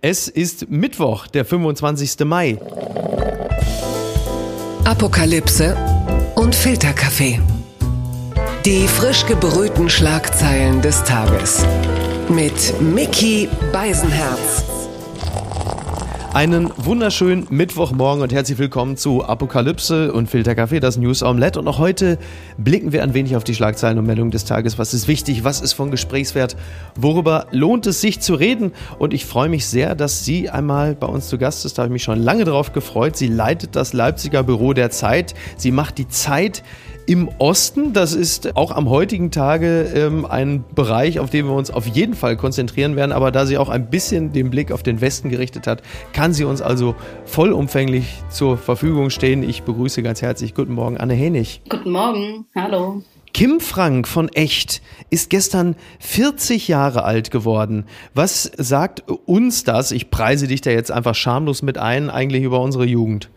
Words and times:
Es 0.00 0.28
ist 0.28 0.70
Mittwoch, 0.70 1.26
der 1.26 1.44
25. 1.44 2.24
Mai. 2.24 2.58
Apokalypse 4.84 5.76
und 6.36 6.54
Filterkaffee. 6.54 7.40
Die 8.64 8.86
frisch 8.88 9.26
gebrühten 9.26 9.88
Schlagzeilen 9.88 10.82
des 10.82 11.02
Tages. 11.04 11.64
Mit 12.28 12.80
Mickey 12.80 13.48
Beisenherz. 13.72 14.64
Einen 16.36 16.70
wunderschönen 16.76 17.46
Mittwochmorgen 17.48 18.22
und 18.22 18.30
herzlich 18.30 18.58
willkommen 18.58 18.98
zu 18.98 19.24
Apokalypse 19.24 20.12
und 20.12 20.28
Filterkaffee, 20.28 20.80
das 20.80 20.98
News 20.98 21.22
Omelette. 21.22 21.58
Und 21.58 21.66
auch 21.66 21.78
heute 21.78 22.18
blicken 22.58 22.92
wir 22.92 23.02
ein 23.02 23.14
wenig 23.14 23.36
auf 23.36 23.44
die 23.44 23.54
Schlagzeilen 23.54 23.98
und 23.98 24.04
Meldungen 24.04 24.32
des 24.32 24.44
Tages. 24.44 24.78
Was 24.78 24.92
ist 24.92 25.08
wichtig? 25.08 25.44
Was 25.44 25.62
ist 25.62 25.72
von 25.72 25.90
Gesprächswert? 25.90 26.54
Worüber 26.94 27.46
lohnt 27.52 27.86
es 27.86 28.02
sich 28.02 28.20
zu 28.20 28.34
reden? 28.34 28.72
Und 28.98 29.14
ich 29.14 29.24
freue 29.24 29.48
mich 29.48 29.64
sehr, 29.64 29.94
dass 29.94 30.26
sie 30.26 30.50
einmal 30.50 30.94
bei 30.94 31.06
uns 31.06 31.28
zu 31.28 31.38
Gast 31.38 31.64
ist. 31.64 31.78
Da 31.78 31.84
habe 31.84 31.88
ich 31.88 31.92
mich 31.94 32.02
schon 32.02 32.18
lange 32.18 32.44
drauf 32.44 32.74
gefreut. 32.74 33.16
Sie 33.16 33.28
leitet 33.28 33.74
das 33.74 33.94
Leipziger 33.94 34.42
Büro 34.42 34.74
der 34.74 34.90
Zeit. 34.90 35.34
Sie 35.56 35.70
macht 35.70 35.96
die 35.96 36.08
Zeit 36.08 36.62
im 37.06 37.28
Osten. 37.38 37.92
Das 37.92 38.12
ist 38.12 38.56
auch 38.56 38.70
am 38.72 38.90
heutigen 38.90 39.30
Tage 39.30 39.90
ähm, 39.94 40.26
ein 40.26 40.64
Bereich, 40.74 41.20
auf 41.20 41.30
den 41.30 41.46
wir 41.46 41.54
uns 41.54 41.70
auf 41.70 41.86
jeden 41.86 42.14
Fall 42.14 42.36
konzentrieren 42.36 42.96
werden. 42.96 43.12
Aber 43.12 43.30
da 43.30 43.46
sie 43.46 43.58
auch 43.58 43.68
ein 43.68 43.88
bisschen 43.88 44.32
den 44.32 44.50
Blick 44.50 44.72
auf 44.72 44.82
den 44.82 45.00
Westen 45.00 45.30
gerichtet 45.30 45.66
hat, 45.66 45.82
kann 46.12 46.32
sie 46.32 46.44
uns 46.44 46.60
also 46.60 46.94
vollumfänglich 47.24 48.22
zur 48.28 48.58
Verfügung 48.58 49.10
stehen. 49.10 49.42
Ich 49.42 49.62
begrüße 49.62 50.02
ganz 50.02 50.22
herzlich. 50.22 50.54
Guten 50.54 50.74
Morgen, 50.74 50.98
Anne 50.98 51.14
Henig. 51.14 51.62
Guten 51.68 51.90
Morgen, 51.90 52.46
hallo. 52.54 53.02
Kim 53.36 53.60
Frank 53.60 54.08
von 54.08 54.30
Echt 54.30 54.80
ist 55.10 55.28
gestern 55.28 55.76
40 56.00 56.68
Jahre 56.68 57.04
alt 57.04 57.30
geworden. 57.30 57.84
Was 58.14 58.50
sagt 58.56 59.02
uns 59.26 59.62
das? 59.62 59.90
Ich 59.90 60.08
preise 60.08 60.48
dich 60.48 60.62
da 60.62 60.70
jetzt 60.70 60.90
einfach 60.90 61.14
schamlos 61.14 61.60
mit 61.60 61.76
ein, 61.76 62.08
eigentlich 62.08 62.44
über 62.44 62.62
unsere 62.62 62.86
Jugend. 62.86 63.28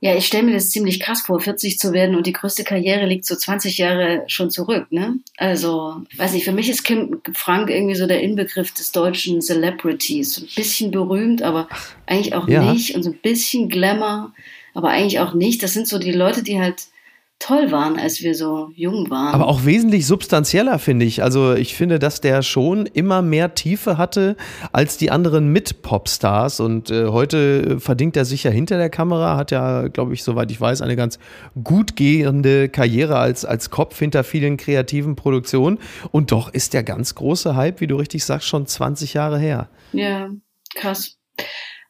Ja, 0.00 0.16
ich 0.16 0.26
stelle 0.26 0.44
mir 0.44 0.54
das 0.54 0.70
ziemlich 0.70 0.98
krass 0.98 1.20
vor, 1.26 1.40
40 1.40 1.78
zu 1.78 1.92
werden 1.92 2.16
und 2.16 2.26
die 2.26 2.32
größte 2.32 2.64
Karriere 2.64 3.04
liegt 3.04 3.26
so 3.26 3.36
20 3.36 3.76
Jahre 3.76 4.24
schon 4.28 4.48
zurück, 4.48 4.86
ne? 4.88 5.18
Also, 5.36 5.96
weiß 6.16 6.32
nicht, 6.32 6.46
für 6.46 6.52
mich 6.52 6.70
ist 6.70 6.82
Kim 6.82 7.20
Frank 7.34 7.68
irgendwie 7.68 7.96
so 7.96 8.06
der 8.06 8.22
Inbegriff 8.22 8.72
des 8.72 8.92
deutschen 8.92 9.42
Celebrities. 9.42 10.36
So 10.36 10.42
ein 10.46 10.48
bisschen 10.56 10.90
berühmt, 10.90 11.42
aber 11.42 11.68
eigentlich 12.06 12.34
auch 12.34 12.48
ja. 12.48 12.72
nicht 12.72 12.94
und 12.94 13.02
so 13.02 13.10
ein 13.10 13.18
bisschen 13.18 13.68
Glamour, 13.68 14.32
aber 14.72 14.88
eigentlich 14.88 15.20
auch 15.20 15.34
nicht. 15.34 15.62
Das 15.62 15.74
sind 15.74 15.86
so 15.86 15.98
die 15.98 16.12
Leute, 16.12 16.42
die 16.42 16.58
halt 16.58 16.86
toll 17.42 17.72
waren, 17.72 17.98
als 17.98 18.22
wir 18.22 18.34
so 18.36 18.70
jung 18.74 19.10
waren. 19.10 19.34
Aber 19.34 19.48
auch 19.48 19.64
wesentlich 19.64 20.06
substanzieller, 20.06 20.78
finde 20.78 21.04
ich. 21.04 21.22
Also 21.22 21.54
ich 21.54 21.74
finde, 21.74 21.98
dass 21.98 22.20
der 22.20 22.42
schon 22.42 22.86
immer 22.86 23.20
mehr 23.20 23.54
Tiefe 23.54 23.98
hatte 23.98 24.36
als 24.70 24.96
die 24.96 25.10
anderen 25.10 25.48
Mit-Popstars. 25.48 26.60
Und 26.60 26.90
äh, 26.90 27.06
heute 27.06 27.80
verdingt 27.80 28.16
er 28.16 28.24
sich 28.24 28.44
ja 28.44 28.52
hinter 28.52 28.78
der 28.78 28.90
Kamera, 28.90 29.36
hat 29.36 29.50
ja, 29.50 29.88
glaube 29.88 30.14
ich, 30.14 30.22
soweit 30.22 30.52
ich 30.52 30.60
weiß, 30.60 30.82
eine 30.82 30.94
ganz 30.94 31.18
gut 31.64 31.96
gehende 31.96 32.68
Karriere 32.68 33.18
als, 33.18 33.44
als 33.44 33.70
Kopf 33.70 33.98
hinter 33.98 34.22
vielen 34.22 34.56
kreativen 34.56 35.16
Produktionen. 35.16 35.78
Und 36.12 36.30
doch 36.30 36.52
ist 36.52 36.74
der 36.74 36.84
ganz 36.84 37.16
große 37.16 37.56
Hype, 37.56 37.80
wie 37.80 37.88
du 37.88 37.96
richtig 37.96 38.24
sagst, 38.24 38.46
schon 38.46 38.66
20 38.66 39.14
Jahre 39.14 39.38
her. 39.38 39.68
Ja, 39.92 40.30
krass. 40.76 41.18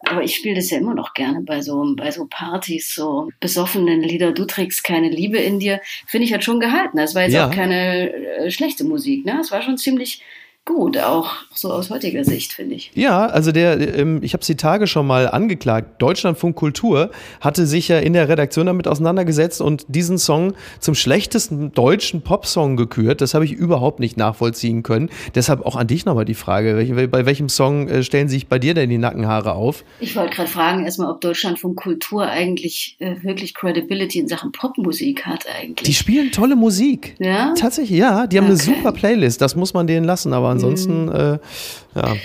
Aber 0.04 0.22
ich 0.22 0.34
spiele 0.34 0.56
das 0.56 0.70
ja 0.70 0.78
immer 0.78 0.94
noch 0.94 1.14
gerne 1.14 1.40
bei 1.42 1.60
so, 1.60 1.94
bei 1.96 2.10
so 2.10 2.26
Partys, 2.26 2.94
so 2.94 3.30
besoffenen 3.40 4.02
Lieder, 4.02 4.32
du 4.32 4.44
trägst 4.44 4.82
keine 4.84 5.08
Liebe 5.08 5.38
in 5.38 5.60
dir, 5.60 5.80
finde 6.06 6.24
ich 6.24 6.32
halt 6.32 6.44
schon 6.44 6.60
gehalten. 6.60 6.96
Das 6.96 7.14
war 7.14 7.22
jetzt 7.22 7.34
ja. 7.34 7.48
auch 7.48 7.54
keine 7.54 8.12
äh, 8.12 8.50
schlechte 8.50 8.84
Musik, 8.84 9.24
ne? 9.24 9.38
Es 9.40 9.50
war 9.50 9.62
schon 9.62 9.78
ziemlich, 9.78 10.22
gut, 10.64 10.96
auch 10.98 11.32
so 11.52 11.72
aus 11.72 11.90
heutiger 11.90 12.24
Sicht, 12.24 12.52
finde 12.52 12.76
ich. 12.76 12.92
Ja, 12.94 13.26
also 13.26 13.50
der, 13.50 13.98
ähm, 13.98 14.20
ich 14.22 14.32
habe 14.32 14.42
es 14.42 14.46
die 14.46 14.56
Tage 14.56 14.86
schon 14.86 15.06
mal 15.06 15.28
angeklagt. 15.28 16.00
Deutschlandfunk 16.00 16.54
Kultur 16.54 17.10
hatte 17.40 17.66
sich 17.66 17.88
ja 17.88 17.98
in 17.98 18.12
der 18.12 18.28
Redaktion 18.28 18.66
damit 18.66 18.86
auseinandergesetzt 18.86 19.60
und 19.60 19.84
diesen 19.88 20.18
Song 20.18 20.54
zum 20.78 20.94
schlechtesten 20.94 21.72
deutschen 21.72 22.22
Popsong 22.22 22.76
gekürt. 22.76 23.20
Das 23.20 23.34
habe 23.34 23.44
ich 23.44 23.52
überhaupt 23.52 23.98
nicht 23.98 24.16
nachvollziehen 24.16 24.84
können. 24.84 25.10
Deshalb 25.34 25.66
auch 25.66 25.74
an 25.74 25.88
dich 25.88 26.04
nochmal 26.04 26.24
die 26.24 26.34
Frage, 26.34 27.08
bei 27.10 27.26
welchem 27.26 27.48
Song 27.48 27.88
äh, 27.88 28.04
stellen 28.04 28.28
sich 28.28 28.46
bei 28.46 28.58
dir 28.60 28.74
denn 28.74 28.88
die 28.88 28.98
Nackenhaare 28.98 29.54
auf? 29.54 29.84
Ich 29.98 30.14
wollte 30.14 30.36
gerade 30.36 30.48
fragen, 30.48 30.84
erstmal, 30.84 31.10
ob 31.10 31.20
Deutschlandfunk 31.20 31.76
Kultur 31.76 32.26
eigentlich 32.28 32.96
äh, 33.00 33.16
wirklich 33.22 33.54
Credibility 33.54 34.20
in 34.20 34.28
Sachen 34.28 34.52
Popmusik 34.52 35.26
hat 35.26 35.44
eigentlich. 35.48 35.88
Die 35.88 35.94
spielen 35.94 36.30
tolle 36.30 36.54
Musik. 36.54 37.16
Ja? 37.18 37.52
Tatsächlich, 37.58 37.98
ja. 37.98 38.28
Die 38.28 38.38
haben 38.38 38.44
okay. 38.44 38.52
eine 38.52 38.76
super 38.76 38.92
Playlist. 38.92 39.40
Das 39.40 39.56
muss 39.56 39.74
man 39.74 39.88
denen 39.88 40.04
lassen, 40.04 40.32
aber 40.32 40.51
ansonsten, 40.52 41.06
mhm. 41.06 41.12
äh, 41.12 41.38
ja. 41.94 42.16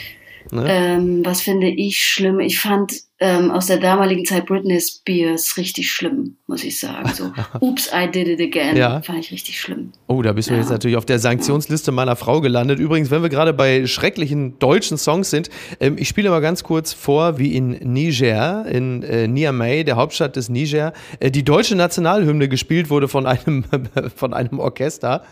Ne? 0.52 0.66
Ähm, 0.68 1.26
was 1.26 1.42
finde 1.42 1.68
ich 1.68 2.02
schlimm? 2.02 2.40
Ich 2.40 2.60
fand 2.60 2.94
ähm, 3.20 3.52
aus 3.52 3.68
der 3.68 3.78
damaligen 3.78 4.26
Zeit 4.26 4.46
Britney 4.46 4.80
Spears 4.80 5.58
richtig 5.58 5.92
schlimm, 5.92 6.38
muss 6.46 6.64
ich 6.64 6.80
sagen. 6.80 7.10
So, 7.14 7.32
Oops, 7.60 7.90
I 7.94 8.10
did 8.10 8.28
it 8.28 8.40
again. 8.40 8.78
Ja. 8.78 9.02
Fand 9.02 9.20
ich 9.20 9.32
richtig 9.32 9.60
schlimm. 9.60 9.92
Oh, 10.08 10.22
da 10.22 10.34
bist 10.34 10.50
du 10.50 10.54
ja. 10.54 10.60
jetzt 10.60 10.70
natürlich 10.70 10.98
auf 10.98 11.06
der 11.06 11.20
Sanktionsliste 11.20 11.92
meiner 11.92 12.16
Frau 12.16 12.42
gelandet. 12.42 12.80
Übrigens, 12.80 13.12
wenn 13.12 13.24
wir 13.24 13.30
gerade 13.30 13.54
bei 13.54 13.88
schrecklichen 13.88 14.60
deutschen 14.60 14.98
Songs 14.98 15.30
sind, 15.30 15.50
ähm, 15.80 15.96
ich 15.98 16.08
spiele 16.08 16.30
mal 16.30 16.42
ganz 16.42 16.64
kurz 16.64 16.94
vor, 16.94 17.40
wie 17.40 17.56
in 17.56 17.72
Niger, 17.72 18.66
in 18.68 19.04
äh, 19.04 19.28
Niamey, 19.28 19.84
der 19.84 19.96
Hauptstadt 19.96 20.36
des 20.36 20.50
Niger, 20.50 20.94
äh, 21.20 21.32
die 21.32 21.44
deutsche 21.44 21.76
Nationalhymne 21.76 22.48
gespielt 22.48 22.90
wurde 22.90 23.08
von 23.08 23.26
einem, 23.26 23.66
von 24.16 24.34
einem 24.34 24.60
Orchester. 24.60 25.24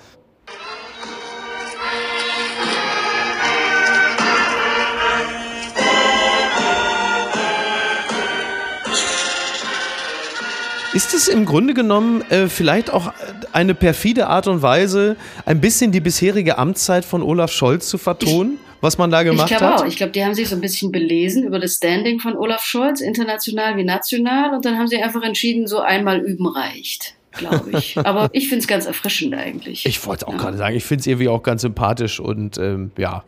Ist 10.95 11.13
es 11.13 11.27
im 11.27 11.43
Grunde 11.43 11.73
genommen 11.73 12.21
äh, 12.31 12.47
vielleicht 12.47 12.89
auch 12.89 13.11
eine 13.51 13.75
perfide 13.75 14.27
Art 14.27 14.47
und 14.47 14.61
Weise, 14.61 15.17
ein 15.45 15.59
bisschen 15.59 15.91
die 15.91 15.99
bisherige 15.99 16.57
Amtszeit 16.57 17.03
von 17.03 17.21
Olaf 17.21 17.51
Scholz 17.51 17.89
zu 17.89 17.97
vertonen? 17.97 18.59
was 18.81 18.99
man 18.99 19.09
da 19.09 19.23
gemacht 19.23 19.49
ich 19.49 19.55
hat? 19.55 19.61
Ich 19.61 19.67
glaube 19.67 19.81
auch. 19.81 19.87
Ich 19.87 19.95
glaube, 19.97 20.11
die 20.11 20.23
haben 20.23 20.35
sich 20.35 20.47
so 20.47 20.55
ein 20.55 20.61
bisschen 20.61 20.91
belesen 20.91 21.43
über 21.43 21.59
das 21.59 21.75
Standing 21.75 22.19
von 22.19 22.37
Olaf 22.37 22.61
Scholz, 22.61 23.01
international 23.01 23.75
wie 23.77 23.83
national. 23.83 24.53
Und 24.53 24.63
dann 24.63 24.77
haben 24.77 24.87
sie 24.87 25.01
einfach 25.01 25.23
entschieden, 25.23 25.65
so 25.67 25.79
einmal 25.79 26.19
üben 26.19 26.47
reicht 26.47 27.15
glaube 27.37 27.71
ich. 27.77 27.97
Aber 28.05 28.29
ich 28.31 28.47
finde 28.47 28.61
es 28.61 28.67
ganz 28.67 28.85
erfrischend 28.85 29.33
eigentlich. 29.33 29.85
Ich 29.85 30.05
wollte 30.05 30.25
auch 30.27 30.33
ja. 30.33 30.37
gerade 30.37 30.57
sagen, 30.57 30.77
ich 30.77 30.85
finde 30.85 31.01
es 31.01 31.07
irgendwie 31.07 31.27
auch 31.27 31.43
ganz 31.43 31.63
sympathisch 31.63 32.21
und 32.21 32.57
ähm, 32.57 32.91
ja. 32.97 33.25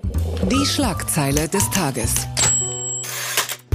Die 0.50 0.66
Schlagzeile 0.66 1.50
des 1.50 1.70
Tages. 1.72 2.14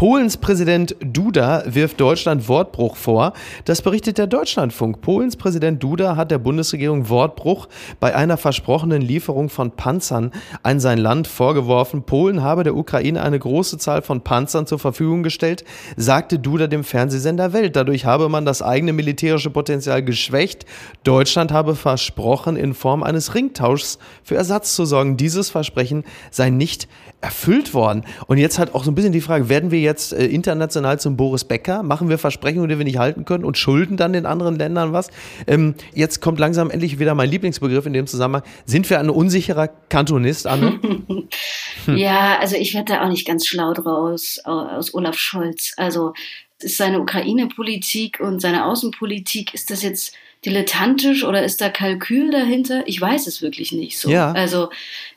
Polens 0.02 0.36
Präsident 0.36 0.96
Duda 0.98 1.62
wirft 1.64 2.00
Deutschland 2.00 2.48
Wortbruch 2.48 2.96
vor. 2.96 3.34
Das 3.66 3.82
berichtet 3.82 4.18
der 4.18 4.26
Deutschlandfunk. 4.26 5.00
Polens 5.00 5.36
Präsident 5.36 5.80
Duda 5.80 6.16
hat 6.16 6.32
der 6.32 6.38
Bundesregierung 6.38 7.08
Wortbruch 7.08 7.68
bei 8.00 8.12
einer 8.12 8.36
versprochenen 8.36 9.00
Lieferung 9.00 9.48
von 9.48 9.70
Panzern 9.70 10.32
an 10.64 10.80
sein 10.80 10.98
Land 10.98 11.28
vorgeworfen. 11.28 12.02
Polen 12.02 12.42
habe 12.42 12.64
der 12.64 12.74
Ukraine 12.74 13.22
eine 13.22 13.38
große 13.38 13.78
Zahl 13.78 14.02
von 14.02 14.22
Panzern 14.22 14.66
zur 14.66 14.80
Verfügung 14.80 15.22
gestellt, 15.22 15.62
sagte 15.96 16.40
Duda 16.40 16.66
dem 16.66 16.82
Fernsehsender 16.82 17.52
Welt. 17.52 17.76
Dadurch 17.76 18.04
habe 18.04 18.28
man 18.28 18.44
das 18.44 18.60
eigene 18.60 18.92
militärische 18.92 19.50
Potenzial 19.50 20.02
geschwächt. 20.02 20.66
Deutschland 21.04 21.52
habe 21.52 21.76
versprochen, 21.76 22.56
in 22.56 22.74
Form 22.74 23.04
eines 23.04 23.36
Ringtauschs 23.36 24.00
für 24.24 24.34
Ersatz 24.34 24.74
zu 24.74 24.84
sorgen. 24.84 25.16
Dieses 25.16 25.48
Versprechen 25.50 26.02
sei 26.32 26.50
nicht 26.50 26.88
erfüllt 27.22 27.72
worden. 27.72 28.04
Und 28.26 28.38
jetzt 28.38 28.58
hat 28.58 28.74
auch 28.74 28.84
so 28.84 28.90
ein 28.90 28.94
bisschen 28.94 29.12
die 29.12 29.20
Frage, 29.20 29.48
werden 29.48 29.70
wir 29.70 29.80
jetzt 29.80 30.12
äh, 30.12 30.26
international 30.26 31.00
zum 31.00 31.16
Boris 31.16 31.44
Becker? 31.44 31.82
Machen 31.82 32.08
wir 32.08 32.18
Versprechungen, 32.18 32.68
die 32.68 32.76
wir 32.76 32.84
nicht 32.84 32.98
halten 32.98 33.24
können 33.24 33.44
und 33.44 33.56
schulden 33.56 33.96
dann 33.96 34.12
den 34.12 34.26
anderen 34.26 34.58
Ländern 34.58 34.92
was? 34.92 35.08
Ähm, 35.46 35.74
jetzt 35.94 36.20
kommt 36.20 36.38
langsam 36.38 36.70
endlich 36.70 36.98
wieder 36.98 37.14
mein 37.14 37.30
Lieblingsbegriff 37.30 37.86
in 37.86 37.92
dem 37.92 38.06
Zusammenhang. 38.06 38.42
Sind 38.66 38.90
wir 38.90 38.98
ein 38.98 39.08
unsicherer 39.08 39.68
Kantonist, 39.88 40.46
Anne? 40.46 40.80
hm. 41.86 41.96
Ja, 41.96 42.38
also 42.40 42.56
ich 42.56 42.74
werde 42.74 42.92
da 42.94 43.04
auch 43.04 43.08
nicht 43.08 43.26
ganz 43.26 43.46
schlau 43.46 43.72
draus 43.72 44.40
aus 44.44 44.92
Olaf 44.92 45.16
Scholz. 45.16 45.74
Also 45.76 46.14
ist 46.60 46.76
seine 46.76 47.00
Ukraine-Politik 47.00 48.20
und 48.20 48.40
seine 48.40 48.66
Außenpolitik, 48.66 49.54
ist 49.54 49.70
das 49.70 49.82
jetzt 49.82 50.14
dilettantisch 50.44 51.24
oder 51.24 51.44
ist 51.44 51.60
da 51.60 51.68
Kalkül 51.68 52.30
dahinter? 52.30 52.82
Ich 52.86 53.00
weiß 53.00 53.26
es 53.26 53.42
wirklich 53.42 53.72
nicht 53.72 53.98
so. 53.98 54.10
Ja. 54.10 54.32
Also 54.32 54.70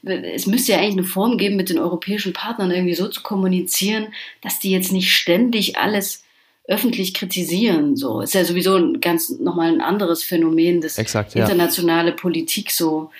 es 0.03 0.45
müsste 0.45 0.73
ja 0.73 0.77
eigentlich 0.77 0.97
eine 0.97 1.03
Form 1.03 1.37
geben, 1.37 1.55
mit 1.55 1.69
den 1.69 1.79
europäischen 1.79 2.33
Partnern 2.33 2.71
irgendwie 2.71 2.93
so 2.93 3.07
zu 3.07 3.21
kommunizieren, 3.21 4.07
dass 4.41 4.59
die 4.59 4.71
jetzt 4.71 4.91
nicht 4.91 5.13
ständig 5.13 5.77
alles 5.77 6.23
öffentlich 6.67 7.13
kritisieren. 7.13 7.95
So 7.95 8.21
ist 8.21 8.33
ja 8.33 8.43
sowieso 8.43 8.75
ein 8.75 8.99
ganz 8.99 9.29
nochmal 9.29 9.71
ein 9.71 9.81
anderes 9.81 10.23
Phänomen, 10.23 10.81
das 10.81 10.97
Exakt, 10.97 11.35
ja. 11.35 11.43
internationale 11.43 12.11
Politik 12.11 12.71
so 12.71 13.11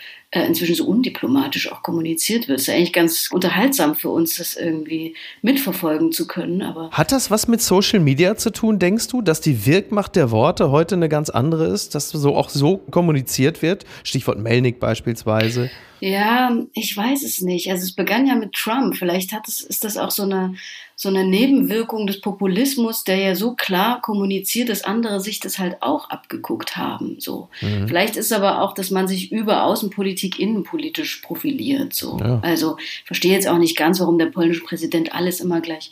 inzwischen 0.42 0.76
so 0.76 0.86
undiplomatisch 0.86 1.72
auch 1.72 1.84
kommuniziert 1.84 2.48
wird. 2.48 2.60
Es 2.60 2.64
ist 2.64 2.68
ja 2.68 2.76
eigentlich 2.76 2.94
ganz 2.94 3.30
unterhaltsam 3.32 3.96
für 3.96 4.10
uns, 4.10 4.38
das 4.38 4.56
irgendwie 4.56 5.16
mitverfolgen 5.42 6.12
zu 6.12 6.28
können. 6.28 6.62
Aber 6.62 6.92
Hat 6.92 7.12
das 7.12 7.32
was 7.32 7.48
mit 7.48 7.62
Social 7.62 8.00
Media 8.00 8.36
zu 8.36 8.52
tun, 8.52 8.80
denkst 8.80 9.08
du, 9.08 9.22
dass 9.22 9.42
die 9.42 9.66
Wirkmacht 9.66 10.16
der 10.16 10.32
Worte 10.32 10.72
heute 10.72 10.96
eine 10.96 11.10
ganz 11.10 11.30
andere 11.30 11.68
ist, 11.68 11.96
dass 11.96 12.10
so 12.10 12.36
auch 12.36 12.50
so 12.50 12.78
kommuniziert 12.78 13.62
wird? 13.62 13.86
Stichwort 14.04 14.40
Melnik 14.40 14.80
beispielsweise. 14.80 15.70
Ja, 16.00 16.56
ich 16.74 16.96
weiß 16.96 17.24
es 17.24 17.42
nicht. 17.42 17.70
Also 17.70 17.84
es 17.84 17.94
begann 17.94 18.28
ja 18.28 18.36
mit 18.36 18.54
Trump. 18.54 18.96
Vielleicht 18.96 19.32
hat 19.32 19.48
es, 19.48 19.62
ist 19.62 19.84
das 19.84 19.98
auch 19.98 20.12
so 20.12 20.24
eine, 20.24 20.56
so 20.96 21.10
eine 21.10 21.26
Nebenwirkung 21.26 22.08
des 22.08 22.22
Populismus, 22.22 23.04
der 23.04 23.18
ja 23.18 23.36
so 23.36 23.54
klar 23.54 24.02
kommuniziert, 24.02 24.70
dass 24.70 24.84
andere 24.84 25.20
sich 25.20 25.40
das 25.40 25.60
halt 25.60 25.82
auch 25.82 26.10
abgeguckt 26.10 26.78
haben. 26.78 27.18
So. 27.20 27.50
Mhm. 27.62 27.88
Vielleicht 27.88 28.18
ist 28.18 28.34
aber 28.34 28.62
auch, 28.62 28.74
dass 28.74 28.92
man 28.92 29.08
sich 29.08 29.32
über 29.32 29.64
Außenpolitik 29.64 30.40
innenpolitisch 30.40 31.18
profiliert. 31.18 31.94
So. 31.94 32.18
Ja. 32.20 32.40
Also 32.44 32.78
verstehe 33.06 33.34
jetzt 33.34 33.48
auch 33.48 33.58
nicht 33.58 33.78
ganz, 33.78 34.00
warum 34.00 34.18
der 34.18 34.28
polnische 34.28 34.64
Präsident 34.64 35.14
alles 35.14 35.40
immer 35.40 35.62
gleich 35.62 35.92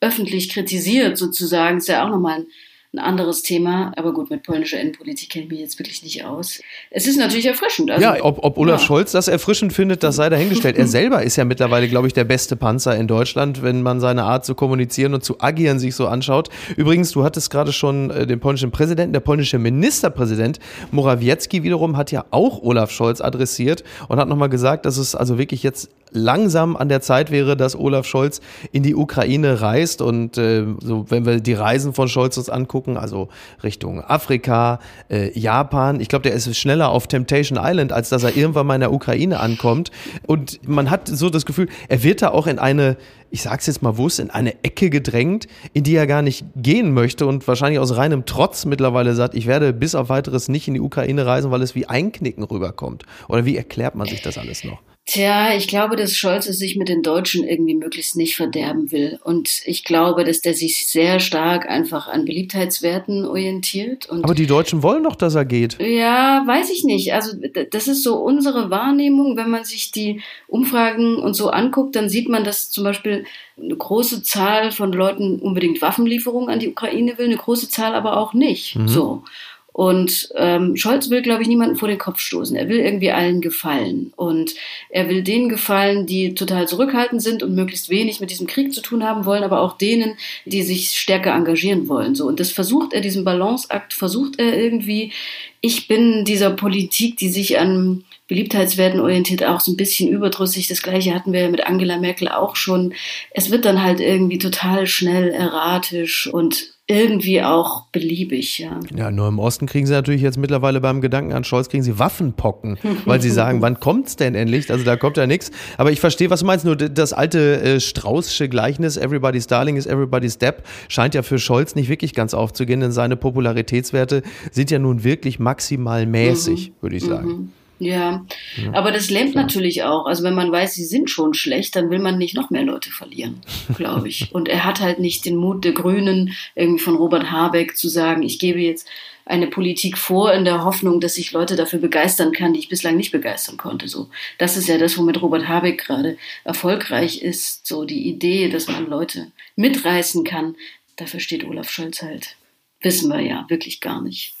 öffentlich 0.00 0.48
kritisiert, 0.48 1.18
sozusagen. 1.18 1.78
Ist 1.78 1.88
ja 1.88 2.04
auch 2.04 2.10
nochmal 2.10 2.40
ein 2.40 2.46
ein 2.92 2.98
anderes 2.98 3.42
Thema. 3.42 3.92
Aber 3.96 4.12
gut, 4.12 4.30
mit 4.30 4.42
polnischer 4.42 4.80
Innenpolitik 4.80 5.30
kenne 5.30 5.44
ich 5.44 5.50
mich 5.50 5.60
jetzt 5.60 5.78
wirklich 5.78 6.02
nicht 6.02 6.24
aus. 6.24 6.60
Es 6.90 7.06
ist 7.06 7.16
natürlich 7.16 7.46
erfrischend. 7.46 7.90
Also, 7.90 8.02
ja, 8.02 8.24
ob, 8.24 8.42
ob 8.42 8.58
Olaf 8.58 8.80
ja. 8.80 8.86
Scholz 8.86 9.12
das 9.12 9.28
erfrischend 9.28 9.72
findet, 9.72 10.02
das 10.02 10.16
sei 10.16 10.28
dahingestellt. 10.28 10.76
er 10.76 10.86
selber 10.88 11.22
ist 11.22 11.36
ja 11.36 11.44
mittlerweile, 11.44 11.88
glaube 11.88 12.08
ich, 12.08 12.14
der 12.14 12.24
beste 12.24 12.56
Panzer 12.56 12.96
in 12.96 13.06
Deutschland, 13.06 13.62
wenn 13.62 13.82
man 13.82 14.00
seine 14.00 14.24
Art 14.24 14.44
zu 14.44 14.54
kommunizieren 14.54 15.14
und 15.14 15.22
zu 15.22 15.40
agieren 15.40 15.78
sich 15.78 15.94
so 15.94 16.08
anschaut. 16.08 16.48
Übrigens, 16.76 17.12
du 17.12 17.22
hattest 17.22 17.50
gerade 17.50 17.72
schon 17.72 18.10
äh, 18.10 18.26
den 18.26 18.40
polnischen 18.40 18.72
Präsidenten, 18.72 19.12
der 19.12 19.20
polnische 19.20 19.58
Ministerpräsident 19.58 20.58
Morawiecki 20.90 21.62
wiederum 21.62 21.96
hat 21.96 22.10
ja 22.10 22.24
auch 22.30 22.62
Olaf 22.62 22.90
Scholz 22.90 23.20
adressiert 23.20 23.84
und 24.08 24.18
hat 24.18 24.28
nochmal 24.28 24.48
gesagt, 24.48 24.84
dass 24.84 24.96
es 24.96 25.14
also 25.14 25.38
wirklich 25.38 25.62
jetzt 25.62 25.90
langsam 26.12 26.76
an 26.76 26.88
der 26.88 27.00
Zeit 27.00 27.30
wäre, 27.30 27.56
dass 27.56 27.76
Olaf 27.76 28.06
Scholz 28.06 28.40
in 28.72 28.82
die 28.82 28.94
Ukraine 28.94 29.60
reist. 29.60 30.02
Und 30.02 30.38
äh, 30.38 30.64
so, 30.80 31.06
wenn 31.08 31.26
wir 31.26 31.40
die 31.40 31.54
Reisen 31.54 31.92
von 31.92 32.08
Scholz 32.08 32.36
uns 32.36 32.48
angucken, 32.48 32.96
also 32.96 33.28
Richtung 33.62 34.02
Afrika, 34.02 34.80
äh, 35.10 35.38
Japan, 35.38 36.00
ich 36.00 36.08
glaube, 36.08 36.22
der 36.22 36.32
ist 36.32 36.54
schneller 36.56 36.90
auf 36.90 37.06
Temptation 37.06 37.58
Island, 37.60 37.92
als 37.92 38.08
dass 38.08 38.22
er 38.22 38.36
irgendwann 38.36 38.66
mal 38.66 38.74
in 38.74 38.80
der 38.80 38.92
Ukraine 38.92 39.40
ankommt. 39.40 39.90
Und 40.26 40.66
man 40.68 40.90
hat 40.90 41.08
so 41.08 41.30
das 41.30 41.46
Gefühl, 41.46 41.68
er 41.88 42.02
wird 42.02 42.22
da 42.22 42.30
auch 42.30 42.46
in 42.46 42.58
eine 42.58 42.96
ich 43.30 43.42
sag's 43.42 43.66
jetzt 43.66 43.82
mal 43.82 43.96
wuss, 43.96 44.18
in 44.18 44.30
eine 44.30 44.62
Ecke 44.64 44.90
gedrängt, 44.90 45.46
in 45.72 45.84
die 45.84 45.94
er 45.94 46.06
gar 46.06 46.22
nicht 46.22 46.44
gehen 46.56 46.92
möchte 46.92 47.26
und 47.26 47.46
wahrscheinlich 47.46 47.78
aus 47.78 47.96
reinem 47.96 48.26
Trotz 48.26 48.64
mittlerweile 48.64 49.14
sagt, 49.14 49.34
ich 49.34 49.46
werde 49.46 49.72
bis 49.72 49.94
auf 49.94 50.08
weiteres 50.08 50.48
nicht 50.48 50.68
in 50.68 50.74
die 50.74 50.80
Ukraine 50.80 51.26
reisen, 51.26 51.50
weil 51.50 51.62
es 51.62 51.74
wie 51.74 51.86
Einknicken 51.86 52.42
rüberkommt. 52.42 53.04
Oder 53.28 53.44
wie 53.44 53.56
erklärt 53.56 53.94
man 53.94 54.08
sich 54.08 54.22
das 54.22 54.36
alles 54.36 54.64
noch? 54.64 54.80
Tja, 55.10 55.56
ich 55.56 55.66
glaube, 55.66 55.96
dass 55.96 56.14
Scholz 56.14 56.46
es 56.46 56.60
sich 56.60 56.76
mit 56.76 56.88
den 56.88 57.02
Deutschen 57.02 57.42
irgendwie 57.42 57.74
möglichst 57.74 58.14
nicht 58.14 58.36
verderben 58.36 58.92
will. 58.92 59.18
Und 59.24 59.62
ich 59.64 59.82
glaube, 59.82 60.22
dass 60.22 60.40
der 60.40 60.54
sich 60.54 60.86
sehr 60.86 61.18
stark 61.18 61.68
einfach 61.68 62.06
an 62.06 62.26
Beliebtheitswerten 62.26 63.26
orientiert. 63.26 64.08
Aber 64.08 64.36
die 64.36 64.46
Deutschen 64.46 64.84
wollen 64.84 65.02
doch, 65.02 65.16
dass 65.16 65.34
er 65.34 65.44
geht. 65.44 65.78
Ja, 65.80 66.44
weiß 66.46 66.70
ich 66.70 66.84
nicht. 66.84 67.12
Also 67.12 67.36
das 67.72 67.88
ist 67.88 68.04
so 68.04 68.18
unsere 68.18 68.70
Wahrnehmung. 68.70 69.36
Wenn 69.36 69.50
man 69.50 69.64
sich 69.64 69.90
die 69.90 70.20
Umfragen 70.46 71.16
und 71.16 71.34
so 71.34 71.50
anguckt, 71.50 71.96
dann 71.96 72.08
sieht 72.08 72.28
man, 72.28 72.44
dass 72.44 72.70
zum 72.70 72.84
Beispiel 72.84 73.24
eine 73.60 73.76
große 73.76 74.22
Zahl 74.22 74.70
von 74.70 74.92
Leuten 74.92 75.40
unbedingt 75.40 75.82
Waffenlieferungen 75.82 76.50
an 76.50 76.60
die 76.60 76.68
Ukraine 76.68 77.18
will, 77.18 77.26
eine 77.26 77.36
große 77.36 77.68
Zahl 77.68 77.96
aber 77.96 78.16
auch 78.16 78.32
nicht. 78.32 78.76
Mhm. 78.76 78.86
So. 78.86 79.24
Und 79.72 80.30
ähm, 80.36 80.76
Scholz 80.76 81.10
will, 81.10 81.22
glaube 81.22 81.42
ich, 81.42 81.48
niemanden 81.48 81.76
vor 81.76 81.88
den 81.88 81.98
Kopf 81.98 82.18
stoßen. 82.20 82.56
Er 82.56 82.68
will 82.68 82.80
irgendwie 82.80 83.12
allen 83.12 83.40
gefallen. 83.40 84.12
Und 84.16 84.54
er 84.88 85.08
will 85.08 85.22
denen 85.22 85.48
gefallen, 85.48 86.06
die 86.06 86.34
total 86.34 86.66
zurückhaltend 86.66 87.22
sind 87.22 87.42
und 87.42 87.54
möglichst 87.54 87.88
wenig 87.88 88.20
mit 88.20 88.30
diesem 88.30 88.46
Krieg 88.46 88.72
zu 88.72 88.82
tun 88.82 89.04
haben 89.04 89.24
wollen, 89.24 89.44
aber 89.44 89.60
auch 89.60 89.78
denen, 89.78 90.16
die 90.44 90.62
sich 90.62 90.90
stärker 90.90 91.34
engagieren 91.34 91.88
wollen. 91.88 92.14
So. 92.14 92.26
Und 92.26 92.40
das 92.40 92.50
versucht 92.50 92.92
er, 92.92 93.00
diesen 93.00 93.24
Balanceakt 93.24 93.94
versucht 93.94 94.38
er 94.38 94.58
irgendwie. 94.58 95.12
Ich 95.60 95.88
bin 95.88 96.24
dieser 96.24 96.50
Politik, 96.50 97.16
die 97.18 97.28
sich 97.28 97.58
an 97.58 98.04
Beliebtheitswerten 98.30 99.00
orientiert, 99.00 99.44
auch 99.44 99.60
so 99.60 99.72
ein 99.72 99.76
bisschen 99.76 100.08
überdrüssig. 100.08 100.68
Das 100.68 100.82
gleiche 100.82 101.14
hatten 101.14 101.32
wir 101.32 101.48
mit 101.48 101.66
Angela 101.66 101.98
Merkel 101.98 102.28
auch 102.28 102.56
schon. 102.56 102.94
Es 103.32 103.50
wird 103.50 103.64
dann 103.64 103.82
halt 103.82 104.00
irgendwie 104.00 104.38
total 104.38 104.86
schnell 104.86 105.30
erratisch 105.30 106.28
und 106.28 106.74
irgendwie 106.90 107.40
auch 107.40 107.86
beliebig, 107.92 108.58
ja. 108.58 108.80
Ja, 108.94 109.10
nur 109.10 109.28
im 109.28 109.38
Osten 109.38 109.66
kriegen 109.66 109.86
sie 109.86 109.92
natürlich 109.92 110.22
jetzt 110.22 110.38
mittlerweile 110.38 110.80
beim 110.80 111.00
Gedanken 111.00 111.32
an 111.32 111.44
Scholz 111.44 111.68
kriegen 111.68 111.84
sie 111.84 111.98
Waffenpocken, 111.98 112.78
weil 113.04 113.22
sie 113.22 113.30
sagen, 113.30 113.62
wann 113.62 113.78
kommt's 113.78 114.16
denn 114.16 114.34
endlich? 114.34 114.70
Also 114.70 114.84
da 114.84 114.96
kommt 114.96 115.16
ja 115.16 115.26
nichts. 115.26 115.52
Aber 115.78 115.92
ich 115.92 116.00
verstehe, 116.00 116.30
was 116.30 116.40
du 116.40 116.46
meinst. 116.46 116.64
Nur 116.64 116.76
das 116.76 117.12
alte 117.12 117.60
äh, 117.62 117.80
Straußsche 117.80 118.48
Gleichnis, 118.48 118.96
Everybody's 118.96 119.46
Darling 119.46 119.76
is 119.76 119.86
Everybody's 119.86 120.38
Depp, 120.38 120.64
scheint 120.88 121.14
ja 121.14 121.22
für 121.22 121.38
Scholz 121.38 121.76
nicht 121.76 121.88
wirklich 121.88 122.12
ganz 122.12 122.34
aufzugehen, 122.34 122.80
denn 122.80 122.92
seine 122.92 123.16
Popularitätswerte 123.16 124.22
sind 124.50 124.70
ja 124.70 124.78
nun 124.78 125.04
wirklich 125.04 125.38
maximal 125.38 126.06
mäßig, 126.06 126.70
mhm. 126.70 126.74
würde 126.80 126.96
ich 126.96 127.04
sagen. 127.04 127.28
Mhm. 127.28 127.52
Ja, 127.80 128.26
ja. 128.62 128.74
aber 128.74 128.92
das 128.92 129.08
lähmt 129.08 129.34
ja. 129.34 129.40
natürlich 129.40 129.82
auch. 129.84 130.04
Also 130.04 130.22
wenn 130.22 130.34
man 130.34 130.52
weiß, 130.52 130.74
sie 130.74 130.84
sind 130.84 131.08
schon 131.08 131.32
schlecht, 131.32 131.74
dann 131.74 131.88
will 131.88 131.98
man 131.98 132.18
nicht 132.18 132.36
noch 132.36 132.50
mehr 132.50 132.62
Leute 132.62 132.90
verlieren, 132.90 133.40
glaube 133.76 134.08
ich. 134.08 134.32
Und 134.32 134.48
er 134.48 134.64
hat 134.64 134.80
halt 134.80 134.98
nicht 134.98 135.24
den 135.24 135.36
Mut 135.36 135.64
der 135.64 135.72
Grünen, 135.72 136.34
irgendwie 136.54 136.82
von 136.82 136.96
Robert 136.96 137.30
Habeck 137.30 137.78
zu 137.78 137.88
sagen, 137.88 138.22
ich 138.22 138.38
gebe 138.38 138.60
jetzt 138.60 138.86
eine 139.24 139.46
Politik 139.46 139.96
vor 139.96 140.32
in 140.34 140.44
der 140.44 140.64
Hoffnung, 140.64 141.00
dass 141.00 141.16
ich 141.16 141.32
Leute 141.32 141.56
dafür 141.56 141.78
begeistern 141.78 142.32
kann, 142.32 142.52
die 142.52 142.58
ich 142.58 142.68
bislang 142.68 142.96
nicht 142.96 143.12
begeistern 143.12 143.56
konnte. 143.56 143.88
So, 143.88 144.08
das 144.36 144.56
ist 144.56 144.68
ja 144.68 144.76
das, 144.76 144.98
womit 144.98 145.22
Robert 145.22 145.48
Habeck 145.48 145.84
gerade 145.86 146.18
erfolgreich 146.44 147.22
ist. 147.22 147.66
So 147.66 147.84
die 147.84 148.08
Idee, 148.08 148.50
dass 148.50 148.66
man 148.66 148.90
Leute 148.90 149.32
mitreißen 149.56 150.24
kann. 150.24 150.56
Dafür 150.96 151.20
steht 151.20 151.44
Olaf 151.44 151.70
Scholz 151.70 152.02
halt. 152.02 152.36
Wissen 152.82 153.10
wir 153.10 153.20
ja 153.20 153.46
wirklich 153.48 153.80
gar 153.80 154.02
nicht. 154.02 154.34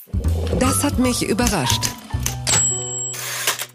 Das 0.58 0.82
hat 0.82 0.98
mich 0.98 1.22
überrascht. 1.22 1.82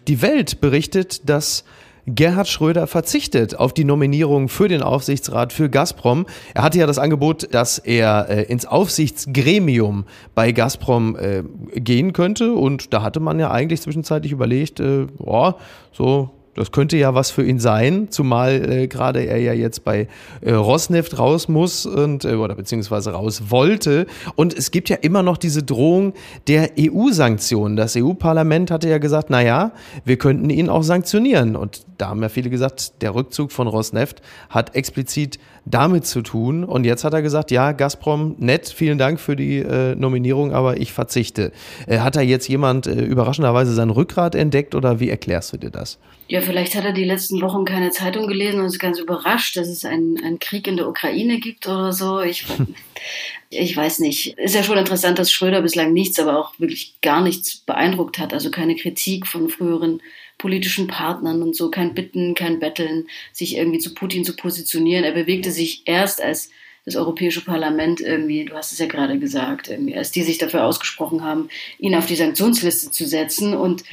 Die 0.08 0.22
Welt 0.22 0.62
berichtet, 0.62 1.28
dass 1.30 1.64
Gerhard 2.08 2.48
Schröder 2.48 2.86
verzichtet 2.86 3.56
auf 3.56 3.74
die 3.74 3.84
Nominierung 3.84 4.48
für 4.48 4.68
den 4.68 4.84
Aufsichtsrat 4.84 5.52
für 5.52 5.70
Gazprom. 5.70 6.28
Er 6.54 6.62
hatte 6.62 6.78
ja 6.78 6.86
das 6.86 7.00
Angebot, 7.00 7.54
dass 7.54 7.80
er 7.80 8.30
äh, 8.30 8.44
ins 8.44 8.68
Aufsichtsgremium 8.68 10.06
bei 10.36 10.52
Gazprom 10.52 11.16
äh, 11.16 11.44
gehen 11.74 12.14
könnte. 12.14 12.54
Und 12.54 12.94
da 12.94 13.02
hatte 13.02 13.20
man 13.20 13.40
ja 13.40 13.50
eigentlich 13.50 13.82
zwischenzeitlich 13.82 14.32
überlegt, 14.32 14.80
äh, 14.80 15.08
boah, 15.18 15.58
so 15.92 16.30
das 16.56 16.72
könnte 16.72 16.98
ja 16.98 17.14
was 17.14 17.32
für 17.32 17.46
ihn 17.46 17.60
sein, 17.60 18.08
zumal 18.10 18.70
äh, 18.70 18.88
gerade 18.88 19.26
er 19.26 19.38
ja 19.40 19.54
jetzt 19.54 19.84
bei 19.84 20.08
äh, 20.42 20.54
Rosneft 20.54 21.20
raus 21.20 21.48
muss 21.50 21.86
und 21.86 22.24
äh, 22.24 22.36
oder 22.36 22.56
beziehungsweise 22.56 23.12
raus 23.12 23.44
wollte. 23.50 24.08
Und 24.36 24.58
es 24.58 24.72
gibt 24.72 24.90
ja 24.90 24.96
immer 24.96 25.22
noch 25.22 25.38
diese 25.38 25.64
Drohung 25.64 26.14
der 26.48 26.72
EU-Sanktionen. 26.80 27.76
Das 27.76 27.96
EU-Parlament 27.98 28.72
hatte 28.72 28.90
ja 28.90 28.98
gesagt, 28.98 29.30
na 29.30 29.42
ja, 29.42 29.74
wir 30.06 30.18
könnten 30.18 30.50
ihn 30.50 30.70
auch 30.70 30.84
sanktionieren. 30.84 31.56
Und 31.58 31.86
da 31.98 32.10
haben 32.10 32.22
ja 32.22 32.30
viele 32.30 32.50
gesagt, 32.50 33.02
der 33.02 33.14
Rückzug 33.16 33.52
von 33.52 33.68
Rosneft 33.68 34.22
hat 34.50 34.76
explizit 34.76 35.40
damit 35.66 36.06
zu 36.06 36.22
tun. 36.22 36.64
Und 36.64 36.86
jetzt 36.86 37.04
hat 37.04 37.14
er 37.14 37.22
gesagt, 37.22 37.52
ja, 37.52 37.72
Gazprom, 37.72 38.36
nett, 38.38 38.70
vielen 38.70 38.98
Dank 38.98 39.20
für 39.20 39.36
die 39.36 39.58
äh, 39.58 39.96
Nominierung, 39.96 40.54
aber 40.54 40.78
ich 40.78 40.94
verzichte. 40.94 41.52
Äh, 41.88 42.00
hat 42.00 42.16
da 42.16 42.22
jetzt 42.22 42.48
jemand 42.48 42.88
äh, 42.88 43.02
überraschenderweise 43.02 43.74
sein 43.74 43.90
Rückgrat 43.90 44.36
entdeckt 44.36 44.76
oder 44.76 45.00
wie 45.00 45.10
erklärst 45.10 45.54
du 45.54 45.58
dir 45.58 45.72
das? 45.72 45.98
Ja, 46.28 46.42
vielleicht 46.46 46.76
hat 46.76 46.86
er 46.86 46.94
die 46.94 47.04
letzten 47.04 47.42
Wochen 47.42 47.66
keine 47.66 47.92
Zeitung 47.92 48.28
gelesen 48.28 48.60
und 48.60 48.68
ist 48.68 48.80
ganz 48.80 49.00
überrascht, 49.00 49.58
dass 49.58 49.68
es 49.68 49.84
einen, 49.86 50.24
einen 50.24 50.40
Krieg 50.40 50.68
in 50.68 50.78
der 50.78 50.88
Ukraine 50.88 51.40
gibt 51.40 51.68
oder 51.68 51.92
so. 51.92 52.22
Ich, 52.22 52.46
ich 53.50 53.76
weiß 53.76 54.00
nicht. 54.00 54.38
Ist 54.38 54.56
ja 54.56 54.64
schon 54.64 54.78
interessant, 54.78 55.20
dass 55.20 55.32
Schröder 55.32 55.62
bislang 55.62 55.94
nichts, 55.94 56.20
aber 56.20 56.40
auch 56.40 56.60
wirklich 56.60 56.96
gar 57.02 57.22
nichts 57.22 57.58
beeindruckt 57.58 58.20
hat. 58.20 58.34
Also 58.34 58.52
keine 58.52 58.76
Kritik 58.76 59.28
von 59.28 59.50
früheren 59.50 60.02
politischen 60.38 60.88
Partnern 60.88 61.42
und 61.42 61.56
so, 61.56 61.70
kein 61.70 61.94
Bitten, 61.94 62.36
kein 62.36 62.60
Betteln, 62.60 63.08
sich 63.32 63.58
irgendwie 63.58 63.80
zu 63.80 63.94
Putin 63.94 64.26
zu 64.26 64.36
positionieren. 64.36 65.04
Er 65.04 65.14
bewegte 65.14 65.52
sich 65.52 65.84
erst 65.86 66.22
als 66.22 66.50
das 66.86 66.96
Europäische 66.96 67.44
Parlament 67.44 68.00
irgendwie, 68.00 68.46
du 68.46 68.54
hast 68.54 68.72
es 68.72 68.78
ja 68.78 68.86
gerade 68.86 69.18
gesagt, 69.18 69.70
irgendwie, 69.70 69.96
als 69.96 70.12
die 70.12 70.22
sich 70.22 70.38
dafür 70.38 70.66
ausgesprochen 70.66 71.24
haben, 71.24 71.50
ihn 71.80 71.96
auf 71.96 72.06
die 72.06 72.16
Sanktionsliste 72.16 72.92
zu 72.92 73.06
setzen 73.06 73.56
und 73.56 73.84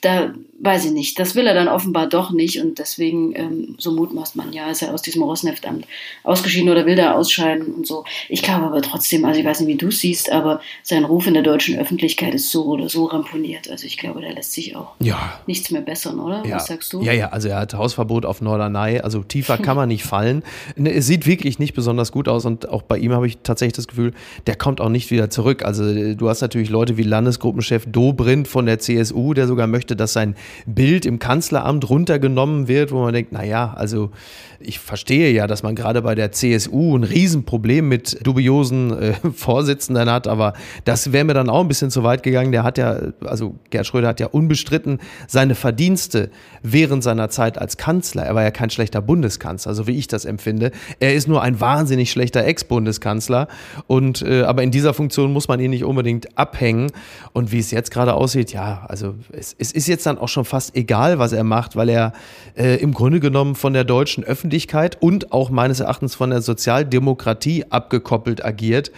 da 0.00 0.32
weiß 0.60 0.86
ich 0.86 0.92
nicht, 0.92 1.18
das 1.18 1.34
will 1.34 1.46
er 1.46 1.54
dann 1.54 1.68
offenbar 1.68 2.08
doch 2.08 2.30
nicht 2.30 2.60
und 2.62 2.78
deswegen, 2.78 3.34
ähm, 3.36 3.74
so 3.78 3.92
mutmaßt 3.92 4.36
man 4.36 4.52
ja, 4.52 4.70
ist 4.70 4.82
er 4.82 4.92
aus 4.92 5.02
diesem 5.02 5.22
Rosneft-Amt 5.22 5.86
ausgeschieden 6.22 6.70
oder 6.70 6.86
will 6.86 6.96
da 6.96 7.12
ausscheiden 7.12 7.74
und 7.74 7.86
so. 7.86 8.04
Ich 8.28 8.42
glaube 8.42 8.66
aber 8.66 8.82
trotzdem, 8.82 9.24
also 9.24 9.38
ich 9.38 9.46
weiß 9.46 9.60
nicht, 9.60 9.68
wie 9.68 9.76
du 9.76 9.90
siehst, 9.90 10.32
aber 10.32 10.60
sein 10.82 11.04
Ruf 11.04 11.26
in 11.26 11.34
der 11.34 11.42
deutschen 11.42 11.78
Öffentlichkeit 11.78 12.34
ist 12.34 12.50
so 12.50 12.64
oder 12.66 12.88
so 12.88 13.04
ramponiert. 13.04 13.70
Also 13.70 13.86
ich 13.86 13.98
glaube, 13.98 14.22
da 14.22 14.28
lässt 14.28 14.52
sich 14.52 14.76
auch 14.76 14.94
ja. 15.00 15.40
nichts 15.46 15.70
mehr 15.70 15.82
bessern, 15.82 16.18
oder? 16.20 16.44
Ja. 16.46 16.56
Was 16.56 16.66
sagst 16.66 16.92
du? 16.92 17.02
Ja, 17.02 17.12
ja, 17.12 17.28
also 17.28 17.48
er 17.48 17.58
hat 17.58 17.74
Hausverbot 17.74 18.24
auf 18.24 18.40
Norderney, 18.40 19.00
also 19.00 19.22
tiefer 19.22 19.58
kann 19.58 19.76
man 19.76 19.88
nicht 19.88 20.04
fallen. 20.04 20.42
Ne, 20.78 20.92
es 20.92 21.06
sieht 21.06 21.26
wirklich 21.26 21.58
nicht 21.58 21.74
besonders 21.74 22.12
gut 22.12 22.28
aus 22.28 22.44
und 22.44 22.68
auch 22.68 22.82
bei 22.82 22.98
ihm 22.98 23.12
habe 23.12 23.26
ich 23.26 23.38
tatsächlich 23.42 23.74
das 23.74 23.88
Gefühl, 23.88 24.12
der 24.46 24.56
kommt 24.56 24.80
auch 24.80 24.88
nicht 24.88 25.10
wieder 25.10 25.30
zurück. 25.30 25.64
Also 25.64 26.14
du 26.14 26.28
hast 26.28 26.40
natürlich 26.40 26.70
Leute 26.70 26.96
wie 26.96 27.02
Landesgruppenchef 27.02 27.86
Dobrindt 27.86 28.48
von 28.48 28.66
der 28.66 28.78
CSU, 28.78 29.32
der 29.32 29.46
sogar 29.46 29.66
möchte, 29.66 29.85
möchte, 29.86 29.96
dass 29.96 30.12
sein 30.12 30.34
Bild 30.66 31.06
im 31.06 31.18
Kanzleramt 31.18 31.88
runtergenommen 31.88 32.66
wird, 32.66 32.90
wo 32.90 33.02
man 33.02 33.14
denkt, 33.14 33.30
na 33.32 33.44
ja, 33.44 33.72
also 33.74 34.10
ich 34.58 34.78
verstehe 34.78 35.30
ja, 35.32 35.46
dass 35.46 35.62
man 35.62 35.74
gerade 35.74 36.02
bei 36.02 36.14
der 36.14 36.32
CSU 36.32 36.96
ein 36.96 37.04
Riesenproblem 37.04 37.88
mit 37.88 38.26
dubiosen 38.26 38.98
äh, 38.98 39.14
Vorsitzenden 39.34 40.10
hat, 40.10 40.26
aber 40.26 40.54
das 40.84 41.12
wäre 41.12 41.24
mir 41.24 41.34
dann 41.34 41.48
auch 41.48 41.60
ein 41.60 41.68
bisschen 41.68 41.90
zu 41.90 42.02
weit 42.02 42.22
gegangen. 42.22 42.52
Der 42.52 42.64
hat 42.64 42.78
ja, 42.78 42.98
also 43.24 43.54
Gerd 43.70 43.86
Schröder 43.86 44.08
hat 44.08 44.18
ja 44.18 44.26
unbestritten 44.26 44.98
seine 45.28 45.54
Verdienste 45.54 46.30
während 46.62 47.02
seiner 47.02 47.28
Zeit 47.28 47.58
als 47.58 47.76
Kanzler. 47.76 48.24
Er 48.24 48.34
war 48.34 48.42
ja 48.42 48.50
kein 48.50 48.70
schlechter 48.70 49.02
Bundeskanzler, 49.02 49.74
so 49.74 49.86
wie 49.86 49.96
ich 49.96 50.08
das 50.08 50.24
empfinde. 50.24 50.72
Er 51.00 51.14
ist 51.14 51.28
nur 51.28 51.42
ein 51.42 51.60
wahnsinnig 51.60 52.10
schlechter 52.10 52.44
Ex-Bundeskanzler 52.44 53.46
und 53.86 54.22
äh, 54.22 54.42
aber 54.42 54.62
in 54.62 54.70
dieser 54.70 54.94
Funktion 54.94 55.32
muss 55.32 55.48
man 55.48 55.60
ihn 55.60 55.70
nicht 55.70 55.84
unbedingt 55.84 56.36
abhängen. 56.36 56.90
Und 57.32 57.52
wie 57.52 57.58
es 57.58 57.70
jetzt 57.70 57.90
gerade 57.90 58.14
aussieht, 58.14 58.52
ja, 58.52 58.84
also 58.88 59.14
es, 59.32 59.54
es 59.58 59.72
ist 59.76 59.86
jetzt 59.86 60.06
dann 60.06 60.18
auch 60.18 60.28
schon 60.28 60.44
fast 60.44 60.74
egal, 60.74 61.18
was 61.18 61.32
er 61.32 61.44
macht, 61.44 61.76
weil 61.76 61.88
er 61.88 62.12
äh, 62.56 62.76
im 62.76 62.94
Grunde 62.94 63.20
genommen 63.20 63.54
von 63.54 63.72
der 63.72 63.84
deutschen 63.84 64.24
Öffentlichkeit 64.24 65.00
und 65.00 65.32
auch 65.32 65.50
meines 65.50 65.80
Erachtens 65.80 66.14
von 66.14 66.30
der 66.30 66.42
Sozialdemokratie 66.42 67.66
abgekoppelt 67.70 68.44
agiert. 68.44 68.90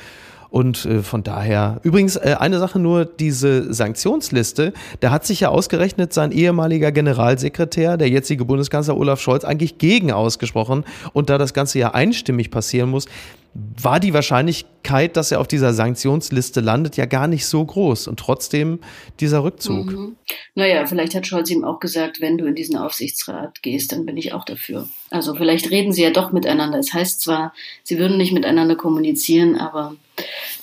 Und 0.51 0.87
äh, 0.87 1.03
von 1.03 1.23
daher, 1.23 1.79
übrigens 1.83 2.17
äh, 2.17 2.37
eine 2.39 2.59
Sache 2.59 2.79
nur, 2.79 3.05
diese 3.05 3.73
Sanktionsliste, 3.73 4.73
da 5.01 5.11
hat 5.11 5.27
sich 5.27 5.41
ja 5.41 5.51
ausgerechnet 5.51 6.15
sein 6.15 6.33
ehemaliger 6.33 6.91
Generalsekretär, 6.91 7.99
der 7.99 8.09
jetzige 8.09 8.47
Bundeskanzler 8.47 8.97
Olaf 8.97 9.21
Scholz, 9.21 9.45
eigentlich 9.45 9.77
gegen 9.77 10.11
ausgesprochen. 10.11 10.85
Und 11.13 11.29
da 11.29 11.37
das 11.37 11.53
Ganze 11.53 11.79
ja 11.79 11.93
einstimmig 11.93 12.51
passieren 12.51 12.89
muss, 12.89 13.07
war 13.55 13.99
die 13.99 14.15
Wahrscheinlichkeit, 14.15 15.17
dass 15.17 15.33
er 15.33 15.41
auf 15.41 15.49
dieser 15.49 15.73
Sanktionsliste 15.73 16.61
landet, 16.61 16.97
ja 16.97 17.07
gar 17.07 17.27
nicht 17.27 17.47
so 17.47 17.65
groß. 17.65 18.07
Und 18.09 18.21
trotzdem 18.21 18.79
dieser 19.21 19.43
Rückzug. 19.43 19.93
Mhm. 19.93 20.17
Naja, 20.55 20.87
vielleicht 20.87 21.15
hat 21.15 21.27
Scholz 21.27 21.51
ihm 21.51 21.65
auch 21.65 21.81
gesagt, 21.81 22.21
wenn 22.21 22.39
du 22.39 22.47
in 22.47 22.55
diesen 22.55 22.77
Aufsichtsrat 22.77 23.63
gehst, 23.63 23.93
dann 23.93 24.07
bin 24.07 24.17
ich 24.17 24.33
auch 24.33 24.45
dafür. 24.45 24.89
Also 25.11 25.35
vielleicht 25.35 25.71
reden 25.71 25.93
sie 25.93 26.03
ja 26.03 26.11
doch 26.11 26.33
miteinander. 26.33 26.79
Es 26.79 26.93
heißt 26.93 27.21
zwar, 27.21 27.53
sie 27.83 27.99
würden 27.99 28.19
nicht 28.19 28.33
miteinander 28.33 28.77
kommunizieren, 28.77 29.57
aber 29.57 29.97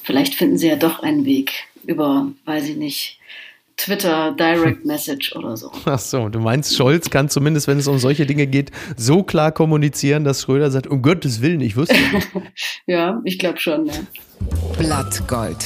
vielleicht 0.03 0.35
finden 0.35 0.57
sie 0.57 0.67
ja 0.67 0.75
doch 0.75 0.99
einen 1.01 1.25
Weg 1.25 1.51
über, 1.85 2.31
weiß 2.45 2.69
ich 2.69 2.77
nicht, 2.77 3.19
Twitter 3.77 4.33
Direct 4.37 4.85
Message 4.85 5.35
oder 5.35 5.57
so. 5.57 5.71
Ach 5.85 5.99
so, 5.99 6.29
du 6.29 6.39
meinst, 6.39 6.75
Scholz 6.75 7.09
kann 7.09 7.29
zumindest, 7.29 7.67
wenn 7.67 7.77
es 7.77 7.87
um 7.87 7.99
solche 7.99 8.25
Dinge 8.25 8.47
geht, 8.47 8.71
so 8.95 9.23
klar 9.23 9.51
kommunizieren, 9.51 10.23
dass 10.23 10.43
Schröder 10.43 10.71
sagt, 10.71 10.87
um 10.87 11.01
Gottes 11.01 11.41
Willen, 11.41 11.61
ich 11.61 11.75
wusste 11.75 11.95
nicht. 11.95 12.27
ja, 12.85 13.21
ich 13.25 13.39
glaube 13.39 13.59
schon. 13.59 13.85
Ja. 13.87 13.93
Blattgold. 14.77 15.65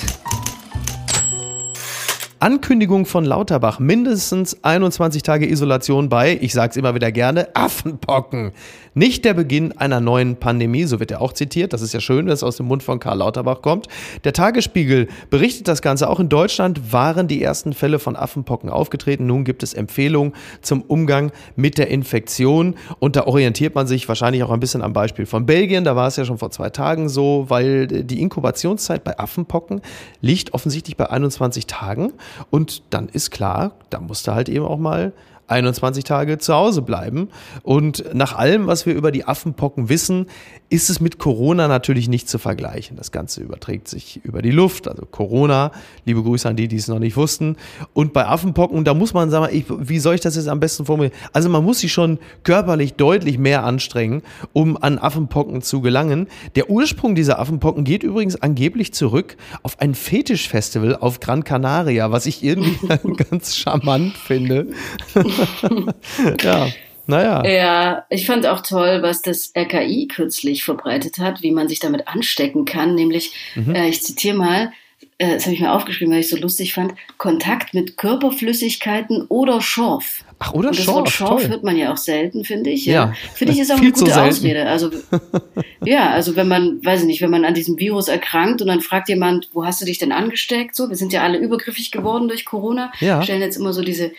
Ankündigung 2.41 3.05
von 3.05 3.25
Lauterbach, 3.25 3.79
mindestens 3.79 4.63
21 4.63 5.23
Tage 5.23 5.49
Isolation 5.49 6.07
bei, 6.07 6.37
ich 6.39 6.53
sage 6.53 6.71
es 6.71 6.77
immer 6.77 6.95
wieder 6.95 7.11
gerne, 7.11 7.53
Affenpocken. 7.53 8.53
Nicht 8.93 9.25
der 9.25 9.33
Beginn 9.33 9.77
einer 9.77 9.99
neuen 9.99 10.37
Pandemie, 10.37 10.85
so 10.85 10.99
wird 10.99 11.11
er 11.11 11.21
auch 11.21 11.33
zitiert. 11.33 11.73
Das 11.73 11.81
ist 11.81 11.93
ja 11.93 11.99
schön, 11.99 12.25
dass 12.25 12.39
es 12.39 12.43
aus 12.43 12.57
dem 12.57 12.67
Mund 12.67 12.83
von 12.83 12.99
Karl 12.99 13.17
Lauterbach 13.19 13.61
kommt. 13.61 13.87
Der 14.23 14.33
Tagesspiegel 14.33 15.07
berichtet 15.29 15.67
das 15.67 15.81
Ganze. 15.81 16.09
Auch 16.09 16.19
in 16.19 16.29
Deutschland 16.29 16.91
waren 16.91 17.27
die 17.27 17.41
ersten 17.41 17.73
Fälle 17.73 17.99
von 17.99 18.15
Affenpocken 18.15 18.69
aufgetreten. 18.69 19.25
Nun 19.25 19.43
gibt 19.43 19.63
es 19.63 19.73
Empfehlungen 19.73 20.33
zum 20.61 20.81
Umgang 20.81 21.31
mit 21.55 21.77
der 21.77 21.89
Infektion. 21.89 22.75
Und 22.99 23.15
da 23.15 23.25
orientiert 23.25 23.75
man 23.75 23.87
sich 23.87 24.07
wahrscheinlich 24.07 24.43
auch 24.43 24.51
ein 24.51 24.59
bisschen 24.59 24.81
am 24.81 24.93
Beispiel 24.93 25.25
von 25.25 25.45
Belgien. 25.45 25.83
Da 25.83 25.95
war 25.95 26.07
es 26.07 26.15
ja 26.15 26.25
schon 26.25 26.37
vor 26.37 26.51
zwei 26.51 26.69
Tagen 26.69 27.09
so, 27.09 27.45
weil 27.49 27.87
die 27.87 28.21
Inkubationszeit 28.21 29.03
bei 29.03 29.17
Affenpocken 29.19 29.81
liegt 30.21 30.53
offensichtlich 30.53 30.97
bei 30.97 31.09
21 31.09 31.67
Tagen. 31.67 32.13
Und 32.49 32.83
dann 32.89 33.09
ist 33.09 33.31
klar, 33.31 33.73
da 33.89 33.99
musste 33.99 34.33
halt 34.33 34.49
eben 34.49 34.65
auch 34.65 34.79
mal 34.79 35.13
21 35.49 36.03
Tage 36.03 36.37
zu 36.37 36.53
Hause 36.53 36.81
bleiben. 36.81 37.29
Und 37.63 38.03
nach 38.13 38.37
allem, 38.37 38.67
was 38.67 38.85
wir 38.85 38.93
über 38.93 39.11
die 39.11 39.25
Affenpocken 39.25 39.89
wissen, 39.89 40.27
ist 40.69 40.89
es 40.89 40.99
mit 40.99 41.17
Corona 41.17 41.67
natürlich 41.67 42.07
nicht 42.09 42.29
zu 42.29 42.37
vergleichen. 42.37 42.95
Das 42.95 43.11
Ganze 43.11 43.41
überträgt 43.41 43.87
sich 43.87 44.21
über 44.23 44.41
die 44.41 44.51
Luft. 44.51 44.87
Also 44.87 45.05
Corona, 45.05 45.71
liebe 46.05 46.21
Grüße 46.21 46.47
an 46.47 46.55
die, 46.55 46.67
die 46.67 46.75
es 46.75 46.87
noch 46.87 46.99
nicht 46.99 47.17
wussten. 47.17 47.57
Und 47.93 48.13
bei 48.13 48.27
Affenpocken, 48.27 48.83
da 48.83 48.93
muss 48.93 49.13
man 49.13 49.31
sagen, 49.31 49.53
ich, 49.53 49.65
wie 49.69 49.99
soll 49.99 50.15
ich 50.15 50.21
das 50.21 50.35
jetzt 50.35 50.47
am 50.47 50.59
besten 50.59 50.85
formulieren? 50.85 51.15
Also 51.33 51.49
man 51.49 51.63
muss 51.63 51.79
sich 51.79 51.91
schon 51.91 52.19
körperlich 52.43 52.93
deutlich 52.93 53.37
mehr 53.37 53.63
anstrengen, 53.63 54.21
um 54.53 54.77
an 54.77 54.99
Affenpocken 54.99 55.61
zu 55.61 55.81
gelangen. 55.81 56.27
Der 56.55 56.69
Ursprung 56.69 57.15
dieser 57.15 57.39
Affenpocken 57.39 57.83
geht 57.83 58.03
übrigens 58.03 58.35
angeblich 58.35 58.93
zurück 58.93 59.37
auf 59.63 59.79
ein 59.79 59.95
Fetischfestival 59.95 60.95
auf 60.95 61.19
Gran 61.19 61.43
Canaria, 61.43 62.11
was 62.11 62.25
ich 62.27 62.43
irgendwie 62.43 62.77
ganz 63.29 63.55
charmant 63.55 64.15
finde. 64.17 64.67
ja. 66.43 66.67
Naja. 67.09 67.45
Ja, 67.45 68.05
ich 68.09 68.25
fand 68.25 68.45
auch 68.45 68.61
toll, 68.61 69.01
was 69.01 69.21
das 69.21 69.51
RKI 69.57 70.07
kürzlich 70.07 70.63
verbreitet 70.63 71.17
hat, 71.17 71.41
wie 71.41 71.51
man 71.51 71.67
sich 71.67 71.79
damit 71.79 72.07
anstecken 72.07 72.65
kann. 72.65 72.95
Nämlich, 72.95 73.33
mhm. 73.55 73.73
äh, 73.73 73.89
ich 73.89 74.03
zitiere 74.03 74.37
mal, 74.37 74.71
äh, 75.17 75.33
das 75.33 75.45
habe 75.45 75.55
ich 75.55 75.61
mir 75.61 75.73
aufgeschrieben, 75.73 76.13
weil 76.13 76.21
ich 76.21 76.29
so 76.29 76.37
lustig 76.37 76.73
fand, 76.73 76.93
Kontakt 77.17 77.73
mit 77.73 77.97
Körperflüssigkeiten 77.97 79.25
oder 79.27 79.59
Schorf. 79.61 80.23
Ach, 80.39 80.53
oder 80.53 80.69
Und 80.69 80.77
das 80.77 80.85
Schorf, 80.85 80.95
Wort 80.95 81.09
Schorf 81.09 81.41
toll. 81.41 81.49
hört 81.49 81.63
man 81.63 81.75
ja 81.75 81.91
auch 81.91 81.97
selten, 81.97 82.45
finde 82.45 82.69
ich. 82.69 82.85
Ja. 82.85 82.93
Ja. 82.93 83.13
Finde 83.33 83.53
ich 83.53 83.59
ist 83.59 83.71
auch 83.71 83.77
Viel 83.77 83.93
eine 83.93 84.03
gute. 84.03 84.21
Ausrede. 84.21 84.65
Also, 84.67 84.91
ja, 85.83 86.11
also 86.11 86.35
wenn 86.35 86.47
man, 86.47 86.83
weiß 86.85 87.01
ich 87.01 87.07
nicht, 87.07 87.21
wenn 87.21 87.31
man 87.31 87.43
an 87.43 87.53
diesem 87.53 87.77
Virus 87.77 88.07
erkrankt 88.07 88.61
und 88.61 88.67
dann 88.67 88.81
fragt 88.81 89.09
jemand, 89.09 89.49
wo 89.51 89.65
hast 89.65 89.81
du 89.81 89.85
dich 89.85 89.97
denn 89.97 90.13
angesteckt? 90.13 90.75
So, 90.75 90.87
wir 90.89 90.95
sind 90.95 91.11
ja 91.11 91.23
alle 91.23 91.37
übergriffig 91.37 91.91
geworden 91.91 92.29
durch 92.29 92.45
Corona. 92.45 92.91
Ja. 92.99 93.21
Stellen 93.21 93.41
jetzt 93.41 93.57
immer 93.57 93.73
so 93.73 93.81
diese 93.81 94.11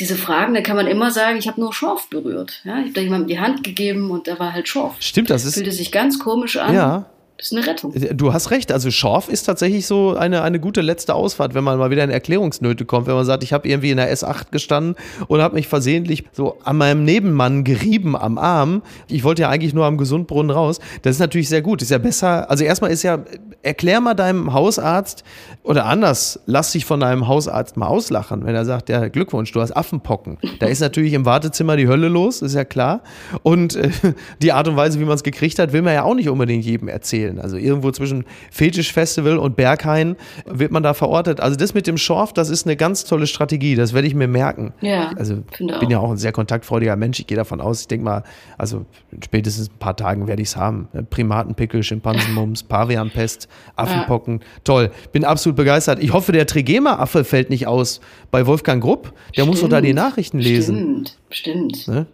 diese 0.00 0.16
Fragen, 0.16 0.54
da 0.54 0.62
kann 0.62 0.76
man 0.76 0.86
immer 0.86 1.10
sagen, 1.10 1.38
ich 1.38 1.46
habe 1.46 1.60
nur 1.60 1.72
Schorf 1.72 2.08
berührt. 2.08 2.62
Ja, 2.64 2.78
ich 2.78 2.84
habe 2.84 2.92
da 2.92 3.00
jemandem 3.02 3.28
die 3.28 3.38
Hand 3.38 3.62
gegeben 3.62 4.10
und 4.10 4.26
da 4.26 4.38
war 4.38 4.52
halt 4.52 4.66
Schorf. 4.66 4.96
Stimmt, 4.98 5.30
das 5.30 5.44
ist. 5.44 5.54
Fühlte 5.54 5.72
sich 5.72 5.92
ganz 5.92 6.18
komisch 6.18 6.56
an. 6.56 6.74
Ja. 6.74 7.06
Ist 7.40 7.52
eine 7.52 7.66
Rettung. 7.66 7.94
Du 8.12 8.34
hast 8.34 8.50
recht, 8.50 8.70
also 8.70 8.90
Schorf 8.90 9.28
ist 9.28 9.44
tatsächlich 9.44 9.86
so 9.86 10.14
eine, 10.14 10.42
eine 10.42 10.60
gute 10.60 10.82
letzte 10.82 11.14
Ausfahrt, 11.14 11.54
wenn 11.54 11.64
man 11.64 11.78
mal 11.78 11.90
wieder 11.90 12.04
in 12.04 12.10
Erklärungsnöte 12.10 12.84
kommt, 12.84 13.06
wenn 13.06 13.14
man 13.14 13.24
sagt, 13.24 13.42
ich 13.42 13.54
habe 13.54 13.66
irgendwie 13.66 13.90
in 13.90 13.96
der 13.96 14.14
S8 14.14 14.50
gestanden 14.50 14.94
und 15.26 15.40
habe 15.40 15.54
mich 15.54 15.66
versehentlich 15.66 16.24
so 16.32 16.58
an 16.64 16.76
meinem 16.76 17.04
Nebenmann 17.04 17.64
gerieben 17.64 18.14
am 18.14 18.36
Arm. 18.36 18.82
Ich 19.08 19.24
wollte 19.24 19.42
ja 19.42 19.48
eigentlich 19.48 19.72
nur 19.72 19.86
am 19.86 19.96
Gesundbrunnen 19.96 20.50
raus. 20.50 20.80
Das 21.00 21.16
ist 21.16 21.20
natürlich 21.20 21.48
sehr 21.48 21.62
gut. 21.62 21.80
Ist 21.80 21.90
ja 21.90 21.98
besser. 21.98 22.50
Also 22.50 22.64
erstmal 22.64 22.90
ist 22.90 23.02
ja, 23.02 23.20
erklär 23.62 24.00
mal 24.00 24.14
deinem 24.14 24.52
Hausarzt 24.52 25.24
oder 25.62 25.86
anders, 25.86 26.40
lass 26.46 26.72
dich 26.72 26.84
von 26.84 27.00
deinem 27.00 27.28
Hausarzt 27.28 27.76
mal 27.76 27.86
auslachen, 27.86 28.44
wenn 28.44 28.54
er 28.54 28.64
sagt, 28.64 28.88
ja, 28.88 29.08
Glückwunsch, 29.08 29.52
du 29.52 29.60
hast 29.60 29.76
Affenpocken. 29.76 30.38
Da 30.58 30.66
ist 30.66 30.80
natürlich 30.80 31.12
im 31.12 31.24
Wartezimmer 31.24 31.76
die 31.76 31.86
Hölle 31.86 32.08
los, 32.08 32.42
ist 32.42 32.54
ja 32.54 32.64
klar. 32.64 33.02
Und 33.42 33.76
äh, 33.76 33.90
die 34.42 34.52
Art 34.52 34.68
und 34.68 34.76
Weise, 34.76 34.98
wie 35.00 35.04
man 35.04 35.14
es 35.14 35.22
gekriegt 35.22 35.58
hat, 35.58 35.72
will 35.72 35.82
man 35.82 35.94
ja 35.94 36.04
auch 36.04 36.14
nicht 36.14 36.28
unbedingt 36.28 36.64
jedem 36.64 36.88
erzählen. 36.88 37.29
Also 37.38 37.56
irgendwo 37.56 37.90
zwischen 37.92 38.24
Fetischfestival 38.50 39.38
und 39.38 39.56
Berghain 39.56 40.16
wird 40.46 40.72
man 40.72 40.82
da 40.82 40.94
verortet. 40.94 41.40
Also 41.40 41.56
das 41.56 41.74
mit 41.74 41.86
dem 41.86 41.96
Schorf, 41.98 42.32
das 42.32 42.48
ist 42.50 42.66
eine 42.66 42.76
ganz 42.76 43.04
tolle 43.04 43.26
Strategie. 43.26 43.74
Das 43.76 43.92
werde 43.92 44.08
ich 44.08 44.14
mir 44.14 44.28
merken. 44.28 44.72
Ja, 44.80 45.12
Also 45.16 45.36
bin 45.58 45.72
auch. 45.72 45.90
ja 45.90 45.98
auch 45.98 46.10
ein 46.10 46.16
sehr 46.16 46.32
kontaktfreudiger 46.32 46.96
Mensch. 46.96 47.20
Ich 47.20 47.26
gehe 47.26 47.36
davon 47.36 47.60
aus, 47.60 47.82
ich 47.82 47.88
denke 47.88 48.04
mal, 48.04 48.24
also 48.58 48.84
spätestens 49.22 49.68
ein 49.68 49.78
paar 49.78 49.96
Tagen 49.96 50.26
werde 50.26 50.42
ich 50.42 50.48
es 50.48 50.56
haben. 50.56 50.88
Primatenpickel, 51.10 51.82
Schimpansenmums, 51.82 52.62
Pavianpest, 52.68 53.48
Affenpocken. 53.76 54.40
Toll. 54.64 54.90
Bin 55.12 55.24
absolut 55.24 55.56
begeistert. 55.56 56.02
Ich 56.02 56.12
hoffe, 56.12 56.32
der 56.32 56.46
Trigema-Affe 56.46 57.24
fällt 57.24 57.50
nicht 57.50 57.66
aus 57.66 58.00
bei 58.30 58.46
Wolfgang 58.46 58.82
Grupp. 58.82 59.12
Der 59.36 59.44
muss 59.46 59.60
doch 59.60 59.68
da 59.68 59.80
die 59.80 59.92
Nachrichten 59.94 60.38
lesen. 60.38 61.06
Stimmt, 61.30 61.84
stimmt. 61.84 61.88
Ne? 61.88 62.06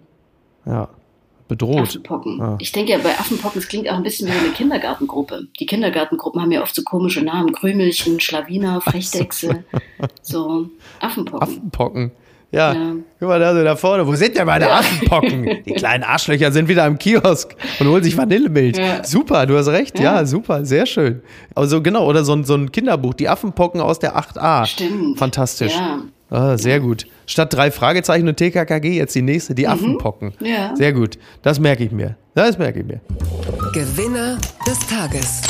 Ja. 0.66 0.88
Bedroht. 1.48 1.80
Affenpocken. 1.80 2.40
Ah. 2.40 2.56
Ich 2.60 2.72
denke 2.72 2.92
ja, 2.92 2.98
bei 2.98 3.10
Affenpocken, 3.10 3.60
es 3.60 3.68
klingt 3.68 3.88
auch 3.88 3.96
ein 3.96 4.02
bisschen 4.02 4.28
wie 4.28 4.32
eine 4.32 4.50
Kindergartengruppe. 4.50 5.46
Die 5.60 5.66
Kindergartengruppen 5.66 6.40
haben 6.40 6.50
ja 6.50 6.62
oft 6.62 6.74
so 6.74 6.82
komische 6.82 7.22
Namen. 7.22 7.52
Krümelchen, 7.52 8.20
Schlawiner, 8.20 8.80
Frechdechse. 8.80 9.64
So, 10.22 10.68
Affenpocken. 11.00 11.42
Affenpocken. 11.42 12.12
Ja. 12.52 12.72
Ja. 12.72 12.92
guck 13.18 13.28
mal 13.28 13.40
da, 13.40 13.54
so 13.54 13.62
da 13.62 13.76
vorne. 13.76 14.06
Wo 14.06 14.14
sind 14.14 14.36
denn 14.36 14.46
meine 14.46 14.70
Affenpocken? 14.70 15.62
Die 15.66 15.72
kleinen 15.72 16.04
Arschlöcher 16.04 16.52
sind 16.52 16.68
wieder 16.68 16.84
am 16.84 16.96
Kiosk 16.98 17.54
und 17.80 17.88
holen 17.88 18.02
sich 18.02 18.16
Vanillemilch. 18.16 18.78
Ja. 18.78 19.04
Super, 19.04 19.46
du 19.46 19.58
hast 19.58 19.68
recht. 19.68 19.98
Ja. 19.98 20.16
Ja. 20.16 20.26
super, 20.26 20.64
sehr 20.64 20.86
schön. 20.86 21.22
Also 21.54 21.82
genau, 21.82 22.06
oder 22.06 22.24
so 22.24 22.32
ein, 22.32 22.44
so 22.44 22.54
ein 22.54 22.70
Kinderbuch, 22.72 23.14
die 23.14 23.28
Affenpocken 23.28 23.80
aus 23.80 23.98
der 23.98 24.16
8a. 24.16 24.64
Stimmt. 24.66 25.18
Fantastisch. 25.18 25.74
Ja. 25.74 26.02
Ah, 26.28 26.58
sehr 26.58 26.80
gut. 26.80 27.06
Statt 27.26 27.52
drei 27.54 27.70
Fragezeichen 27.70 28.26
und 28.26 28.36
TKKG 28.36 28.96
jetzt 28.96 29.14
die 29.14 29.22
nächste, 29.22 29.54
die 29.54 29.68
Affenpocken. 29.68 30.32
Mhm. 30.40 30.46
Ja. 30.46 30.74
Sehr 30.74 30.92
gut. 30.92 31.18
Das 31.42 31.60
merke 31.60 31.84
ich 31.84 31.92
mir. 31.92 32.16
Das 32.34 32.58
merke 32.58 32.80
ich 32.80 32.86
mir. 32.86 33.00
Gewinner 33.72 34.38
des 34.66 34.78
Tages. 34.88 35.42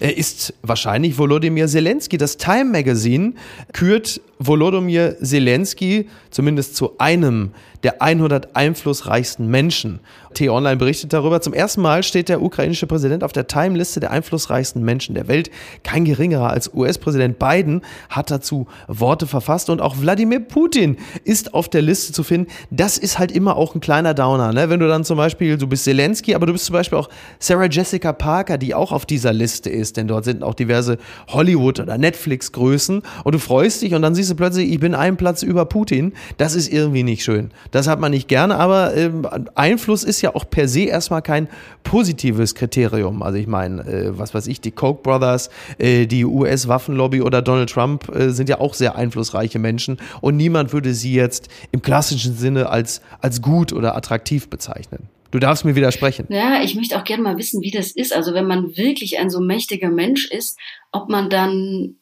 Er 0.00 0.16
ist 0.18 0.52
wahrscheinlich 0.62 1.16
Volodymyr 1.16 1.68
Zelensky. 1.68 2.18
Das 2.18 2.36
Time 2.36 2.64
Magazine 2.64 3.34
kürt 3.72 4.20
Volodymyr 4.46 5.16
Zelensky 5.22 6.08
zumindest 6.30 6.76
zu 6.76 6.98
einem 6.98 7.52
der 7.82 8.00
100 8.00 8.54
einflussreichsten 8.54 9.48
Menschen. 9.48 10.00
T-Online 10.34 10.76
berichtet 10.76 11.12
darüber. 11.12 11.40
Zum 11.40 11.52
ersten 11.52 11.82
Mal 11.82 12.02
steht 12.02 12.28
der 12.28 12.42
ukrainische 12.42 12.86
Präsident 12.86 13.24
auf 13.24 13.32
der 13.32 13.46
Time-Liste 13.46 14.00
der 14.00 14.10
einflussreichsten 14.10 14.82
Menschen 14.82 15.14
der 15.14 15.28
Welt. 15.28 15.50
Kein 15.82 16.04
geringerer 16.04 16.50
als 16.50 16.72
US-Präsident 16.72 17.38
Biden 17.38 17.82
hat 18.08 18.30
dazu 18.30 18.66
Worte 18.88 19.26
verfasst 19.26 19.68
und 19.68 19.80
auch 19.80 20.00
Wladimir 20.00 20.40
Putin 20.40 20.96
ist 21.24 21.54
auf 21.54 21.68
der 21.68 21.82
Liste 21.82 22.12
zu 22.12 22.22
finden. 22.22 22.50
Das 22.70 22.98
ist 22.98 23.18
halt 23.18 23.32
immer 23.32 23.56
auch 23.56 23.74
ein 23.74 23.80
kleiner 23.80 24.14
Downer. 24.14 24.52
Ne? 24.52 24.70
Wenn 24.70 24.80
du 24.80 24.88
dann 24.88 25.04
zum 25.04 25.16
Beispiel, 25.16 25.58
du 25.58 25.66
bist 25.66 25.84
Zelensky, 25.84 26.34
aber 26.34 26.46
du 26.46 26.52
bist 26.52 26.66
zum 26.66 26.74
Beispiel 26.74 26.98
auch 26.98 27.08
Sarah 27.38 27.66
Jessica 27.66 28.12
Parker, 28.12 28.58
die 28.58 28.74
auch 28.74 28.92
auf 28.92 29.06
dieser 29.06 29.32
Liste 29.32 29.70
ist, 29.70 29.96
denn 29.96 30.08
dort 30.08 30.24
sind 30.24 30.42
auch 30.42 30.54
diverse 30.54 30.98
Hollywood- 31.28 31.80
oder 31.80 31.98
Netflix-Größen 31.98 33.02
und 33.24 33.34
du 33.34 33.38
freust 33.38 33.82
dich 33.82 33.94
und 33.94 34.02
dann 34.02 34.14
siehst 34.14 34.30
du 34.30 34.31
plötzlich, 34.34 34.70
ich 34.72 34.80
bin 34.80 34.94
einen 34.94 35.16
Platz 35.16 35.42
über 35.42 35.64
Putin. 35.64 36.12
Das 36.38 36.54
ist 36.54 36.72
irgendwie 36.72 37.02
nicht 37.02 37.24
schön. 37.24 37.50
Das 37.70 37.88
hat 37.88 38.00
man 38.00 38.10
nicht 38.12 38.28
gerne, 38.28 38.56
aber 38.56 38.94
äh, 38.96 39.10
Einfluss 39.54 40.04
ist 40.04 40.20
ja 40.22 40.34
auch 40.34 40.48
per 40.48 40.68
se 40.68 40.82
erstmal 40.82 41.22
kein 41.22 41.48
positives 41.84 42.54
Kriterium. 42.54 43.22
Also 43.22 43.38
ich 43.38 43.46
meine, 43.46 43.82
äh, 43.82 44.18
was 44.18 44.34
weiß 44.34 44.46
ich, 44.46 44.60
die 44.60 44.70
Koch 44.70 45.02
Brothers, 45.02 45.50
äh, 45.78 46.06
die 46.06 46.24
US-Waffenlobby 46.24 47.22
oder 47.22 47.42
Donald 47.42 47.70
Trump 47.70 48.14
äh, 48.14 48.30
sind 48.30 48.48
ja 48.48 48.60
auch 48.60 48.74
sehr 48.74 48.96
einflussreiche 48.96 49.58
Menschen 49.58 49.98
und 50.20 50.36
niemand 50.36 50.72
würde 50.72 50.94
sie 50.94 51.14
jetzt 51.14 51.48
im 51.72 51.82
klassischen 51.82 52.34
Sinne 52.36 52.68
als, 52.68 53.00
als 53.20 53.42
gut 53.42 53.72
oder 53.72 53.96
attraktiv 53.96 54.48
bezeichnen. 54.48 55.08
Du 55.32 55.38
darfst 55.38 55.64
mir 55.64 55.74
widersprechen. 55.74 56.26
Ja, 56.28 56.62
ich 56.62 56.74
möchte 56.74 56.96
auch 56.96 57.04
gerne 57.04 57.22
mal 57.22 57.38
wissen, 57.38 57.62
wie 57.62 57.70
das 57.70 57.90
ist. 57.90 58.14
Also 58.14 58.34
wenn 58.34 58.46
man 58.46 58.76
wirklich 58.76 59.18
ein 59.18 59.30
so 59.30 59.40
mächtiger 59.40 59.90
Mensch 59.90 60.30
ist, 60.30 60.58
ob 60.92 61.08
man 61.08 61.30
dann 61.30 61.96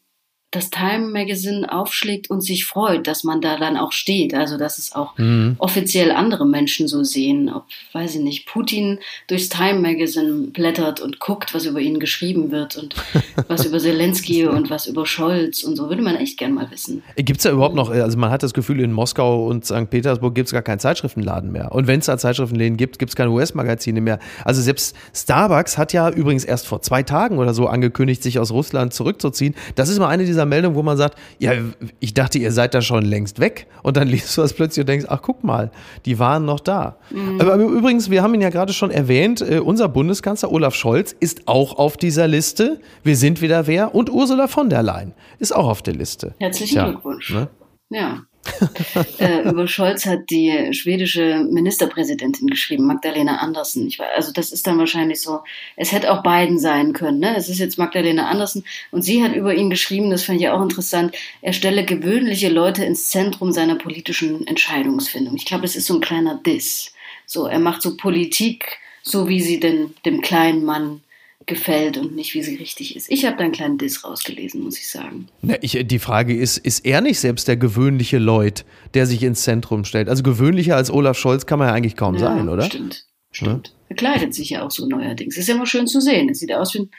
das 0.50 0.70
Time 0.70 1.06
Magazine 1.08 1.72
aufschlägt 1.72 2.28
und 2.28 2.40
sich 2.40 2.64
freut, 2.64 3.06
dass 3.06 3.22
man 3.22 3.40
da 3.40 3.56
dann 3.56 3.76
auch 3.76 3.92
steht. 3.92 4.34
Also, 4.34 4.58
dass 4.58 4.78
es 4.78 4.92
auch 4.92 5.16
mhm. 5.16 5.54
offiziell 5.58 6.10
andere 6.10 6.44
Menschen 6.44 6.88
so 6.88 7.04
sehen. 7.04 7.48
Ob, 7.48 7.66
weiß 7.92 8.16
ich 8.16 8.20
nicht, 8.20 8.46
Putin 8.46 8.98
durchs 9.28 9.48
Time 9.48 9.78
Magazine 9.78 10.48
blättert 10.48 11.00
und 11.00 11.20
guckt, 11.20 11.54
was 11.54 11.66
über 11.66 11.80
ihn 11.80 12.00
geschrieben 12.00 12.50
wird 12.50 12.76
und 12.76 12.96
was 13.48 13.64
über 13.64 13.78
Zelensky 13.78 14.46
und 14.46 14.70
was 14.70 14.86
über 14.86 15.06
Scholz 15.06 15.62
und 15.62 15.76
so. 15.76 15.88
Würde 15.88 16.02
man 16.02 16.16
echt 16.16 16.36
gern 16.36 16.54
mal 16.54 16.68
wissen. 16.70 17.04
Gibt 17.14 17.38
es 17.38 17.44
da 17.44 17.52
überhaupt 17.52 17.76
noch, 17.76 17.90
also 17.90 18.18
man 18.18 18.30
hat 18.30 18.42
das 18.42 18.52
Gefühl, 18.52 18.80
in 18.80 18.92
Moskau 18.92 19.46
und 19.46 19.64
St. 19.64 19.88
Petersburg 19.88 20.34
gibt 20.34 20.48
es 20.48 20.52
gar 20.52 20.62
keinen 20.62 20.80
Zeitschriftenladen 20.80 21.52
mehr. 21.52 21.70
Und 21.70 21.86
wenn 21.86 22.00
es 22.00 22.06
da 22.06 22.18
Zeitschriftenläden 22.18 22.76
gibt, 22.76 22.98
gibt 22.98 23.10
es 23.10 23.16
keine 23.16 23.30
US-Magazine 23.30 24.00
mehr. 24.00 24.18
Also 24.44 24.62
selbst 24.62 24.96
Starbucks 25.14 25.78
hat 25.78 25.92
ja 25.92 26.10
übrigens 26.10 26.44
erst 26.44 26.66
vor 26.66 26.82
zwei 26.82 27.04
Tagen 27.04 27.38
oder 27.38 27.54
so 27.54 27.68
angekündigt, 27.68 28.22
sich 28.24 28.40
aus 28.40 28.50
Russland 28.50 28.92
zurückzuziehen. 28.92 29.54
Das 29.76 29.88
ist 29.88 30.00
mal 30.00 30.08
eine 30.08 30.24
dieser 30.24 30.39
dieser 30.40 30.46
Meldung, 30.46 30.74
wo 30.74 30.82
man 30.82 30.96
sagt, 30.96 31.18
ja, 31.38 31.52
ich 31.98 32.14
dachte, 32.14 32.38
ihr 32.38 32.52
seid 32.52 32.72
da 32.72 32.80
schon 32.80 33.04
längst 33.04 33.40
weg. 33.40 33.66
Und 33.82 33.96
dann 33.96 34.08
liest 34.14 34.36
du 34.36 34.42
das 34.42 34.54
plötzlich 34.54 34.82
und 34.82 34.88
denkst, 34.88 35.06
ach, 35.08 35.20
guck 35.22 35.44
mal, 35.44 35.70
die 36.06 36.18
waren 36.18 36.44
noch 36.44 36.60
da. 36.60 36.96
Mhm. 37.10 37.40
Aber, 37.40 37.56
übrigens, 37.56 38.10
wir 38.10 38.22
haben 38.22 38.34
ihn 38.34 38.40
ja 38.40 38.50
gerade 38.50 38.72
schon 38.72 38.90
erwähnt, 38.90 39.42
äh, 39.42 39.58
unser 39.58 39.88
Bundeskanzler 39.88 40.50
Olaf 40.50 40.74
Scholz 40.74 41.14
ist 41.18 41.46
auch 41.46 41.78
auf 41.78 41.96
dieser 41.96 42.26
Liste. 42.26 42.80
Wir 43.02 43.16
sind 43.16 43.42
wieder 43.42 43.66
wer. 43.66 43.94
Und 43.94 44.10
Ursula 44.10 44.48
von 44.48 44.70
der 44.70 44.82
Leyen 44.82 45.12
ist 45.38 45.54
auch 45.54 45.68
auf 45.68 45.82
der 45.82 45.94
Liste. 45.94 46.34
Herzlichen 46.38 46.74
Tja, 46.74 46.88
Glückwunsch. 46.88 47.32
Ne? 47.32 47.48
Ja. 47.90 48.22
äh, 49.18 49.48
über 49.48 49.68
Scholz 49.68 50.06
hat 50.06 50.30
die 50.30 50.72
schwedische 50.72 51.46
Ministerpräsidentin 51.50 52.48
geschrieben, 52.48 52.86
Magdalena 52.86 53.36
Andersen. 53.36 53.86
Ich, 53.86 54.00
also 54.00 54.32
das 54.32 54.50
ist 54.50 54.66
dann 54.66 54.78
wahrscheinlich 54.78 55.20
so, 55.20 55.40
es 55.76 55.92
hätte 55.92 56.12
auch 56.12 56.22
Biden 56.22 56.58
sein 56.58 56.92
können. 56.92 57.18
Ne? 57.18 57.36
Es 57.36 57.48
ist 57.48 57.58
jetzt 57.58 57.78
Magdalena 57.78 58.28
Andersen 58.28 58.64
und 58.90 59.02
sie 59.02 59.22
hat 59.22 59.34
über 59.34 59.54
ihn 59.54 59.70
geschrieben, 59.70 60.10
das 60.10 60.24
fand 60.24 60.40
ich 60.40 60.48
auch 60.48 60.62
interessant, 60.62 61.14
er 61.42 61.52
stelle 61.52 61.84
gewöhnliche 61.84 62.48
Leute 62.48 62.84
ins 62.84 63.10
Zentrum 63.10 63.52
seiner 63.52 63.76
politischen 63.76 64.46
Entscheidungsfindung. 64.46 65.36
Ich 65.36 65.44
glaube, 65.44 65.64
es 65.64 65.76
ist 65.76 65.86
so 65.86 65.94
ein 65.94 66.00
kleiner 66.00 66.36
Diss. 66.36 66.94
So, 67.26 67.46
er 67.46 67.60
macht 67.60 67.82
so 67.82 67.96
Politik, 67.96 68.78
so 69.02 69.28
wie 69.28 69.40
sie 69.40 69.60
denn 69.60 69.94
dem 70.04 70.20
kleinen 70.20 70.64
Mann 70.64 71.02
gefällt 71.46 71.96
und 71.96 72.14
nicht, 72.14 72.34
wie 72.34 72.42
sie 72.42 72.56
richtig 72.56 72.96
ist. 72.96 73.10
Ich 73.10 73.24
habe 73.24 73.36
da 73.36 73.44
einen 73.44 73.52
kleinen 73.52 73.78
Diss 73.78 74.04
rausgelesen, 74.04 74.62
muss 74.62 74.78
ich 74.78 74.90
sagen. 74.90 75.28
Na, 75.42 75.54
ich, 75.60 75.78
die 75.86 75.98
Frage 75.98 76.36
ist, 76.36 76.58
ist 76.58 76.84
er 76.84 77.00
nicht 77.00 77.18
selbst 77.18 77.48
der 77.48 77.56
gewöhnliche 77.56 78.18
Leut, 78.18 78.64
der 78.94 79.06
sich 79.06 79.22
ins 79.22 79.42
Zentrum 79.42 79.84
stellt? 79.84 80.08
Also 80.08 80.22
gewöhnlicher 80.22 80.76
als 80.76 80.90
Olaf 80.90 81.18
Scholz 81.18 81.46
kann 81.46 81.58
man 81.58 81.68
ja 81.68 81.74
eigentlich 81.74 81.96
kaum 81.96 82.14
ja, 82.14 82.20
sein, 82.20 82.48
oder? 82.48 82.64
Stimmt, 82.64 83.06
stimmt. 83.32 83.68
Ja? 83.68 83.74
Er 83.88 83.96
kleidet 83.96 84.34
sich 84.34 84.50
ja 84.50 84.64
auch 84.64 84.70
so 84.70 84.86
neuerdings. 84.86 85.36
Ist 85.36 85.48
ja 85.48 85.54
immer 85.54 85.66
schön 85.66 85.86
zu 85.86 86.00
sehen. 86.00 86.28
Es 86.28 86.38
sieht 86.38 86.52
aus 86.52 86.74
wie 86.74 86.80
ein 86.80 86.90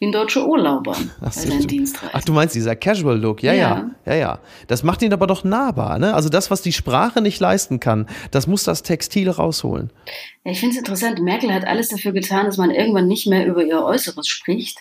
wie 0.00 0.06
ein 0.06 0.12
deutscher 0.12 0.46
Urlauber 0.46 0.96
Ach, 1.20 1.24
bei 1.26 1.30
seinen 1.30 1.66
Dienstreisen. 1.66 2.10
Ach, 2.12 2.24
du 2.24 2.32
meinst 2.32 2.54
dieser 2.54 2.74
Casual 2.74 3.18
Look, 3.18 3.42
ja, 3.42 3.52
ja, 3.52 3.90
ja, 4.06 4.14
ja, 4.14 4.38
Das 4.66 4.82
macht 4.82 5.02
ihn 5.02 5.12
aber 5.12 5.26
doch 5.26 5.44
nahbar, 5.44 5.98
ne? 5.98 6.14
Also 6.14 6.28
das, 6.30 6.50
was 6.50 6.62
die 6.62 6.72
Sprache 6.72 7.20
nicht 7.20 7.38
leisten 7.38 7.78
kann, 7.80 8.08
das 8.30 8.46
muss 8.46 8.64
das 8.64 8.82
Textil 8.82 9.28
rausholen. 9.28 9.90
Ja, 10.44 10.52
ich 10.52 10.60
finde 10.60 10.74
es 10.74 10.78
interessant. 10.78 11.20
Merkel 11.20 11.52
hat 11.52 11.66
alles 11.66 11.90
dafür 11.90 12.12
getan, 12.12 12.46
dass 12.46 12.56
man 12.56 12.70
irgendwann 12.70 13.06
nicht 13.06 13.26
mehr 13.26 13.46
über 13.46 13.62
ihr 13.62 13.84
Äußeres 13.84 14.26
spricht 14.26 14.78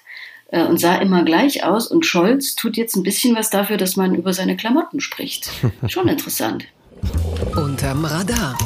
äh, 0.51 0.63
und 0.63 0.79
sah 0.79 0.95
immer 0.95 1.23
gleich 1.23 1.65
aus. 1.65 1.87
Und 1.87 2.05
Scholz 2.05 2.55
tut 2.55 2.77
jetzt 2.77 2.95
ein 2.95 3.03
bisschen 3.03 3.35
was 3.35 3.49
dafür, 3.49 3.75
dass 3.75 3.97
man 3.97 4.15
über 4.15 4.31
seine 4.31 4.55
Klamotten 4.55 5.01
spricht. 5.01 5.51
Schon 5.87 6.07
interessant. 6.07 6.65
Unterm 7.55 8.05
Radar 8.05 8.57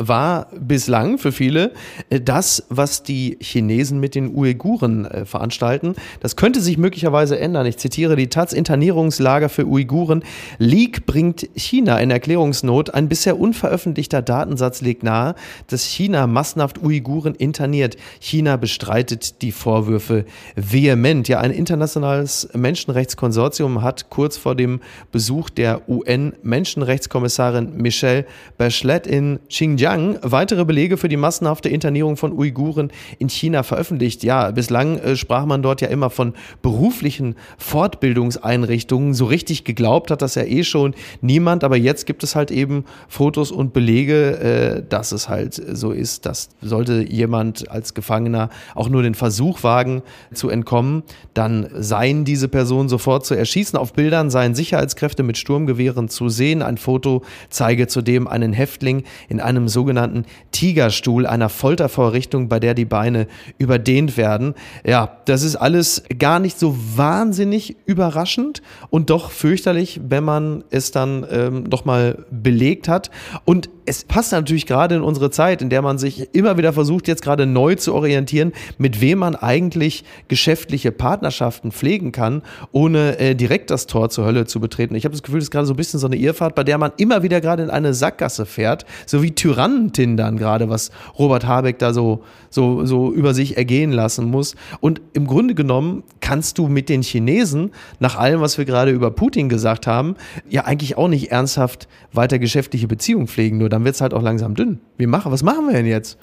war 0.00 0.48
bislang 0.58 1.18
für 1.18 1.30
viele 1.30 1.72
äh, 2.08 2.20
das, 2.20 2.64
was 2.70 3.02
die 3.02 3.36
Chinesen 3.40 4.00
mit 4.00 4.14
den 4.14 4.34
Uiguren 4.34 5.04
äh, 5.04 5.26
veranstalten. 5.26 5.94
Das 6.20 6.36
könnte 6.36 6.60
sich 6.60 6.78
möglicherweise 6.78 7.38
ändern. 7.38 7.66
Ich 7.66 7.76
zitiere 7.76 8.16
die 8.16 8.28
Taz 8.28 8.54
Internierungslager 8.54 9.50
für 9.50 9.66
Uiguren. 9.66 10.24
Leak 10.58 11.04
bringt 11.04 11.48
China 11.54 11.98
in 11.98 12.10
Erklärungsnot. 12.10 12.94
Ein 12.94 13.08
bisher 13.08 13.38
unveröffentlichter 13.38 14.22
Datensatz 14.22 14.80
legt 14.80 15.02
nahe, 15.02 15.34
dass 15.66 15.84
China 15.84 16.26
massenhaft 16.26 16.82
Uiguren 16.82 17.34
interniert. 17.34 17.98
China 18.20 18.56
bestreitet 18.56 19.42
die 19.42 19.52
Vorwürfe 19.52 20.24
vehement. 20.56 21.28
Ja, 21.28 21.40
ein 21.40 21.50
internationales 21.50 22.48
Menschenrechtskonsortium 22.54 23.82
hat 23.82 24.08
kurz 24.08 24.38
vor 24.38 24.54
dem 24.54 24.80
Besuch 25.12 25.50
der 25.50 25.86
UN-Menschenrechtskommissarin 25.90 27.76
Michelle 27.76 28.24
Bachelet 28.56 29.06
in 29.06 29.40
Xinjiang 29.48 29.89
Xinjiang 29.90 30.18
weitere 30.22 30.64
Belege 30.64 30.96
für 30.96 31.08
die 31.08 31.16
massenhafte 31.16 31.68
Internierung 31.68 32.16
von 32.16 32.32
Uiguren 32.32 32.90
in 33.18 33.28
China 33.28 33.62
veröffentlicht. 33.62 34.22
Ja, 34.22 34.50
bislang 34.50 34.98
äh, 34.98 35.16
sprach 35.16 35.46
man 35.46 35.62
dort 35.62 35.80
ja 35.80 35.88
immer 35.88 36.10
von 36.10 36.34
beruflichen 36.62 37.36
Fortbildungseinrichtungen. 37.58 39.14
So 39.14 39.26
richtig 39.26 39.64
geglaubt 39.64 40.10
hat 40.10 40.22
das 40.22 40.34
ja 40.34 40.42
eh 40.42 40.64
schon 40.64 40.94
niemand, 41.20 41.64
aber 41.64 41.76
jetzt 41.76 42.06
gibt 42.06 42.22
es 42.22 42.36
halt 42.36 42.50
eben 42.50 42.84
Fotos 43.08 43.50
und 43.50 43.72
Belege, 43.72 44.38
äh, 44.38 44.82
dass 44.88 45.12
es 45.12 45.28
halt 45.28 45.54
so 45.54 45.92
ist, 45.92 46.26
dass 46.26 46.50
sollte 46.60 47.04
jemand 47.08 47.70
als 47.70 47.94
Gefangener 47.94 48.50
auch 48.74 48.88
nur 48.88 49.02
den 49.02 49.14
Versuch 49.14 49.62
wagen 49.62 50.02
zu 50.32 50.48
entkommen, 50.48 51.02
dann 51.34 51.68
seien 51.74 52.24
diese 52.24 52.48
Personen 52.48 52.88
sofort 52.88 53.26
zu 53.26 53.34
erschießen. 53.34 53.78
Auf 53.78 53.92
Bildern 53.92 54.30
seien 54.30 54.54
Sicherheitskräfte 54.54 55.22
mit 55.22 55.38
Sturmgewehren 55.38 56.08
zu 56.08 56.28
sehen. 56.28 56.62
Ein 56.62 56.78
Foto 56.78 57.22
zeige 57.48 57.86
zudem 57.86 58.26
einen 58.26 58.52
Häftling 58.52 59.04
in 59.28 59.40
einem 59.40 59.68
so 59.68 59.79
sogenannten 59.80 60.26
Tigerstuhl, 60.52 61.26
einer 61.26 61.48
Foltervorrichtung, 61.48 62.50
bei 62.50 62.60
der 62.60 62.74
die 62.74 62.84
Beine 62.84 63.26
überdehnt 63.56 64.18
werden. 64.18 64.52
Ja, 64.84 65.16
das 65.24 65.42
ist 65.42 65.56
alles 65.56 66.02
gar 66.18 66.38
nicht 66.38 66.58
so 66.58 66.76
wahnsinnig 66.96 67.76
überraschend 67.86 68.60
und 68.90 69.08
doch 69.08 69.30
fürchterlich, 69.30 69.98
wenn 70.06 70.22
man 70.22 70.64
es 70.68 70.90
dann 70.90 71.26
ähm, 71.30 71.62
noch 71.62 71.86
mal 71.86 72.26
belegt 72.30 72.88
hat. 72.88 73.10
Und 73.46 73.70
es 73.86 74.04
passt 74.04 74.32
natürlich 74.32 74.66
gerade 74.66 74.96
in 74.96 75.02
unsere 75.02 75.30
Zeit, 75.30 75.62
in 75.62 75.70
der 75.70 75.82
man 75.82 75.98
sich 75.98 76.34
immer 76.34 76.56
wieder 76.56 76.72
versucht, 76.72 77.08
jetzt 77.08 77.22
gerade 77.22 77.46
neu 77.46 77.74
zu 77.74 77.94
orientieren, 77.94 78.52
mit 78.78 79.00
wem 79.00 79.18
man 79.18 79.36
eigentlich 79.36 80.04
geschäftliche 80.28 80.92
Partnerschaften 80.92 81.72
pflegen 81.72 82.12
kann, 82.12 82.42
ohne 82.72 83.18
äh, 83.18 83.34
direkt 83.34 83.70
das 83.70 83.86
Tor 83.86 84.10
zur 84.10 84.24
Hölle 84.24 84.46
zu 84.46 84.60
betreten. 84.60 84.94
Ich 84.94 85.04
habe 85.04 85.12
das 85.12 85.22
Gefühl, 85.22 85.40
das 85.40 85.46
ist 85.46 85.50
gerade 85.50 85.66
so 85.66 85.74
ein 85.74 85.76
bisschen 85.76 86.00
so 86.00 86.06
eine 86.06 86.16
Irrfahrt, 86.16 86.54
bei 86.54 86.64
der 86.64 86.78
man 86.78 86.92
immer 86.96 87.22
wieder 87.22 87.40
gerade 87.40 87.62
in 87.62 87.70
eine 87.70 87.94
Sackgasse 87.94 88.46
fährt, 88.46 88.84
so 89.06 89.22
wie 89.22 89.34
Tyrannentindern 89.34 90.36
gerade, 90.36 90.68
was 90.68 90.90
Robert 91.18 91.46
Habeck 91.46 91.78
da 91.78 91.92
so, 91.92 92.22
so, 92.50 92.84
so 92.84 93.12
über 93.12 93.34
sich 93.34 93.56
ergehen 93.56 93.92
lassen 93.92 94.26
muss. 94.26 94.54
Und 94.80 95.00
im 95.12 95.26
Grunde 95.26 95.54
genommen 95.54 96.02
kannst 96.20 96.58
du 96.58 96.68
mit 96.68 96.88
den 96.88 97.02
Chinesen, 97.02 97.72
nach 97.98 98.16
allem, 98.16 98.40
was 98.40 98.58
wir 98.58 98.64
gerade 98.64 98.90
über 98.90 99.10
Putin 99.10 99.48
gesagt 99.48 99.86
haben, 99.86 100.16
ja 100.48 100.64
eigentlich 100.64 100.96
auch 100.96 101.08
nicht 101.08 101.30
ernsthaft 101.32 101.88
weiter 102.12 102.38
geschäftliche 102.38 102.88
Beziehungen 102.88 103.26
pflegen, 103.26 103.58
nur 103.58 103.68
dann 103.80 103.86
wird 103.86 103.94
es 103.94 104.00
halt 104.02 104.12
auch 104.12 104.22
langsam 104.22 104.54
dünn. 104.54 104.80
Wie 104.98 105.06
machen, 105.06 105.32
was 105.32 105.42
machen 105.42 105.66
wir 105.66 105.72
denn 105.72 105.86
jetzt? 105.86 106.18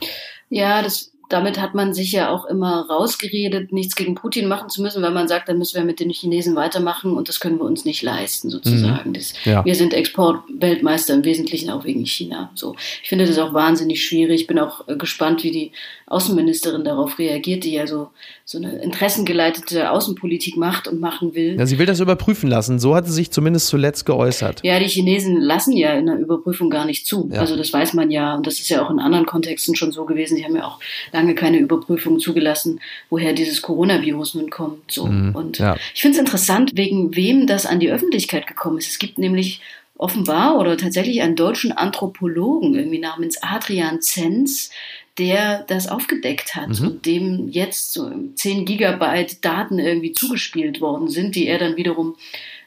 Ja, 0.49 0.83
das 0.83 1.11
damit 1.29 1.59
hat 1.59 1.73
man 1.73 1.93
sich 1.93 2.11
ja 2.11 2.29
auch 2.29 2.45
immer 2.45 2.85
rausgeredet, 2.89 3.73
nichts 3.73 3.95
gegen 3.95 4.15
Putin 4.15 4.47
machen 4.47 4.69
zu 4.69 4.81
müssen, 4.81 5.01
weil 5.01 5.11
man 5.11 5.27
sagt, 5.27 5.49
dann 5.49 5.57
müssen 5.57 5.75
wir 5.75 5.83
mit 5.83 5.99
den 5.99 6.09
Chinesen 6.09 6.55
weitermachen 6.55 7.11
und 7.11 7.27
das 7.27 7.39
können 7.39 7.57
wir 7.57 7.65
uns 7.65 7.85
nicht 7.85 8.01
leisten, 8.01 8.49
sozusagen. 8.49 9.09
Mhm. 9.09 9.13
Das, 9.13 9.33
ja. 9.43 9.65
Wir 9.65 9.75
sind 9.75 9.93
Exportweltmeister 9.93 11.13
im 11.13 11.25
Wesentlichen 11.25 11.69
auch 11.69 11.83
wegen 11.83 12.05
China. 12.05 12.49
So. 12.55 12.75
Ich 13.03 13.09
finde 13.09 13.25
das 13.25 13.37
auch 13.39 13.53
wahnsinnig 13.53 14.05
schwierig. 14.05 14.41
Ich 14.41 14.47
bin 14.47 14.59
auch 14.59 14.87
äh, 14.87 14.95
gespannt, 14.95 15.43
wie 15.43 15.51
die 15.51 15.71
Außenministerin 16.05 16.85
darauf 16.85 17.19
reagiert, 17.19 17.65
die 17.65 17.73
ja 17.73 17.85
so, 17.85 18.09
so 18.45 18.57
eine 18.57 18.77
interessengeleitete 18.77 19.91
Außenpolitik 19.91 20.55
macht 20.55 20.87
und 20.87 21.01
machen 21.01 21.35
will. 21.35 21.57
Ja, 21.59 21.65
sie 21.65 21.77
will 21.77 21.85
das 21.85 21.99
überprüfen 21.99 22.49
lassen. 22.49 22.79
So 22.79 22.95
hat 22.95 23.05
sie 23.05 23.13
sich 23.13 23.31
zumindest 23.31 23.67
zuletzt 23.67 24.05
geäußert. 24.05 24.61
Ja, 24.63 24.79
die 24.79 24.87
Chinesen 24.87 25.41
lassen 25.41 25.75
ja 25.75 25.91
in 25.93 26.05
der 26.05 26.17
Überprüfung 26.17 26.69
gar 26.69 26.85
nicht 26.85 27.05
zu. 27.05 27.29
Ja. 27.33 27.41
Also 27.41 27.57
das 27.57 27.73
weiß 27.73 27.93
man 27.93 28.09
ja. 28.09 28.35
Und 28.35 28.47
das 28.47 28.61
ist 28.61 28.69
ja 28.69 28.85
auch 28.85 28.89
in 28.89 28.99
anderen 28.99 29.25
Kontexten 29.25 29.75
schon 29.75 29.91
so 29.91 30.05
gewesen. 30.05 30.37
Sie 30.37 30.45
haben 30.45 30.55
ja 30.55 30.65
auch 30.65 30.79
lange 31.17 31.35
keine 31.35 31.57
Überprüfung 31.57 32.19
zugelassen, 32.19 32.79
woher 33.09 33.33
dieses 33.33 33.61
Coronavirus 33.61 34.35
nun 34.35 34.49
kommt. 34.49 34.91
So. 34.91 35.07
Mhm. 35.07 35.35
Und 35.35 35.57
ja. 35.57 35.75
ich 35.93 36.01
finde 36.01 36.15
es 36.15 36.19
interessant, 36.19 36.71
wegen 36.75 37.15
wem 37.15 37.47
das 37.47 37.65
an 37.65 37.79
die 37.79 37.91
Öffentlichkeit 37.91 38.45
gekommen 38.45 38.77
ist. 38.77 38.89
Es 38.89 38.99
gibt 38.99 39.17
nämlich 39.17 39.61
offenbar 39.97 40.59
oder 40.59 40.77
tatsächlich 40.77 41.21
einen 41.21 41.35
deutschen 41.35 41.71
Anthropologen 41.71 42.75
irgendwie 42.75 42.99
namens 42.99 43.41
Adrian 43.41 44.01
Zenz, 44.01 44.69
der 45.17 45.63
das 45.63 45.87
aufgedeckt 45.87 46.55
hat 46.55 46.79
mhm. 46.79 46.87
und 46.87 47.05
dem 47.07 47.49
jetzt 47.49 47.93
so 47.93 48.11
10 48.35 48.65
Gigabyte 48.65 49.43
Daten 49.43 49.79
irgendwie 49.79 50.13
zugespielt 50.13 50.79
worden 50.81 51.07
sind, 51.07 51.35
die 51.35 51.47
er 51.47 51.57
dann 51.57 51.77
wiederum 51.77 52.15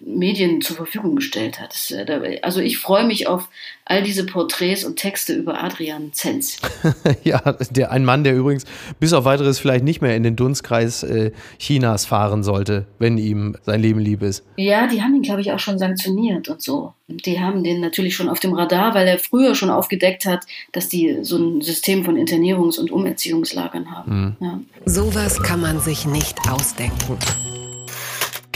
Medien 0.01 0.61
zur 0.61 0.77
Verfügung 0.77 1.17
gestellt 1.17 1.61
hat. 1.61 1.75
Äh, 1.91 2.41
also 2.43 2.61
ich 2.61 2.79
freue 2.79 3.07
mich 3.07 3.27
auf 3.27 3.49
all 3.85 4.03
diese 4.03 4.25
Porträts 4.25 4.85
und 4.85 4.97
Texte 4.97 5.35
über 5.35 5.63
Adrian 5.63 6.13
Zenz. 6.13 6.59
ja, 7.25 7.41
der, 7.71 7.91
ein 7.91 8.05
Mann, 8.05 8.25
der 8.25 8.37
übrigens 8.37 8.65
bis 8.99 9.13
auf 9.13 9.25
weiteres 9.25 9.59
vielleicht 9.59 9.85
nicht 9.85 10.01
mehr 10.01 10.17
in 10.17 10.23
den 10.23 10.37
Dunstkreis 10.37 11.03
äh, 11.03 11.33
Chinas 11.59 12.07
fahren 12.07 12.43
sollte, 12.43 12.87
wenn 12.99 13.19
ihm 13.19 13.57
sein 13.63 13.81
Leben 13.83 14.01
lieb 14.01 14.23
ist. 14.23 14.45
Ja, 14.57 14.87
die 14.87 15.03
haben 15.03 15.15
ihn, 15.15 15.23
glaube 15.23 15.41
ich, 15.41 15.53
auch 15.53 15.59
schon 15.59 15.79
sanktioniert 15.79 16.49
und 16.49 16.63
so. 16.63 16.95
Die 17.09 17.41
haben 17.41 17.65
den 17.65 17.81
natürlich 17.81 18.15
schon 18.15 18.29
auf 18.29 18.39
dem 18.39 18.55
Radar, 18.55 18.95
weil 18.95 19.09
er 19.09 19.19
früher 19.19 19.57
schon 19.57 19.71
aufgedeckt 19.71 20.25
hat, 20.25 20.47
dass 20.73 20.89
die 20.89 21.19
so 21.23 21.37
ein 21.37 21.61
System 21.61 22.05
von 22.05 22.17
Internierungs- 22.17 22.79
und 22.79 22.93
Umerziehungslagern 22.93 23.91
haben. 23.91 24.37
Mhm. 24.41 24.47
Ja. 24.47 24.61
Sowas 24.85 25.43
kann 25.43 25.61
man 25.61 25.81
sich 25.81 26.07
nicht 26.07 26.39
ausdenken. 26.49 27.19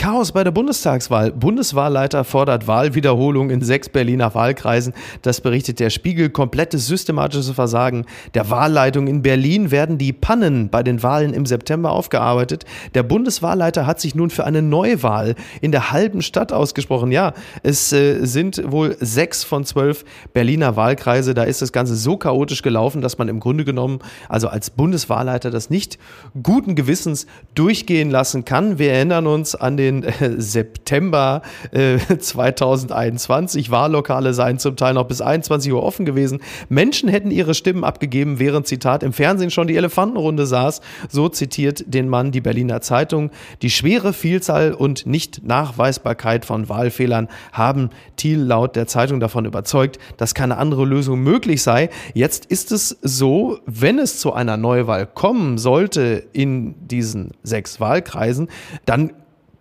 Chaos 0.05 0.33
bei 0.33 0.43
der 0.43 0.51
Bundestagswahl. 0.51 1.31
Bundeswahlleiter 1.31 2.23
fordert 2.25 2.67
Wahlwiederholung 2.67 3.49
in 3.49 3.63
sechs 3.63 3.89
Berliner 3.89 4.35
Wahlkreisen. 4.35 4.93
Das 5.23 5.41
berichtet 5.41 5.79
der 5.79 5.89
Spiegel. 5.89 6.29
Komplettes 6.29 6.85
systematisches 6.85 7.49
Versagen 7.49 8.05
der 8.35 8.51
Wahlleitung 8.51 9.07
in 9.07 9.23
Berlin 9.23 9.71
werden 9.71 9.97
die 9.97 10.13
Pannen 10.13 10.69
bei 10.69 10.83
den 10.83 11.01
Wahlen 11.01 11.33
im 11.33 11.47
September 11.47 11.89
aufgearbeitet. 11.89 12.65
Der 12.93 13.01
Bundeswahlleiter 13.01 13.87
hat 13.87 13.99
sich 13.99 14.13
nun 14.13 14.29
für 14.29 14.45
eine 14.45 14.61
Neuwahl 14.61 15.33
in 15.59 15.71
der 15.71 15.91
halben 15.91 16.21
Stadt 16.21 16.53
ausgesprochen. 16.53 17.11
Ja, 17.11 17.33
es 17.63 17.91
äh, 17.91 18.23
sind 18.25 18.61
wohl 18.71 18.97
sechs 18.99 19.43
von 19.43 19.65
zwölf 19.65 20.05
Berliner 20.33 20.75
Wahlkreise. 20.75 21.33
Da 21.33 21.45
ist 21.45 21.63
das 21.63 21.71
Ganze 21.71 21.95
so 21.95 22.15
chaotisch 22.15 22.61
gelaufen, 22.61 23.01
dass 23.01 23.17
man 23.17 23.27
im 23.27 23.39
Grunde 23.39 23.65
genommen, 23.65 23.97
also 24.29 24.49
als 24.49 24.69
Bundeswahlleiter, 24.69 25.49
das 25.49 25.71
nicht 25.71 25.97
guten 26.43 26.75
Gewissens 26.75 27.25
durchgehen 27.55 28.11
lassen 28.11 28.45
kann. 28.45 28.77
Wir 28.77 28.91
erinnern 28.91 29.25
uns 29.25 29.55
an 29.55 29.77
den 29.77 29.94
äh, 30.03 30.33
September 30.37 31.41
äh, 31.71 31.97
2021. 31.97 33.71
Wahllokale 33.71 34.33
seien 34.33 34.59
zum 34.59 34.75
Teil 34.75 34.93
noch 34.93 35.05
bis 35.05 35.21
21 35.21 35.71
Uhr 35.71 35.83
offen 35.83 36.05
gewesen. 36.05 36.39
Menschen 36.69 37.09
hätten 37.09 37.31
ihre 37.31 37.53
Stimmen 37.53 37.83
abgegeben, 37.83 38.39
während 38.39 38.67
Zitat 38.67 39.03
im 39.03 39.13
Fernsehen 39.13 39.51
schon 39.51 39.67
die 39.67 39.75
Elefantenrunde 39.75 40.45
saß. 40.45 40.81
So 41.09 41.29
zitiert 41.29 41.83
den 41.87 42.09
Mann 42.09 42.31
die 42.31 42.41
Berliner 42.41 42.81
Zeitung. 42.81 43.31
Die 43.61 43.69
schwere 43.69 44.13
Vielzahl 44.13 44.73
und 44.73 45.05
Nicht-Nachweisbarkeit 45.05 46.45
von 46.45 46.69
Wahlfehlern 46.69 47.27
haben 47.51 47.89
Thiel 48.15 48.39
laut 48.39 48.75
der 48.75 48.87
Zeitung 48.87 49.19
davon 49.19 49.45
überzeugt, 49.45 49.99
dass 50.17 50.33
keine 50.33 50.57
andere 50.57 50.85
Lösung 50.85 51.21
möglich 51.21 51.63
sei. 51.63 51.89
Jetzt 52.13 52.45
ist 52.45 52.71
es 52.71 52.97
so, 53.01 53.59
wenn 53.65 53.99
es 53.99 54.19
zu 54.19 54.33
einer 54.33 54.57
Neuwahl 54.57 55.05
kommen 55.05 55.57
sollte 55.57 56.25
in 56.33 56.75
diesen 56.87 57.31
sechs 57.43 57.79
Wahlkreisen, 57.79 58.49
dann 58.85 59.11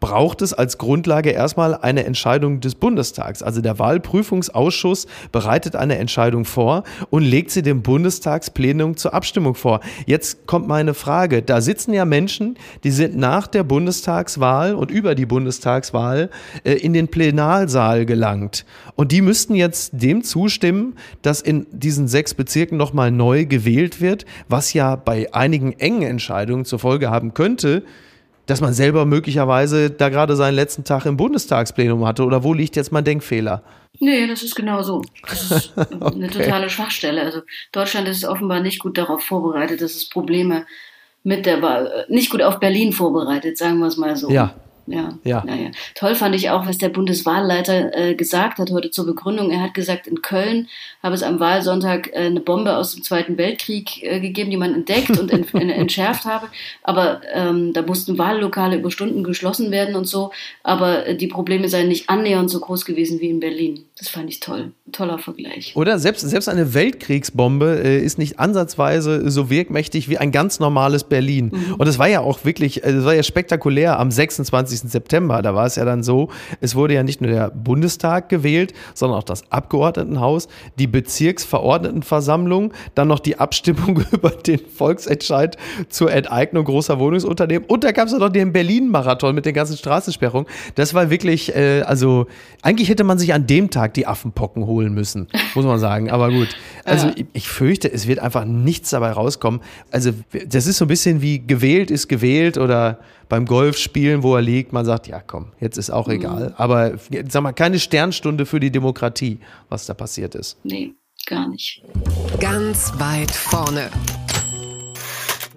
braucht 0.05 0.43
es 0.43 0.53
als 0.53 0.77
Grundlage 0.77 1.31
erstmal 1.31 1.75
eine 1.75 2.05
Entscheidung 2.05 2.61
des 2.61 2.75
Bundestags. 2.75 3.43
Also 3.43 3.63
der 3.63 3.79
Wahlprüfungsausschuss 3.79 5.07
bereitet 5.33 5.77
eine 5.77 5.97
Entscheidung 5.97 6.45
vor 6.45 6.85
und 7.09 7.23
legt 7.23 7.51
sie 7.51 7.63
dem 7.63 7.81
Bundestagsplenum 7.81 8.99
zur 8.99 9.15
Abstimmung 9.15 9.55
vor. 9.55 9.81
Jetzt 10.05 10.47
kommt 10.47 10.69
meine 10.69 10.93
Frage. 10.93 11.41
Da 11.41 11.63
sitzen 11.63 11.95
ja 11.95 12.05
Menschen, 12.05 12.59
die 12.85 12.91
sind 12.91 13.17
nach 13.17 13.47
der 13.47 13.65
Bundestagswahl 13.65 14.75
und 14.75 14.91
über 14.91 15.15
die 15.15 15.25
Bundestagswahl 15.25 16.29
äh, 16.65 16.75
in 16.75 16.93
den 16.93 17.09
Plenarsaal 17.09 18.05
gelangt. 18.05 18.67
Und 18.97 19.11
die 19.11 19.23
müssten 19.23 19.55
jetzt 19.55 19.93
dem 19.95 20.23
zustimmen, 20.23 20.97
dass 21.23 21.41
in 21.41 21.67
diesen 21.73 22.09
sechs 22.09 22.35
Bezirken 22.35 22.77
nochmal 22.77 23.11
neu 23.11 23.47
gewählt 23.47 24.03
wird, 24.03 24.27
was 24.51 24.75
ja 24.75 24.97
bei 24.97 25.33
einigen 25.33 25.73
engen 25.73 26.03
Entscheidungen 26.03 26.67
zur 26.67 26.79
Folge 26.79 27.09
haben 27.09 27.33
könnte, 27.33 27.85
dass 28.47 28.61
man 28.61 28.75
selber 28.75 29.05
möglicherweise 29.05 29.91
da 29.91 30.09
gerade 30.09 30.37
seinen 30.37 30.55
letzten 30.55 30.85
Tag 30.85 31.07
im 31.07 31.17
Bundestagsplenum 31.17 32.07
hatte? 32.07 32.25
Oder 32.25 32.45
wo 32.45 32.53
liegt 32.53 32.77
jetzt 32.77 32.93
mein 32.93 33.05
Denkfehler? 33.05 33.63
Nee, 34.01 34.27
das 34.27 34.43
ist 34.43 34.55
genau 34.55 34.83
so. 34.83 35.03
Das 35.29 35.51
ist 35.51 35.73
okay. 35.77 36.15
eine 36.15 36.29
totale 36.29 36.69
Schwachstelle. 36.69 37.23
Also 37.23 37.41
Deutschland 37.73 38.09
ist 38.09 38.25
offenbar 38.25 38.61
nicht 38.61 38.81
gut 38.81 38.99
darauf 38.99 39.23
vorbereitet, 39.23 39.81
dass 39.81 39.95
es 39.95 40.09
Probleme 40.09 40.67
mit 41.23 41.47
der 41.47 41.63
Wahl, 41.63 42.05
nicht 42.09 42.31
gut 42.31 42.43
auf 42.43 42.61
Berlin 42.61 42.93
vorbereitet, 42.93 43.57
sagen 43.57 43.79
wir 43.79 43.87
es 43.87 43.97
mal 43.97 44.15
so. 44.17 44.31
Ja, 44.31 44.55
ja. 44.87 45.19
Ja. 45.25 45.45
ja, 45.47 45.55
ja. 45.55 45.71
Toll 45.95 46.15
fand 46.15 46.35
ich 46.35 46.51
auch, 46.51 46.67
was 46.67 46.79
der 46.79 46.89
Bundeswahlleiter 46.89 47.97
äh, 47.97 48.15
gesagt 48.15 48.59
hat 48.59 48.71
heute 48.71 48.91
zur 48.91 49.07
Begründung. 49.07 49.51
Er 49.51 49.63
hat 49.63 49.75
gesagt, 49.75 50.07
in 50.07 50.23
Köln 50.23 50.69
habe 51.03 51.15
es 51.15 51.23
am 51.23 51.41
Wahlsonntag 51.41 52.09
äh, 52.13 52.27
eine 52.27 52.41
Bombe 52.41 52.77
aus 52.77 52.95
dem 52.95 53.03
Zweiten 53.03 53.37
Weltkrieg 53.39 54.03
äh, 54.03 54.21
gegeben, 54.21 54.51
die 54.51 54.57
man 54.57 54.75
entdeckt 54.75 55.19
und 55.19 55.31
ent 55.31 55.55
entschärft 55.55 56.25
habe. 56.25 56.49
Aber 56.83 57.21
ähm, 57.33 57.73
da 57.73 57.83
mussten 57.83 58.19
Wahllokale 58.19 58.77
über 58.77 58.91
Stunden 58.91 59.25
geschlossen 59.25 59.71
werden 59.71 59.97
und 59.97 60.07
so. 60.07 60.31
Aber 60.63 61.07
äh, 61.07 61.17
die 61.17 61.27
Probleme 61.27 61.69
seien 61.69 61.89
nicht 61.89 62.09
annähernd 62.09 62.51
so 62.51 62.61
groß 62.61 62.85
gewesen 62.85 63.21
wie 63.21 63.31
in 63.31 63.41
Berlin. 63.41 63.85
Das 63.99 64.09
fand 64.09 64.29
ich 64.29 64.41
toll. 64.41 64.73
Toller 64.93 65.19
Vergleich. 65.19 65.75
Oder 65.77 65.99
selbst, 65.99 66.29
selbst 66.29 66.49
eine 66.49 66.75
Weltkriegsbombe 66.75 67.83
äh, 67.85 67.99
ist 67.99 68.19
nicht 68.19 68.39
ansatzweise 68.39 69.31
so 69.31 69.51
wirkmächtig 69.51 70.09
wie 70.09 70.19
ein 70.19 70.33
ganz 70.33 70.61
normales 70.61 71.05
Berlin. 71.05 71.51
Mhm. 71.53 71.75
Und 71.75 71.87
es 71.87 71.99
war 71.99 72.09
ja 72.09 72.21
auch 72.21 72.45
wirklich, 72.45 72.83
es 72.83 73.05
war 73.05 73.15
ja 73.15 73.23
spektakulär 73.23 73.99
am 73.99 74.11
26. 74.11 74.74
20. 74.79 74.91
September. 74.91 75.43
Da 75.43 75.55
war 75.55 75.67
es 75.67 75.77
ja 75.77 75.85
dann 75.85 76.03
so, 76.03 76.29
es 76.61 76.75
wurde 76.75 76.95
ja 76.95 77.03
nicht 77.03 77.21
nur 77.21 77.31
der 77.31 77.51
Bundestag 77.51 78.29
gewählt, 78.29 78.73
sondern 78.95 79.19
auch 79.19 79.25
das 79.25 79.51
Abgeordnetenhaus, 79.51 80.49
die 80.79 80.87
Bezirksverordnetenversammlung, 80.87 82.73
dann 82.95 83.09
noch 83.09 83.21
die 83.21 83.39
Abstimmung 83.39 84.03
über 84.13 84.31
den 84.31 84.59
Volksentscheid 84.59 85.57
zur 85.89 86.13
Enteignung 86.13 86.65
großer 86.65 86.99
Wohnungsunternehmen. 86.99 87.67
Und 87.69 87.85
da 87.85 87.93
gab 87.93 88.07
es 88.07 88.13
ja 88.13 88.19
noch 88.19 88.31
den 88.31 88.53
Berlin-Marathon 88.53 89.35
mit 89.35 89.47
den 89.47 89.55
ganzen 89.55 89.77
Straßensperrungen. 89.77 90.49
Das 90.75 90.95
war 90.95 91.11
wirklich, 91.11 91.55
äh, 91.55 91.83
also 91.83 92.27
eigentlich 92.63 92.89
hätte 92.89 93.05
man 93.05 93.19
sich 93.19 93.35
an 93.35 93.47
dem 93.47 93.71
Tag 93.71 93.95
die 93.95 94.07
Affenpocken 94.07 94.67
holen 94.67 94.95
müssen, 94.95 95.29
muss 95.55 95.65
man 95.65 95.79
sagen. 95.79 96.11
Aber 96.11 96.31
gut, 96.31 96.49
also 96.85 97.11
ich, 97.15 97.27
ich 97.33 97.49
fürchte, 97.49 97.93
es 97.93 98.07
wird 98.07 98.19
einfach 98.19 98.45
nichts 98.45 98.91
dabei 98.91 99.13
rauskommen. 99.13 99.61
Also 99.91 100.11
das 100.47 100.67
ist 100.67 100.79
so 100.79 100.85
ein 100.85 100.89
bisschen 100.89 101.23
wie 101.23 101.45
gewählt 101.47 101.91
ist 101.91 102.09
gewählt 102.09 102.59
oder 102.59 102.99
beim 103.29 103.47
Golfspielen, 103.47 104.23
wo 104.23 104.37
er 104.37 104.43
liegt, 104.43 104.73
man 104.73 104.85
sagt, 104.85 105.07
ja 105.07 105.21
komm, 105.21 105.53
jetzt 105.61 105.77
ist 105.79 105.91
auch 105.91 106.07
mhm. 106.07 106.15
egal. 106.15 106.55
Aber 106.57 106.99
sag 107.29 107.43
mal, 107.43 107.53
keine 107.53 107.79
Sternstunde 107.79 108.47
für 108.47 108.61
die 108.61 108.71
Demokratie, 108.71 109.41
was 109.69 109.87
da 109.87 109.95
passiert 109.95 110.35
ist. 110.35 110.59
Nee, 110.65 110.95
gar 111.27 111.49
nicht. 111.49 111.83
Ganz 112.41 112.93
weit 112.99 113.31
vorne. 113.31 113.91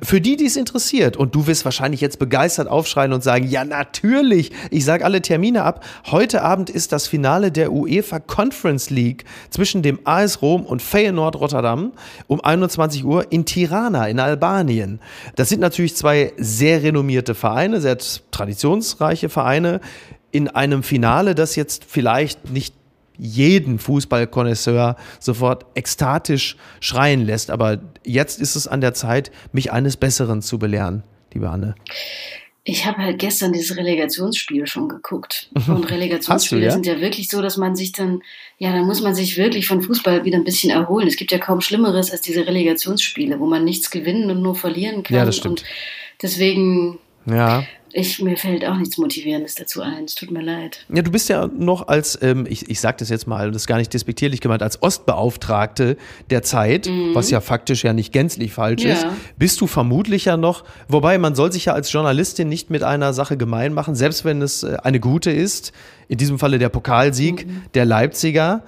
Für 0.07 0.21
die, 0.21 0.37
die 0.37 0.45
es 0.45 0.55
interessiert, 0.55 1.17
und 1.17 1.35
du 1.35 1.47
wirst 1.47 1.65
wahrscheinlich 1.65 1.99
jetzt 1.99 2.17
begeistert 2.17 2.69
aufschreien 2.69 3.11
und 3.11 3.25
sagen, 3.25 3.45
ja 3.45 3.65
natürlich, 3.65 4.53
ich 4.71 4.85
sage 4.85 5.03
alle 5.03 5.21
Termine 5.21 5.63
ab. 5.63 5.83
Heute 6.05 6.43
Abend 6.43 6.69
ist 6.69 6.93
das 6.93 7.07
Finale 7.07 7.51
der 7.51 7.73
UEFA 7.73 8.19
Conference 8.19 8.89
League 8.89 9.25
zwischen 9.49 9.81
dem 9.81 9.99
AS 10.05 10.41
Rom 10.41 10.65
und 10.65 10.81
Feyenoord 10.81 11.35
Rotterdam 11.35 11.91
um 12.27 12.39
21 12.39 13.03
Uhr 13.03 13.33
in 13.33 13.43
Tirana 13.43 14.07
in 14.07 14.21
Albanien. 14.21 15.01
Das 15.35 15.49
sind 15.49 15.59
natürlich 15.59 15.97
zwei 15.97 16.31
sehr 16.37 16.83
renommierte 16.83 17.35
Vereine, 17.35 17.81
sehr 17.81 17.97
traditionsreiche 18.31 19.27
Vereine 19.27 19.81
in 20.31 20.47
einem 20.47 20.83
Finale, 20.83 21.35
das 21.35 21.57
jetzt 21.57 21.83
vielleicht 21.83 22.49
nicht 22.49 22.73
jeden 23.17 23.79
Fußballkonnoisseur 23.79 24.95
sofort 25.19 25.65
ekstatisch 25.75 26.57
schreien 26.79 27.25
lässt. 27.25 27.51
Aber 27.51 27.79
jetzt 28.03 28.39
ist 28.39 28.55
es 28.55 28.67
an 28.67 28.81
der 28.81 28.93
Zeit, 28.93 29.31
mich 29.51 29.71
eines 29.71 29.97
Besseren 29.97 30.41
zu 30.41 30.59
belehren, 30.59 31.03
liebe 31.33 31.49
Anne. 31.49 31.75
Ich 32.69 32.85
habe 32.85 32.97
halt 32.97 33.19
gestern 33.19 33.53
dieses 33.53 33.77
Relegationsspiel 33.77 34.67
schon 34.67 34.89
geguckt. 34.89 35.49
Und 35.67 35.89
Relegationsspiele 35.89 36.61
du, 36.61 36.67
ja? 36.67 36.73
sind 36.73 36.85
ja 36.85 36.99
wirklich 36.99 37.29
so, 37.29 37.41
dass 37.41 37.55
man 37.55 37.77
sich 37.77 37.93
dann, 37.93 38.21
ja, 38.57 38.73
dann 38.73 38.85
muss 38.85 39.01
man 39.01 39.15
sich 39.15 39.37
wirklich 39.37 39.67
von 39.67 39.81
Fußball 39.81 40.25
wieder 40.25 40.35
ein 40.37 40.43
bisschen 40.43 40.69
erholen. 40.69 41.07
Es 41.07 41.15
gibt 41.15 41.31
ja 41.31 41.37
kaum 41.37 41.61
Schlimmeres 41.61 42.11
als 42.11 42.19
diese 42.19 42.45
Relegationsspiele, 42.45 43.39
wo 43.39 43.45
man 43.45 43.63
nichts 43.63 43.89
gewinnen 43.89 44.29
und 44.29 44.41
nur 44.41 44.53
verlieren 44.53 45.03
kann. 45.03 45.15
Ja, 45.15 45.23
das 45.23 45.37
stimmt. 45.37 45.61
Und 45.61 45.69
deswegen, 46.21 46.99
Ja. 47.25 47.63
Ich, 47.99 48.21
mir 48.21 48.37
fällt 48.37 48.63
auch 48.63 48.77
nichts 48.77 48.97
Motivierendes 48.99 49.55
dazu 49.55 49.81
ein. 49.81 50.05
Es 50.05 50.13
tut 50.13 50.29
mir 50.29 50.43
leid. 50.43 50.85
Ja, 50.93 51.01
du 51.01 51.09
bist 51.11 51.29
ja 51.29 51.47
noch 51.47 51.87
als, 51.87 52.17
ähm, 52.21 52.45
ich, 52.47 52.69
ich 52.69 52.79
sage 52.79 52.97
das 52.99 53.09
jetzt 53.09 53.25
mal, 53.25 53.47
das 53.51 53.63
ist 53.63 53.67
gar 53.67 53.77
nicht 53.77 53.91
despektierlich 53.91 54.39
gemeint, 54.39 54.61
als 54.61 54.83
Ostbeauftragte 54.83 55.97
der 56.29 56.43
Zeit, 56.43 56.87
was 57.13 57.31
ja 57.31 57.41
faktisch 57.41 57.83
ja 57.83 57.93
nicht 57.93 58.13
gänzlich 58.13 58.53
falsch 58.53 58.83
Ja. 58.83 58.93
ist, 58.93 59.07
bist 59.37 59.59
du 59.61 59.67
vermutlich 59.67 60.25
ja 60.25 60.37
noch, 60.37 60.63
wobei 60.87 61.17
man 61.17 61.33
soll 61.33 61.51
sich 61.51 61.65
ja 61.65 61.73
als 61.73 61.91
Journalistin 61.91 62.47
nicht 62.47 62.69
mit 62.69 62.83
einer 62.83 63.13
Sache 63.13 63.35
gemein 63.35 63.73
machen, 63.73 63.95
selbst 63.95 64.25
wenn 64.25 64.43
es 64.43 64.61
äh, 64.61 64.77
eine 64.83 64.99
gute 64.99 65.31
ist, 65.31 65.73
in 66.07 66.19
diesem 66.19 66.37
Falle 66.37 66.59
der 66.59 66.69
Pokalsieg 66.69 67.47
der 67.73 67.85
Leipziger, 67.85 68.63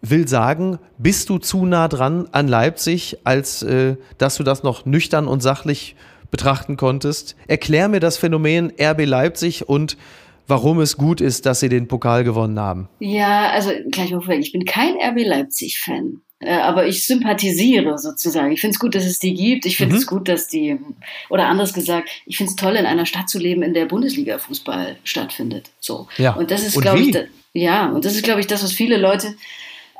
will 0.00 0.26
sagen, 0.26 0.78
bist 0.96 1.28
du 1.28 1.38
zu 1.38 1.66
nah 1.66 1.88
dran 1.88 2.28
an 2.32 2.48
Leipzig, 2.48 3.18
als 3.24 3.62
äh, 3.62 3.96
dass 4.16 4.36
du 4.36 4.42
das 4.42 4.62
noch 4.62 4.86
nüchtern 4.86 5.26
und 5.26 5.42
sachlich 5.42 5.96
betrachten 6.34 6.76
konntest. 6.76 7.36
Erklär 7.46 7.88
mir 7.88 8.00
das 8.00 8.16
Phänomen 8.16 8.72
RB 8.80 9.04
Leipzig 9.06 9.68
und 9.68 9.96
warum 10.48 10.80
es 10.80 10.96
gut 10.96 11.20
ist, 11.20 11.46
dass 11.46 11.60
sie 11.60 11.68
den 11.68 11.86
Pokal 11.86 12.24
gewonnen 12.24 12.58
haben. 12.58 12.88
Ja, 12.98 13.50
also 13.50 13.70
gleich 13.92 14.10
mal 14.10 14.20
vorweg, 14.20 14.40
ich 14.40 14.50
bin 14.50 14.64
kein 14.64 14.94
RB 15.00 15.24
Leipzig-Fan. 15.24 16.20
Äh, 16.40 16.50
Aber 16.56 16.88
ich 16.88 17.06
sympathisiere 17.06 17.96
sozusagen. 17.98 18.50
Ich 18.50 18.60
finde 18.60 18.74
es 18.74 18.80
gut, 18.80 18.96
dass 18.96 19.04
es 19.04 19.20
die 19.20 19.32
gibt. 19.34 19.64
Ich 19.64 19.74
Mhm. 19.78 19.84
finde 19.84 19.96
es 19.96 20.06
gut, 20.08 20.28
dass 20.28 20.48
die, 20.48 20.76
oder 21.30 21.46
anders 21.46 21.72
gesagt, 21.72 22.08
ich 22.26 22.36
finde 22.36 22.50
es 22.50 22.56
toll, 22.56 22.74
in 22.74 22.84
einer 22.84 23.06
Stadt 23.06 23.28
zu 23.28 23.38
leben, 23.38 23.62
in 23.62 23.72
der 23.72 23.86
Bundesliga-Fußball 23.86 24.96
stattfindet. 25.04 25.70
So. 25.78 26.08
Ja. 26.18 26.32
Und 26.32 26.50
das 26.50 26.66
ist, 26.66 26.80
glaube 26.82 26.98
ich, 27.00 27.12
da, 27.12 27.20
ja, 27.52 27.88
und 27.90 28.04
das 28.04 28.14
ist, 28.16 28.24
glaube 28.24 28.40
ich, 28.40 28.48
das, 28.48 28.64
was 28.64 28.72
viele 28.72 28.96
Leute 28.96 29.36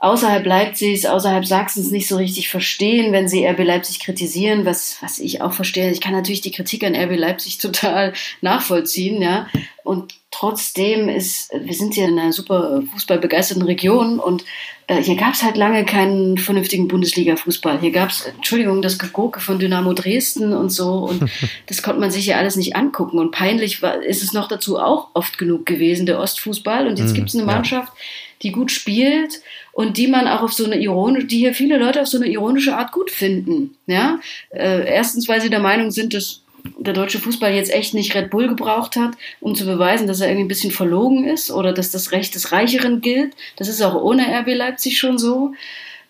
außerhalb 0.00 0.44
Leipzigs, 0.44 1.07
außerhalb 1.07 1.46
Sachsens 1.46 1.90
nicht 1.90 2.09
so 2.09 2.16
richtig 2.16 2.48
verstehen, 2.48 3.12
wenn 3.12 3.28
sie 3.28 3.46
RB 3.46 3.61
Leipzig 3.64 4.00
kritisieren, 4.00 4.66
was, 4.66 4.98
was 5.00 5.18
ich 5.18 5.40
auch 5.40 5.52
verstehe. 5.52 5.90
Ich 5.90 6.00
kann 6.00 6.12
natürlich 6.12 6.40
die 6.40 6.50
Kritik 6.50 6.85
an 6.85 6.94
RB 6.94 7.16
Leipzig 7.16 7.59
total 7.64 8.12
nachvollziehen, 8.40 9.22
ja. 9.22 9.48
Und 9.83 10.14
trotzdem 10.30 11.09
ist, 11.09 11.50
wir 11.52 11.74
sind 11.74 11.94
hier 11.94 12.09
in 12.09 12.18
einer 12.18 12.33
super 12.33 12.83
fußballbegeisterten 12.92 13.64
Region 13.64 14.18
und 14.18 14.44
äh, 14.87 15.02
hier 15.02 15.16
gab 15.16 15.35
es 15.35 15.42
halt 15.42 15.57
lange 15.57 15.85
keinen 15.85 16.38
vernünftigen 16.38 16.88
Bundesliga-Fußball. 16.88 17.80
Hier 17.80 17.92
gab 17.92 18.11
es, 18.11 18.22
Entschuldigung, 18.22 18.83
das 18.83 18.98
Gegurke 18.98 19.40
von 19.40 19.59
Dynamo 19.59 19.92
Dresden 19.92 20.52
und 20.52 20.70
so 20.70 20.94
und 20.94 21.30
das 21.66 21.83
konnte 21.83 22.00
man 22.00 22.11
sich 22.11 22.26
ja 22.26 22.37
alles 22.37 22.57
nicht 22.57 22.76
angucken. 22.76 23.18
Und 23.18 23.30
peinlich 23.30 23.83
war, 23.83 24.02
ist 24.02 24.22
es 24.22 24.33
noch 24.33 24.48
dazu 24.48 24.78
auch 24.78 25.09
oft 25.14 25.38
genug 25.38 25.66
gewesen, 25.66 26.07
der 26.07 26.18
Ostfußball. 26.18 26.87
Und 26.88 26.98
jetzt 26.98 27.14
gibt 27.14 27.28
es 27.28 27.35
eine 27.35 27.44
ja. 27.44 27.48
Die 28.44 28.52
gut 28.52 28.70
spielt 28.70 29.40
und 29.72 29.96
die 29.96 30.07
man 30.07 30.28
auch 30.28 30.42
auf 30.42 30.52
so 30.52 30.64
eine 30.64 30.78
ironische, 30.80 31.26
die 31.26 31.38
hier 31.38 31.54
viele 31.54 31.78
Leute 31.78 32.02
auf 32.02 32.07
so 32.07 32.18
eine 32.18 32.28
ironische 32.28 32.76
Art 32.76 32.92
gut 32.92 33.11
finden. 33.11 33.76
Ja, 33.87 34.20
äh, 34.50 34.87
erstens, 34.87 35.28
weil 35.28 35.40
sie 35.40 35.50
der 35.50 35.61
Meinung 35.61 35.90
sind, 35.90 36.14
dass 36.14 36.42
der 36.78 36.94
deutsche 36.94 37.18
Fußball 37.18 37.52
jetzt 37.52 37.72
echt 37.72 37.94
nicht 37.94 38.14
Red 38.14 38.30
Bull 38.30 38.48
gebraucht 38.48 38.96
hat, 38.96 39.14
um 39.40 39.54
zu 39.54 39.66
beweisen, 39.66 40.07
dass 40.07 40.20
er 40.20 40.28
irgendwie 40.28 40.44
ein 40.44 40.48
bisschen 40.48 40.70
verlogen 40.70 41.26
ist 41.26 41.50
oder 41.50 41.72
dass 41.72 41.90
das 41.90 42.12
Recht 42.12 42.35
des 42.35 42.52
Reicheren 42.52 43.00
gilt. 43.00 43.35
Das 43.57 43.68
ist 43.68 43.83
auch 43.83 44.00
ohne 44.00 44.26
RB 44.40 44.54
Leipzig 44.54 44.98
schon 44.98 45.18
so. 45.18 45.52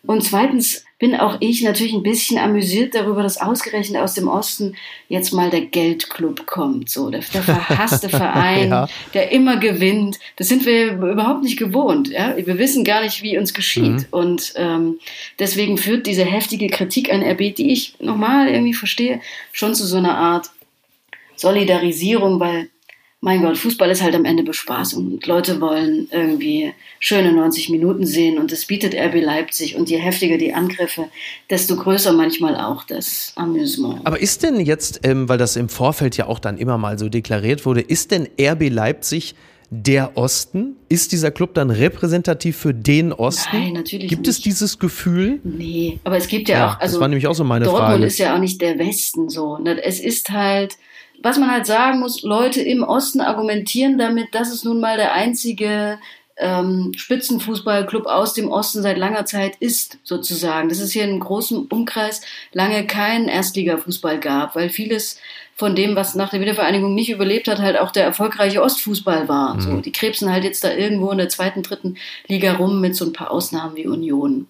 Und 0.07 0.23
zweitens 0.23 0.85
bin 0.99 1.17
auch 1.17 1.37
ich 1.41 1.63
natürlich 1.63 1.93
ein 1.93 2.03
bisschen 2.05 2.39
amüsiert 2.39 2.95
darüber, 2.95 3.23
dass 3.23 3.41
ausgerechnet 3.41 4.01
aus 4.01 4.15
dem 4.15 4.29
Osten 4.29 4.77
jetzt 5.09 5.33
mal 5.33 5.51
der 5.51 5.63
Geldclub 5.63 6.47
kommt. 6.47 6.89
So, 6.89 7.11
der, 7.11 7.21
der 7.35 7.43
verhasste 7.43 8.09
Verein, 8.09 8.71
Ja. 8.71 8.89
der 9.13 9.33
immer 9.33 9.57
gewinnt. 9.57 10.19
Das 10.37 10.49
sind 10.49 10.65
wir 10.67 10.93
überhaupt 10.93 11.43
nicht 11.43 11.59
gewohnt. 11.59 12.09
Ja? 12.09 12.37
Wir 12.37 12.59
wissen 12.59 12.85
gar 12.85 13.03
nicht, 13.03 13.23
wie 13.23 13.37
uns 13.37 13.53
geschieht. 13.55 14.07
Und 14.13 14.55
ähm, 14.57 14.99
deswegen 15.39 15.79
führt 15.79 16.07
diese 16.07 16.25
heftige 16.25 16.69
Kritik 16.69 17.13
an 17.13 17.23
RB, 17.23 17.55
die 17.55 17.73
ich 17.73 17.95
nochmal 18.01 18.49
irgendwie 18.49 18.75
verstehe, 18.75 19.21
schon 19.53 19.75
zu 19.75 19.85
so 19.87 19.97
einer 19.97 20.17
Art 20.17 20.51
Solidarisierung, 21.37 22.39
weil 22.41 22.69
mein 23.25 23.41
Gott, 23.41 23.57
Fußball 23.57 23.91
ist 23.91 24.03
halt 24.03 24.15
am 24.15 24.27
Ende 24.27 24.43
Bespaßung 24.43 25.13
und 25.15 25.27
Leute 25.27 25.59
wollen 25.59 26.09
irgendwie 26.11 26.75
schöne 27.01 27.33
90 27.33 27.71
Minuten 27.71 28.05
sehen 28.05 28.39
und 28.39 28.53
das 28.53 28.67
bietet 28.67 28.95
RB 28.95 29.23
Leipzig 29.23 29.77
und 29.77 29.89
je 29.89 29.97
heftiger 29.97 30.37
die 30.37 30.53
Angriffe, 30.53 31.07
desto 31.49 31.75
größer 31.77 32.13
manchmal 32.13 32.55
auch 32.57 32.85
das 32.85 33.33
Amüsement. 33.37 34.07
Aber 34.07 34.21
ist 34.21 34.43
denn 34.43 34.61
jetzt, 34.61 35.01
ähm, 35.05 35.27
weil 35.29 35.39
das 35.39 35.57
im 35.57 35.71
Vorfeld 35.71 36.19
ja 36.19 36.27
auch 36.27 36.39
dann 36.39 36.59
immer 36.59 36.77
mal 36.77 36.99
so 36.99 37.09
deklariert 37.09 37.65
wurde, 37.65 37.81
ist 37.81 38.11
denn 38.11 38.29
RB 38.39 38.69
Leipzig 38.69 39.35
der 39.71 40.19
Osten? 40.19 40.77
Ist 40.91 41.13
dieser 41.13 41.31
Club 41.31 41.55
dann 41.55 41.71
repräsentativ 41.71 42.59
für 42.59 42.75
den 42.75 43.11
Osten? 43.13 43.57
Nein, 43.59 43.73
natürlich 43.73 44.09
Gibt 44.09 44.29
es 44.29 44.37
nicht. 44.37 44.45
dieses 44.45 44.79
Gefühl? 44.79 45.41
Nee, 45.45 45.99
aber 46.05 46.19
es 46.19 46.29
gibt 46.29 46.51
ja, 46.51 46.59
Ja, 46.59 46.69
auch, 46.69 46.75
das 46.75 46.83
also 46.83 47.01
war 47.01 47.09
nämlich 47.09 47.27
auch 47.27 47.35
so 47.35 47.43
meine 47.45 47.65
Dortmund 47.65 47.91
Frage. 47.93 48.05
ist 48.05 48.19
ja 48.19 48.35
auch 48.35 48.39
nicht 48.39 48.61
der 48.61 48.79
Westen 48.79 49.31
so. 49.31 49.57
Ne? 49.57 49.83
Es 49.83 49.99
ist 49.99 50.29
halt, 50.29 50.77
was 51.25 51.39
man 51.39 51.51
halt 51.51 51.65
sagen 51.65 52.01
muss, 52.01 52.23
Leute 52.23 52.61
im 52.61 52.83
Osten 52.83 53.23
argumentieren 53.23 53.97
damit, 53.97 54.35
dass 54.35 54.53
es 54.53 54.63
nun 54.63 54.79
mal 54.79 54.99
der 54.99 55.15
einzige 55.15 55.99
ähm, 56.37 56.93
Spitzenfußballclub 56.95 58.05
aus 58.05 58.35
dem 58.35 58.51
Osten 58.51 58.83
seit 58.83 58.99
langer 58.99 59.25
Zeit 59.25 59.57
ist, 59.59 59.97
sozusagen. 60.03 60.69
Dass 60.69 60.81
es 60.81 60.93
hier 60.93 61.05
in 61.05 61.19
großem 61.21 61.67
Umkreis 61.71 62.21
lange 62.53 62.87
keinen 62.87 63.29
Erstligafußball 63.29 64.21
gab, 64.21 64.55
weil 64.55 64.69
vieles 64.69 65.19
von 65.57 65.77
dem, 65.77 65.95
was 65.95 66.17
nach 66.17 66.31
der 66.31 66.41
Wiedervereinigung 66.41 66.95
nicht 66.95 67.11
überlebt 67.11 67.47
hat, 67.47 67.59
halt 67.59 67.79
auch 67.79 67.93
der 67.93 68.05
erfolgreiche 68.05 68.61
Ostfußball 68.61 69.29
war. 69.29 69.61
So, 69.61 69.77
die 69.77 69.93
krebsen 69.93 70.33
halt 70.33 70.43
jetzt 70.43 70.65
da 70.65 70.75
irgendwo 70.75 71.11
in 71.11 71.19
der 71.19 71.29
zweiten, 71.29 71.63
dritten 71.63 71.97
Liga 72.27 72.55
rum 72.55 72.81
mit 72.81 72.97
so 72.97 73.05
ein 73.05 73.13
paar 73.13 73.31
Ausnahmen 73.31 73.77
wie 73.77 73.87
Union. 73.87 74.49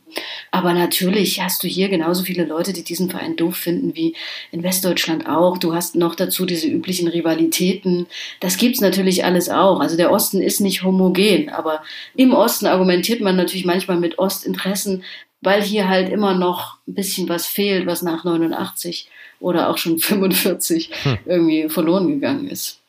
Aber 0.50 0.72
natürlich 0.72 1.42
hast 1.42 1.62
du 1.62 1.68
hier 1.68 1.90
genauso 1.90 2.22
viele 2.22 2.44
Leute, 2.44 2.72
die 2.72 2.84
diesen 2.84 3.10
Verein 3.10 3.36
doof 3.36 3.56
finden, 3.56 3.94
wie 3.94 4.14
in 4.50 4.62
Westdeutschland 4.62 5.28
auch. 5.28 5.58
Du 5.58 5.74
hast 5.74 5.94
noch 5.94 6.14
dazu 6.14 6.46
diese 6.46 6.68
üblichen 6.68 7.08
Rivalitäten. 7.08 8.06
Das 8.40 8.56
gibt's 8.56 8.80
natürlich 8.80 9.26
alles 9.26 9.50
auch. 9.50 9.80
Also 9.80 9.98
der 9.98 10.10
Osten 10.10 10.40
ist 10.40 10.60
nicht 10.60 10.84
homogen, 10.84 11.50
aber 11.50 11.82
im 12.16 12.32
Osten 12.32 12.66
argumentiert 12.66 13.20
man 13.20 13.36
natürlich 13.36 13.66
manchmal 13.66 13.98
mit 13.98 14.18
Ostinteressen, 14.18 15.02
weil 15.44 15.62
hier 15.62 15.88
halt 15.88 16.08
immer 16.08 16.34
noch 16.34 16.78
ein 16.88 16.94
bisschen 16.94 17.28
was 17.28 17.46
fehlt, 17.46 17.86
was 17.86 18.02
nach 18.02 18.24
89 18.24 19.08
oder 19.40 19.68
auch 19.68 19.78
schon 19.78 19.98
45 19.98 20.90
irgendwie 21.26 21.68
verloren 21.68 22.08
gegangen 22.08 22.48
ist. 22.48 22.80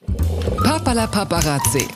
Papala 0.63 1.07
Paparazzi. 1.07 1.87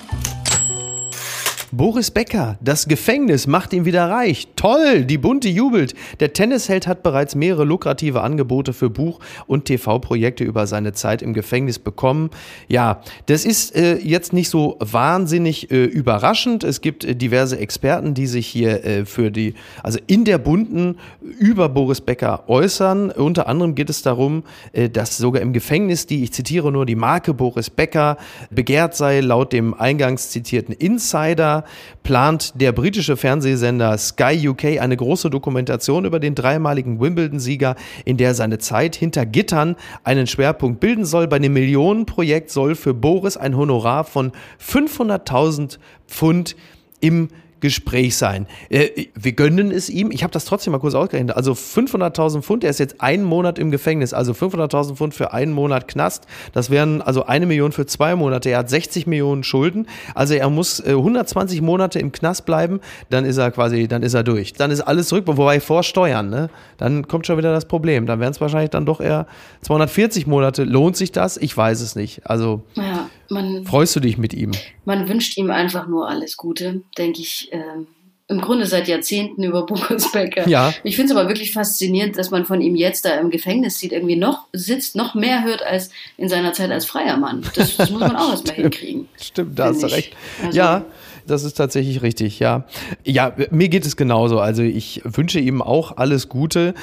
Boris 1.71 2.10
Becker, 2.10 2.58
das 2.62 2.88
Gefängnis 2.88 3.45
macht 3.45 3.73
ihn 3.73 3.86
wieder 3.86 4.10
reich. 4.10 4.47
Toll, 4.55 5.05
die 5.05 5.19
Bunte 5.19 5.49
jubelt. 5.49 5.93
Der 6.19 6.34
Tennisheld 6.34 6.88
hat 6.88 7.03
bereits 7.03 7.36
mehrere 7.36 7.63
lukrative 7.63 8.21
Angebote 8.21 8.73
für 8.73 8.89
Buch- 8.89 9.19
und 9.45 9.65
TV-Projekte 9.65 10.43
über 10.43 10.65
seine 10.65 10.93
Zeit 10.93 11.21
im 11.21 11.34
Gefängnis 11.34 11.77
bekommen. 11.77 12.32
Ja, 12.67 13.01
das 13.27 13.45
ist 13.45 13.75
äh, 13.75 13.97
jetzt 13.97 14.34
nicht 14.34 14.49
so 14.49 14.77
wahnsinnig 14.79 15.69
äh, 15.69 15.84
überraschend. 15.84 16.63
Es 16.63 16.82
gibt 16.82 17.05
äh, 17.05 17.15
diverse 17.15 17.60
Experten, 17.60 18.15
die 18.15 18.25
sich 18.25 18.47
hier 18.47 18.84
äh, 18.84 19.05
für 19.05 19.29
die, 19.29 19.53
also 19.84 19.99
in 20.08 20.25
der 20.25 20.39
Bunten 20.39 20.97
über 21.21 21.69
Boris 21.69 22.01
Becker 22.01 22.45
äußern. 22.47 23.12
Unter 23.12 23.47
anderem 23.47 23.75
geht 23.75 23.91
es 23.91 24.01
darum, 24.01 24.43
äh, 24.73 24.89
dass 24.89 25.17
sogar 25.17 25.43
im 25.43 25.53
Gefängnis 25.53 26.08
die, 26.08 26.23
ich 26.23 26.34
zitiere 26.34 26.71
nur, 26.71 26.88
die 26.88 26.95
Marke 26.95 27.36
Boris 27.36 27.69
Becker 27.69 28.17
begehrt 28.49 28.95
sei. 28.95 29.19
Laut 29.19 29.53
dem 29.53 29.75
eingangs 29.75 30.32
zitierten 30.32 30.73
Insider 30.73 31.59
plant 32.04 32.54
der 32.56 32.72
britische 32.72 33.17
Fernsehsender 33.17 33.98
Sky 33.98 34.48
UK 34.50 34.80
eine 34.80 34.98
große 34.98 35.30
Dokumentation 35.30 36.06
über 36.06 36.19
den 36.19 36.36
dreimaligen 36.36 37.00
Wimbledon-Sieger, 37.00 37.76
in 38.06 38.17
der 38.17 38.34
seine 38.34 38.58
Zeit 38.58 38.95
hinter 38.95 39.26
Gittern 39.26 39.76
einen 40.04 40.28
Schwerpunkt 40.28 40.80
bilden 40.80 41.06
soll. 41.06 41.28
Bei 41.28 41.39
dem 41.39 41.54
Millionenprojekt 41.54 42.50
soll 42.50 42.76
für 42.76 42.93
Boris 42.93 43.38
ein 43.38 43.56
Honorar 43.58 44.04
von 44.04 44.32
500.000 44.62 45.80
Pfund 46.08 46.56
im 47.02 47.30
Gespräch 47.60 48.17
sein. 48.17 48.48
Äh, 48.69 49.08
wir 49.15 49.34
gönnen 49.34 49.72
es 49.72 49.89
ihm. 49.89 50.12
Ich 50.12 50.24
habe 50.24 50.32
das 50.32 50.45
trotzdem 50.45 50.72
mal 50.72 50.80
kurz 50.80 50.95
ausgerechnet. 50.95 51.36
Also 51.36 51.54
500.000 51.54 52.41
Pfund. 52.41 52.63
Er 52.63 52.69
ist 52.69 52.80
jetzt 52.80 53.02
einen 53.02 53.24
Monat 53.24 53.60
im 53.60 53.72
Gefängnis. 53.72 54.13
Also 54.13 54.34
500.000 54.34 54.95
Pfund 54.95 55.13
für 55.13 55.34
einen 55.34 55.54
Monat 55.54 55.88
Knast. 55.88 56.26
Das 56.54 56.69
wären 56.69 57.02
also 57.02 57.26
eine 57.26 57.45
Million 57.45 57.72
für 57.72 57.86
zwei 57.86 58.15
Monate. 58.15 58.50
Er 58.50 58.60
hat 58.60 58.69
60 58.69 59.08
Millionen 59.08 59.43
Schulden. 59.43 59.88
Also 60.15 60.34
er 60.34 60.50
muss 60.50 60.80
äh, 60.80 60.91
120 60.91 61.62
Monate 61.62 62.00
im 62.00 62.12
Knast 62.12 62.45
bleiben. 62.45 62.80
Dann 63.10 63.26
ist 63.26 63.38
er 63.38 63.52
quasi, 63.52 63.88
dann 63.88 64.04
ist 64.04 64.13
er 64.13 64.24
durch. 64.24 64.54
Dann 64.54 64.72
ist 64.72 64.82
alles 64.82 65.08
zurück. 65.10 65.26
Wobei 65.28 65.60
vor 65.60 65.84
Steuern, 65.84 66.30
ne? 66.30 66.50
Dann 66.78 67.08
kommt 67.08 67.28
schon 67.28 67.38
wieder 67.38 67.52
das 67.54 67.65
Problem. 67.65 68.06
Dann 68.06 68.19
wären 68.19 68.32
es 68.32 68.41
wahrscheinlich 68.41 68.69
dann 68.72 68.86
doch 68.86 69.02
eher 69.02 69.28
240 69.62 70.28
Monate. 70.28 70.63
Lohnt 70.63 70.98
sich 70.98 71.12
das? 71.12 71.38
Ich 71.38 71.56
weiß 71.56 71.82
es 71.82 71.95
nicht. 71.95 72.26
Also 72.26 72.63
Ja, 72.76 73.10
man, 73.30 73.65
freust 73.65 73.96
du 73.96 74.00
dich 74.00 74.18
mit 74.18 74.34
ihm? 74.34 74.52
man 74.86 75.08
wünscht 75.08 75.38
ihm 75.38 75.52
einfach 75.52 75.88
nur 75.88 76.08
alles 76.08 76.38
Gute, 76.38 76.82
denke 76.98 77.22
ich. 77.22 77.50
Ähm, 77.52 77.88
im 78.30 78.42
Grunde 78.42 78.68
seit 78.68 78.88
Jahrzehnten 78.88 79.44
über 79.44 79.65
Boris 79.65 80.12
Becker. 80.12 80.48
Ja. 80.48 80.72
Ich 80.84 80.96
finde 80.96 81.12
es 81.12 81.18
aber 81.18 81.28
wirklich 81.28 81.52
faszinierend, 81.52 82.18
dass 82.18 82.30
man 82.30 82.46
von 82.46 82.62
ihm 82.62 82.76
jetzt 82.76 83.04
da 83.04 83.15
im 83.15 83.32
Gefängnis 83.32 83.80
sieht, 83.80 83.92
irgendwie 83.92 84.15
noch 84.15 84.46
sitzt, 84.54 84.96
noch 84.96 85.15
mehr 85.15 85.44
hört 85.44 85.63
als 85.63 85.89
in 86.15 86.30
seiner 86.30 86.54
Zeit 86.54 86.70
als 86.72 86.86
freier 86.86 87.18
Mann. 87.18 87.44
Das, 87.56 87.76
das 87.76 87.89
muss 87.89 88.00
man 88.00 88.15
auch 88.15 88.30
erstmal 88.32 88.56
hinkriegen. 88.56 89.10
Stimmt, 89.20 89.58
da 89.58 89.65
hast 89.65 89.82
du 89.82 89.88
recht. 89.88 90.15
Also, 90.44 90.58
ja, 90.58 90.86
das 91.27 91.43
ist 91.43 91.53
tatsächlich 91.53 92.01
richtig, 92.01 92.39
ja. 92.39 92.65
Ja, 93.03 93.34
mir 93.51 93.69
geht 93.69 93.86
es 93.86 93.95
genauso. 93.95 94.39
Also 94.39 94.63
ich 94.63 95.01
wünsche 95.03 95.39
ihm 95.39 95.62
auch 95.62 95.97
alles 95.97 96.29
Gute. 96.29 96.73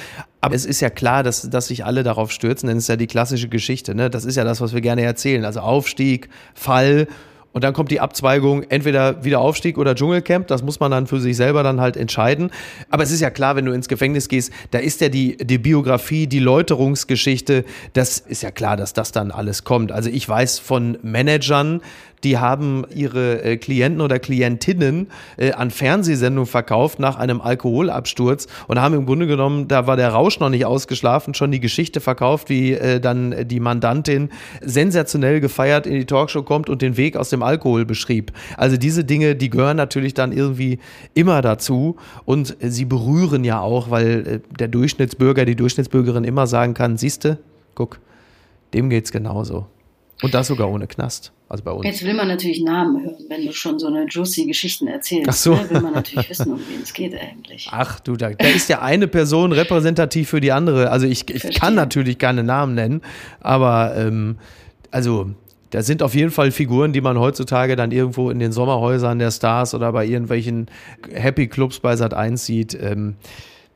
Aber 0.41 0.55
es 0.55 0.65
ist 0.65 0.81
ja 0.81 0.91
klar, 0.91 1.23
dass, 1.23 1.49
dass 1.51 1.69
sich 1.69 1.85
alle 1.85 2.03
darauf 2.03 2.31
stürzen, 2.31 2.69
denn 2.69 2.77
es 2.77 2.85
ist 2.85 2.89
ja 2.89 2.97
die 2.97 3.09
klassische 3.09 3.49
Geschichte. 3.49 3.95
Ne? 3.95 4.11
Das 4.11 4.25
ist 4.25 4.37
ja 4.37 4.45
das, 4.45 4.61
was 4.61 4.75
wir 4.75 4.81
gerne 4.81 5.03
erzählen. 5.03 5.45
Also 5.45 5.61
Aufstieg, 5.61 6.29
Fall 6.55 7.09
und 7.57 7.65
dann 7.65 7.73
kommt 7.73 7.91
die 7.91 8.01
Abzweigung, 8.01 8.65
entweder 8.65 9.25
wieder 9.25 9.41
Aufstieg 9.41 9.79
oder 9.79 9.95
Dschungelcamp. 9.95 10.47
Das 10.47 10.63
muss 10.63 10.79
man 10.79 10.91
dann 10.91 11.07
für 11.07 11.21
sich 11.21 11.39
selber 11.39 11.63
dann 11.63 11.81
halt 11.81 11.97
entscheiden. 11.97 12.51
Aber 12.91 13.03
es 13.03 13.11
ist 13.11 13.21
ja 13.23 13.31
klar, 13.31 13.57
wenn 13.57 13.65
du 13.65 13.73
ins 13.73 13.89
Gefängnis 13.89 14.29
gehst, 14.29 14.53
da 14.73 14.79
ist 14.79 15.01
ja 15.01 15.09
die, 15.09 15.39
die 15.39 15.57
Biografie, 15.57 16.27
die 16.27 16.39
Läuterungsgeschichte. 16.39 17.65
Das 17.95 18.19
ist 18.19 18.43
ja 18.43 18.51
klar, 18.51 18.77
dass 18.77 18.93
das 18.93 19.11
dann 19.11 19.31
alles 19.31 19.65
kommt. 19.65 19.91
Also 19.91 20.11
ich 20.11 20.29
weiß 20.29 20.59
von 20.59 20.99
Managern, 21.01 21.81
die 22.27 22.39
haben 22.39 22.85
ihre 22.93 23.45
äh, 23.45 23.57
Klienten 23.57 24.01
oder 24.01 24.19
Klientinnen 24.19 25.07
äh, 25.37 25.53
an 25.53 25.71
Fernsehsendungen 25.71 26.49
verkauft 26.49 26.99
nach 26.99 27.17
einem 27.17 27.41
Alkoholabsturz 27.41 28.49
und 28.67 28.81
haben 28.81 28.95
im 28.97 29.07
Grunde 29.07 29.29
genommen, 29.29 29.69
da 29.69 29.87
war 29.87 29.97
der 29.97 30.09
Rausch 30.09 30.41
noch 30.41 30.49
nicht 30.49 30.67
ausgeschlafen, 30.67 31.35
schon 31.35 31.53
die 31.53 31.61
Geschichte 31.61 32.01
verkauft, 32.01 32.49
wie 32.49 32.73
äh, 32.73 32.99
dann 32.99 33.47
die 33.47 33.61
Mandantin 33.61 34.31
sensationell 34.61 35.41
gefeiert 35.41 35.87
in 35.87 35.95
die 35.95 36.05
Talkshow 36.05 36.43
kommt 36.43 36.69
und 36.69 36.83
den 36.83 36.97
Weg 36.97 37.17
aus 37.17 37.31
dem 37.31 37.45
Alkohol 37.45 37.85
beschrieb. 37.85 38.33
Also 38.57 38.77
diese 38.77 39.05
Dinge, 39.05 39.37
die 39.37 39.49
gehören 39.49 39.77
natürlich 39.77 40.13
dann 40.13 40.33
irgendwie 40.33 40.81
immer 41.15 41.43
dazu 41.43 41.95
und 42.25 42.57
sie 42.61 42.87
berühren 42.87 43.45
ja 43.45 43.61
auch, 43.61 43.89
weil 43.89 44.27
äh, 44.27 44.41
der 44.59 44.67
Durchschnittsbürger, 44.67 45.45
die 45.45 45.55
Durchschnittsbürgerin 45.55 46.25
immer 46.25 46.49
sagen 46.49 46.75
kann, 46.75 46.97
siehste, 46.97 47.39
guck, 47.77 48.01
dem 48.75 48.91
geht's 48.91 49.13
genauso. 49.13 49.67
Und 50.23 50.35
das 50.35 50.49
sogar 50.49 50.69
ohne 50.69 50.89
Knast. 50.89 51.33
Also 51.49 51.63
bei 51.63 51.71
uns. 51.71 51.87
Jetzt 51.87 52.05
will 52.05 52.15
man 52.15 52.27
natürlich 52.27 52.61
Namen 52.61 53.05
hören, 53.05 53.25
wenn 53.29 53.47
du 53.47 53.53
schon 53.53 53.79
so 53.79 53.87
eine 53.87 54.07
juicy 54.09 54.47
Geschichten 54.47 54.89
erzählst. 54.89 55.29
Ach 55.29 55.35
so. 55.35 55.55
Ne? 55.55 55.71
Will 55.71 55.81
man 55.81 55.93
natürlich 55.93 56.29
wissen, 56.29 56.53
um 56.53 56.59
wen 56.59 56.83
es 56.83 56.93
geht 56.93 57.15
eigentlich. 57.15 57.69
Ach 57.71 58.01
du, 58.01 58.17
da, 58.17 58.31
da 58.31 58.49
ist 58.49 58.69
ja 58.69 58.83
eine 58.83 59.07
Person 59.07 59.53
repräsentativ 59.53 60.29
für 60.29 60.41
die 60.41 60.51
andere. 60.51 60.91
Also 60.91 61.07
ich, 61.07 61.29
ich 61.31 61.61
kann 61.61 61.77
natürlich 61.77 62.19
keine 62.19 62.43
Namen 62.43 62.75
nennen, 62.75 63.01
aber 63.41 63.95
ähm, 63.97 64.39
also 64.91 65.31
da 65.71 65.83
sind 65.83 66.03
auf 66.03 66.15
jeden 66.15 66.31
Fall 66.31 66.51
Figuren, 66.51 66.93
die 66.93 67.01
man 67.01 67.19
heutzutage 67.19 67.77
dann 67.77 67.93
irgendwo 67.93 68.31
in 68.31 68.41
den 68.41 68.51
Sommerhäusern 68.51 69.19
der 69.19 69.31
Stars 69.31 69.75
oder 69.75 69.93
bei 69.93 70.05
irgendwelchen 70.05 70.67
Happy 71.13 71.47
Clubs 71.47 71.79
bei 71.79 71.95
Sat 71.97 72.15
1 72.15 72.45
sieht. 72.45 72.77
Ähm, 72.81 73.15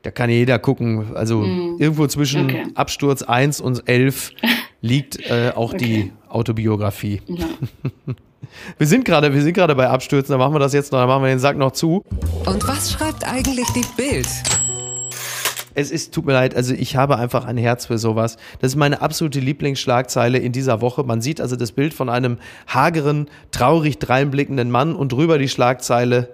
da 0.03 0.11
kann 0.11 0.29
jeder 0.29 0.57
gucken. 0.57 1.15
Also 1.15 1.39
mm. 1.39 1.77
irgendwo 1.79 2.07
zwischen 2.07 2.45
okay. 2.45 2.63
Absturz 2.75 3.21
1 3.21 3.61
und 3.61 3.87
11 3.87 4.31
liegt 4.81 5.19
äh, 5.29 5.51
auch 5.55 5.73
okay. 5.73 5.77
die 5.77 6.13
Autobiografie. 6.29 7.21
Ja. 7.27 7.45
Wir 8.77 8.87
sind 8.87 9.05
gerade, 9.05 9.33
wir 9.33 9.41
sind 9.41 9.53
gerade 9.53 9.75
bei 9.75 9.87
Abstürzen, 9.87 10.33
da 10.33 10.37
machen 10.37 10.53
wir 10.53 10.59
das 10.59 10.73
jetzt 10.73 10.91
noch, 10.91 10.99
dann 10.99 11.07
machen 11.07 11.23
wir 11.23 11.29
den 11.29 11.39
Sack 11.39 11.57
noch 11.57 11.71
zu. 11.71 12.03
Und 12.45 12.67
was 12.67 12.91
schreibt 12.91 13.25
eigentlich 13.25 13.67
die 13.69 13.85
Bild? 13.95 14.27
Es 15.73 15.89
ist, 15.89 16.13
tut 16.13 16.25
mir 16.25 16.33
leid, 16.33 16.53
also 16.55 16.73
ich 16.73 16.97
habe 16.97 17.17
einfach 17.17 17.45
ein 17.45 17.55
Herz 17.55 17.85
für 17.85 17.97
sowas. 17.97 18.37
Das 18.59 18.73
ist 18.73 18.75
meine 18.75 19.01
absolute 19.01 19.39
Lieblingsschlagzeile 19.39 20.37
in 20.37 20.51
dieser 20.51 20.81
Woche. 20.81 21.03
Man 21.03 21.21
sieht 21.21 21.39
also 21.39 21.55
das 21.55 21.71
Bild 21.71 21.93
von 21.93 22.09
einem 22.09 22.39
hageren, 22.67 23.29
traurig 23.51 23.99
dreinblickenden 23.99 24.69
Mann 24.69 24.95
und 24.95 25.13
drüber 25.13 25.37
die 25.37 25.47
Schlagzeile 25.47 26.29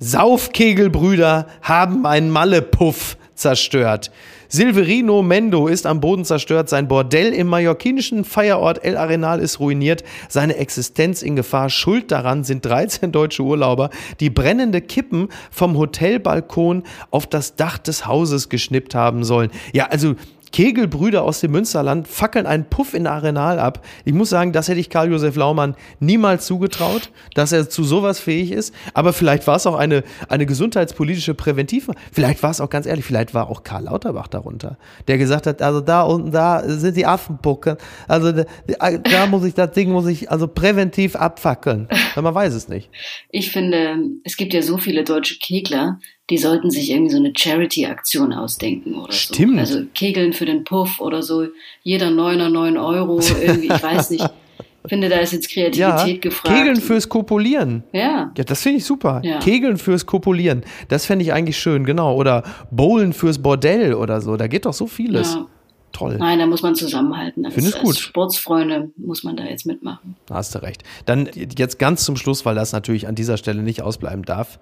Saufkegelbrüder 0.00 1.46
haben 1.62 2.06
einen 2.06 2.30
Mallepuff 2.30 3.16
zerstört. 3.38 4.10
Silverino 4.48 5.22
Mendo 5.22 5.66
ist 5.68 5.86
am 5.86 6.00
Boden 6.00 6.24
zerstört, 6.24 6.68
sein 6.68 6.88
Bordell 6.88 7.34
im 7.34 7.48
mallorquinischen 7.48 8.24
Feierort 8.24 8.82
El 8.82 8.96
Arenal 8.96 9.40
ist 9.40 9.60
ruiniert, 9.60 10.04
seine 10.28 10.56
Existenz 10.56 11.22
in 11.22 11.36
Gefahr. 11.36 11.68
Schuld 11.68 12.10
daran 12.10 12.44
sind 12.44 12.64
13 12.64 13.12
deutsche 13.12 13.42
Urlauber, 13.42 13.90
die 14.20 14.30
brennende 14.30 14.80
Kippen 14.80 15.28
vom 15.50 15.76
Hotelbalkon 15.76 16.82
auf 17.10 17.26
das 17.26 17.56
Dach 17.56 17.78
des 17.78 18.06
Hauses 18.06 18.48
geschnippt 18.48 18.94
haben 18.94 19.22
sollen. 19.22 19.50
Ja, 19.72 19.86
also 19.86 20.14
Kegelbrüder 20.52 21.22
aus 21.22 21.40
dem 21.40 21.52
Münsterland 21.52 22.08
fackeln 22.08 22.46
einen 22.46 22.64
Puff 22.64 22.94
in 22.94 23.06
Arenal 23.06 23.58
ab. 23.58 23.84
Ich 24.04 24.12
muss 24.12 24.30
sagen, 24.30 24.52
das 24.52 24.68
hätte 24.68 24.80
ich 24.80 24.90
Karl-Josef 24.90 25.36
Laumann 25.36 25.74
niemals 26.00 26.46
zugetraut, 26.46 27.10
dass 27.34 27.52
er 27.52 27.68
zu 27.68 27.84
sowas 27.84 28.20
fähig 28.20 28.52
ist. 28.52 28.74
Aber 28.94 29.12
vielleicht 29.12 29.46
war 29.46 29.56
es 29.56 29.66
auch 29.66 29.76
eine, 29.76 30.04
eine 30.28 30.46
gesundheitspolitische 30.46 31.34
Präventiv. 31.34 31.90
Vielleicht 32.12 32.42
war 32.42 32.50
es 32.50 32.60
auch 32.60 32.70
ganz 32.70 32.86
ehrlich, 32.86 33.04
vielleicht 33.04 33.34
war 33.34 33.48
auch 33.48 33.62
Karl 33.62 33.84
Lauterbach 33.84 34.28
darunter, 34.28 34.78
der 35.06 35.18
gesagt 35.18 35.46
hat, 35.46 35.62
also 35.62 35.80
da 35.80 36.02
unten, 36.02 36.32
da 36.32 36.62
sind 36.66 36.96
die 36.96 37.06
Affenpucke. 37.06 37.78
Also 38.06 38.32
da 38.32 39.26
muss 39.26 39.44
ich, 39.44 39.54
das 39.54 39.72
Ding 39.72 39.90
muss 39.90 40.06
ich 40.06 40.30
also 40.30 40.48
präventiv 40.48 41.16
abfackeln. 41.16 41.88
Man 42.16 42.34
weiß 42.34 42.54
es 42.54 42.68
nicht. 42.68 42.90
Ich 43.30 43.50
finde, 43.52 43.96
es 44.24 44.36
gibt 44.36 44.54
ja 44.54 44.62
so 44.62 44.78
viele 44.78 45.04
deutsche 45.04 45.38
Kegler, 45.38 45.98
die 46.30 46.38
sollten 46.38 46.70
sich 46.70 46.90
irgendwie 46.90 47.10
so 47.10 47.18
eine 47.18 47.32
Charity-Aktion 47.34 48.32
ausdenken 48.32 48.94
oder 48.94 49.12
Stimmt. 49.12 49.54
so. 49.54 49.60
Also 49.60 49.86
Kegeln 49.94 50.32
für 50.32 50.44
den 50.44 50.64
Puff 50.64 51.00
oder 51.00 51.22
so, 51.22 51.46
jeder 51.82 52.10
Neuner, 52.10 52.50
neun 52.50 52.76
Euro, 52.76 53.20
irgendwie, 53.42 53.68
ich 53.72 53.82
weiß 53.82 54.10
nicht. 54.10 54.28
Ich 54.84 54.90
finde, 54.90 55.10
da 55.10 55.18
ist 55.18 55.34
jetzt 55.34 55.50
Kreativität 55.50 55.78
ja, 56.14 56.18
gefragt. 56.18 56.56
Kegeln 56.56 56.76
fürs 56.76 57.10
Kopulieren. 57.10 57.82
Ja. 57.92 58.32
Ja, 58.34 58.44
das 58.44 58.62
finde 58.62 58.78
ich 58.78 58.86
super. 58.86 59.20
Ja. 59.22 59.38
Kegeln 59.38 59.76
fürs 59.76 60.06
Kopulieren. 60.06 60.62
Das 60.88 61.04
fände 61.04 61.24
ich 61.24 61.32
eigentlich 61.34 61.58
schön, 61.58 61.84
genau. 61.84 62.14
Oder 62.14 62.42
Bowlen 62.70 63.12
fürs 63.12 63.42
Bordell 63.42 63.92
oder 63.92 64.22
so. 64.22 64.38
Da 64.38 64.46
geht 64.46 64.64
doch 64.64 64.72
so 64.72 64.86
vieles. 64.86 65.34
Ja. 65.34 65.46
Toll. 65.92 66.16
Nein, 66.18 66.38
da 66.38 66.46
muss 66.46 66.62
man 66.62 66.74
zusammenhalten. 66.74 67.50
Finde 67.50 67.68
ich 67.68 67.76
gut. 67.76 67.88
Als 67.88 67.98
Sportsfreunde 67.98 68.90
muss 68.96 69.24
man 69.24 69.36
da 69.36 69.44
jetzt 69.44 69.66
mitmachen. 69.66 70.16
Da 70.26 70.36
hast 70.36 70.54
du 70.54 70.62
recht. 70.62 70.84
Dann 71.04 71.28
jetzt 71.34 71.78
ganz 71.78 72.04
zum 72.04 72.16
Schluss, 72.16 72.46
weil 72.46 72.54
das 72.54 72.72
natürlich 72.72 73.08
an 73.08 73.14
dieser 73.14 73.36
Stelle 73.36 73.62
nicht 73.62 73.82
ausbleiben 73.82 74.24
darf. 74.24 74.58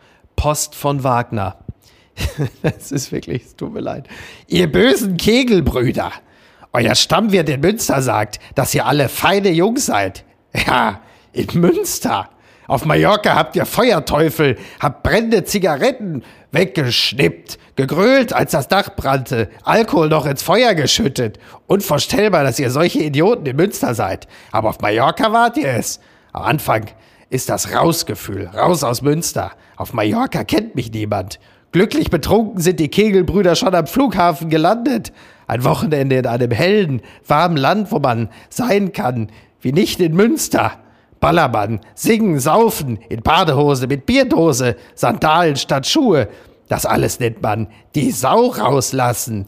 Post 0.46 0.76
von 0.76 1.02
Wagner. 1.02 1.56
Es 2.62 2.92
ist 2.92 3.10
wirklich, 3.10 3.46
es 3.46 3.56
tut 3.56 3.74
mir 3.74 3.80
leid. 3.80 4.06
Ihr 4.46 4.70
bösen 4.70 5.16
Kegelbrüder. 5.16 6.12
Euer 6.72 6.94
Stammwirt 6.94 7.48
in 7.48 7.60
Münster 7.60 8.00
sagt, 8.00 8.38
dass 8.54 8.72
ihr 8.72 8.86
alle 8.86 9.08
feine 9.08 9.50
Jungs 9.50 9.86
seid. 9.86 10.22
Ja, 10.68 11.00
in 11.32 11.48
Münster. 11.54 12.30
Auf 12.68 12.84
Mallorca 12.84 13.34
habt 13.34 13.56
ihr 13.56 13.66
Feuerteufel, 13.66 14.56
habt 14.78 15.02
brennende 15.02 15.42
Zigaretten 15.42 16.22
weggeschnippt, 16.52 17.58
gegrölt, 17.74 18.32
als 18.32 18.52
das 18.52 18.68
Dach 18.68 18.90
brannte, 18.94 19.50
Alkohol 19.64 20.08
noch 20.08 20.26
ins 20.26 20.44
Feuer 20.44 20.74
geschüttet. 20.74 21.40
Unvorstellbar, 21.66 22.44
dass 22.44 22.60
ihr 22.60 22.70
solche 22.70 23.00
Idioten 23.00 23.46
in 23.46 23.56
Münster 23.56 23.96
seid. 23.96 24.28
Aber 24.52 24.68
auf 24.68 24.78
Mallorca 24.78 25.32
wart 25.32 25.56
ihr 25.56 25.70
es. 25.70 25.98
Am 26.32 26.44
Anfang 26.44 26.86
ist 27.30 27.48
das 27.48 27.74
Rausgefühl, 27.74 28.48
raus 28.48 28.84
aus 28.84 29.02
Münster. 29.02 29.52
Auf 29.76 29.92
Mallorca 29.92 30.44
kennt 30.44 30.74
mich 30.74 30.92
niemand. 30.92 31.38
Glücklich 31.72 32.10
betrunken 32.10 32.60
sind 32.60 32.80
die 32.80 32.88
Kegelbrüder 32.88 33.56
schon 33.56 33.74
am 33.74 33.86
Flughafen 33.86 34.48
gelandet. 34.48 35.12
Ein 35.46 35.64
Wochenende 35.64 36.16
in 36.16 36.26
einem 36.26 36.50
hellen, 36.50 37.02
warmen 37.26 37.56
Land, 37.56 37.92
wo 37.92 37.98
man 37.98 38.30
sein 38.48 38.92
kann, 38.92 39.30
wie 39.60 39.72
nicht 39.72 40.00
in 40.00 40.14
Münster. 40.14 40.72
Ballermann, 41.20 41.80
singen, 41.94 42.38
saufen, 42.40 42.98
in 43.08 43.22
Badehose 43.22 43.86
mit 43.86 44.06
Bierdose, 44.06 44.76
Sandalen 44.94 45.56
statt 45.56 45.86
Schuhe. 45.86 46.28
Das 46.68 46.86
alles 46.86 47.20
nennt 47.20 47.42
man 47.42 47.68
die 47.94 48.10
Sau 48.10 48.46
rauslassen. 48.46 49.46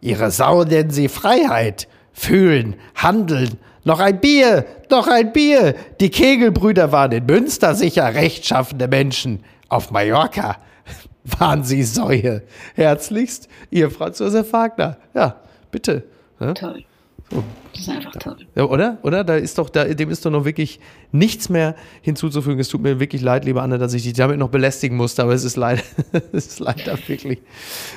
Ihre 0.00 0.30
Sau 0.30 0.64
nennen 0.64 0.90
sie 0.90 1.08
Freiheit. 1.08 1.88
Fühlen, 2.12 2.76
handeln, 2.94 3.58
noch 3.84 4.00
ein 4.00 4.20
Bier, 4.20 4.64
noch 4.90 5.08
ein 5.08 5.32
Bier. 5.32 5.74
Die 6.00 6.10
Kegelbrüder 6.10 6.92
waren 6.92 7.12
in 7.12 7.26
Münster 7.26 7.74
sicher 7.74 8.14
rechtschaffende 8.14 8.88
Menschen. 8.88 9.42
Auf 9.68 9.90
Mallorca 9.90 10.56
waren 11.38 11.64
sie 11.64 11.82
Säue. 11.82 12.42
Herzlichst, 12.74 13.48
Ihr 13.70 13.90
Franz 13.90 14.18
Josef 14.18 14.52
Wagner. 14.52 14.98
Ja, 15.14 15.36
bitte. 15.70 16.04
Ja? 16.40 16.54
Toll. 16.54 16.84
So. 17.30 17.42
Das 17.72 17.82
ist 17.82 17.88
einfach 17.88 18.12
toll. 18.12 18.36
Ja, 18.54 18.64
oder? 18.64 18.98
Oder? 19.02 19.24
Da 19.24 19.36
ist 19.36 19.56
doch, 19.56 19.70
da, 19.70 19.84
dem 19.84 20.10
ist 20.10 20.24
doch 20.26 20.30
noch 20.30 20.44
wirklich 20.44 20.78
nichts 21.10 21.48
mehr 21.48 21.74
hinzuzufügen. 22.02 22.60
Es 22.60 22.68
tut 22.68 22.82
mir 22.82 23.00
wirklich 23.00 23.22
leid, 23.22 23.44
liebe 23.44 23.62
Anne, 23.62 23.78
dass 23.78 23.94
ich 23.94 24.02
dich 24.02 24.12
damit 24.12 24.38
noch 24.38 24.50
belästigen 24.50 24.96
musste, 24.96 25.22
aber 25.22 25.32
es 25.32 25.44
ist 25.44 25.56
leider, 25.56 25.82
es 26.32 26.46
ist 26.46 26.60
leider 26.60 26.98
wirklich. 27.06 27.38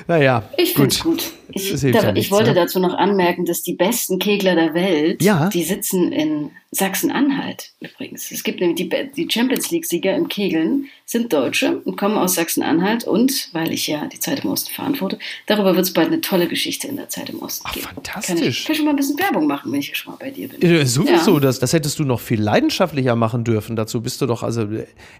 Naja. 0.08 0.48
Ich 0.56 0.74
finde 0.74 0.88
es 0.88 1.02
gut. 1.02 1.32
Ich, 1.50 1.70
da, 1.70 1.88
ja 1.88 2.12
nichts, 2.12 2.26
ich 2.26 2.32
wollte 2.32 2.48
ja? 2.48 2.54
dazu 2.54 2.80
noch 2.80 2.94
anmerken, 2.94 3.44
dass 3.44 3.62
die 3.62 3.74
besten 3.74 4.18
Kegler 4.18 4.54
der 4.54 4.74
Welt, 4.74 5.22
ja? 5.22 5.48
die 5.48 5.62
sitzen 5.62 6.12
in 6.12 6.50
Sachsen-Anhalt 6.72 7.72
übrigens. 7.80 8.30
Es 8.30 8.42
gibt 8.42 8.60
nämlich 8.60 8.88
die, 9.14 9.28
Champions 9.30 9.70
League-Sieger 9.70 10.14
im 10.14 10.28
Kegeln, 10.28 10.88
sind 11.04 11.32
Deutsche 11.32 11.78
und 11.84 11.96
kommen 11.96 12.18
aus 12.18 12.34
Sachsen-Anhalt 12.34 13.04
und, 13.04 13.48
weil 13.52 13.72
ich 13.72 13.86
ja 13.86 14.06
die 14.06 14.18
Zeit 14.18 14.44
im 14.44 14.50
Osten 14.50 14.72
verantworte, 14.72 15.18
darüber 15.46 15.76
wird 15.76 15.86
es 15.86 15.92
bald 15.92 16.08
eine 16.08 16.20
tolle 16.20 16.48
Geschichte 16.48 16.88
in 16.88 16.96
der 16.96 17.08
Zeit 17.08 17.30
im 17.30 17.40
Osten 17.40 17.64
Ach, 17.68 17.74
geben. 17.74 17.86
Fantastisch. 17.86 18.38
Kann 18.38 18.48
ich, 18.48 18.64
kann 18.64 18.76
schon 18.76 18.84
mal 18.84 18.90
ein 18.90 18.96
bisschen 18.96 19.18
Werbung 19.18 19.46
machen. 19.46 19.70
wenn 19.70 19.78
ich 19.78 19.96
schon 19.96 20.12
mal 20.12 20.18
bei 20.18 20.30
dir 20.30 20.48
bin. 20.48 20.60
Äh, 20.62 20.84
sowieso, 20.84 21.34
ja. 21.34 21.40
das, 21.40 21.60
das 21.60 21.72
hättest 21.72 21.98
du 22.00 22.04
noch 22.04 22.20
viel 22.20 22.40
leidenschaftlicher 22.40 23.14
machen 23.14 23.44
dürfen. 23.44 23.76
Dazu 23.76 24.00
bist 24.00 24.20
du 24.20 24.26
doch 24.26 24.42
also 24.42 24.68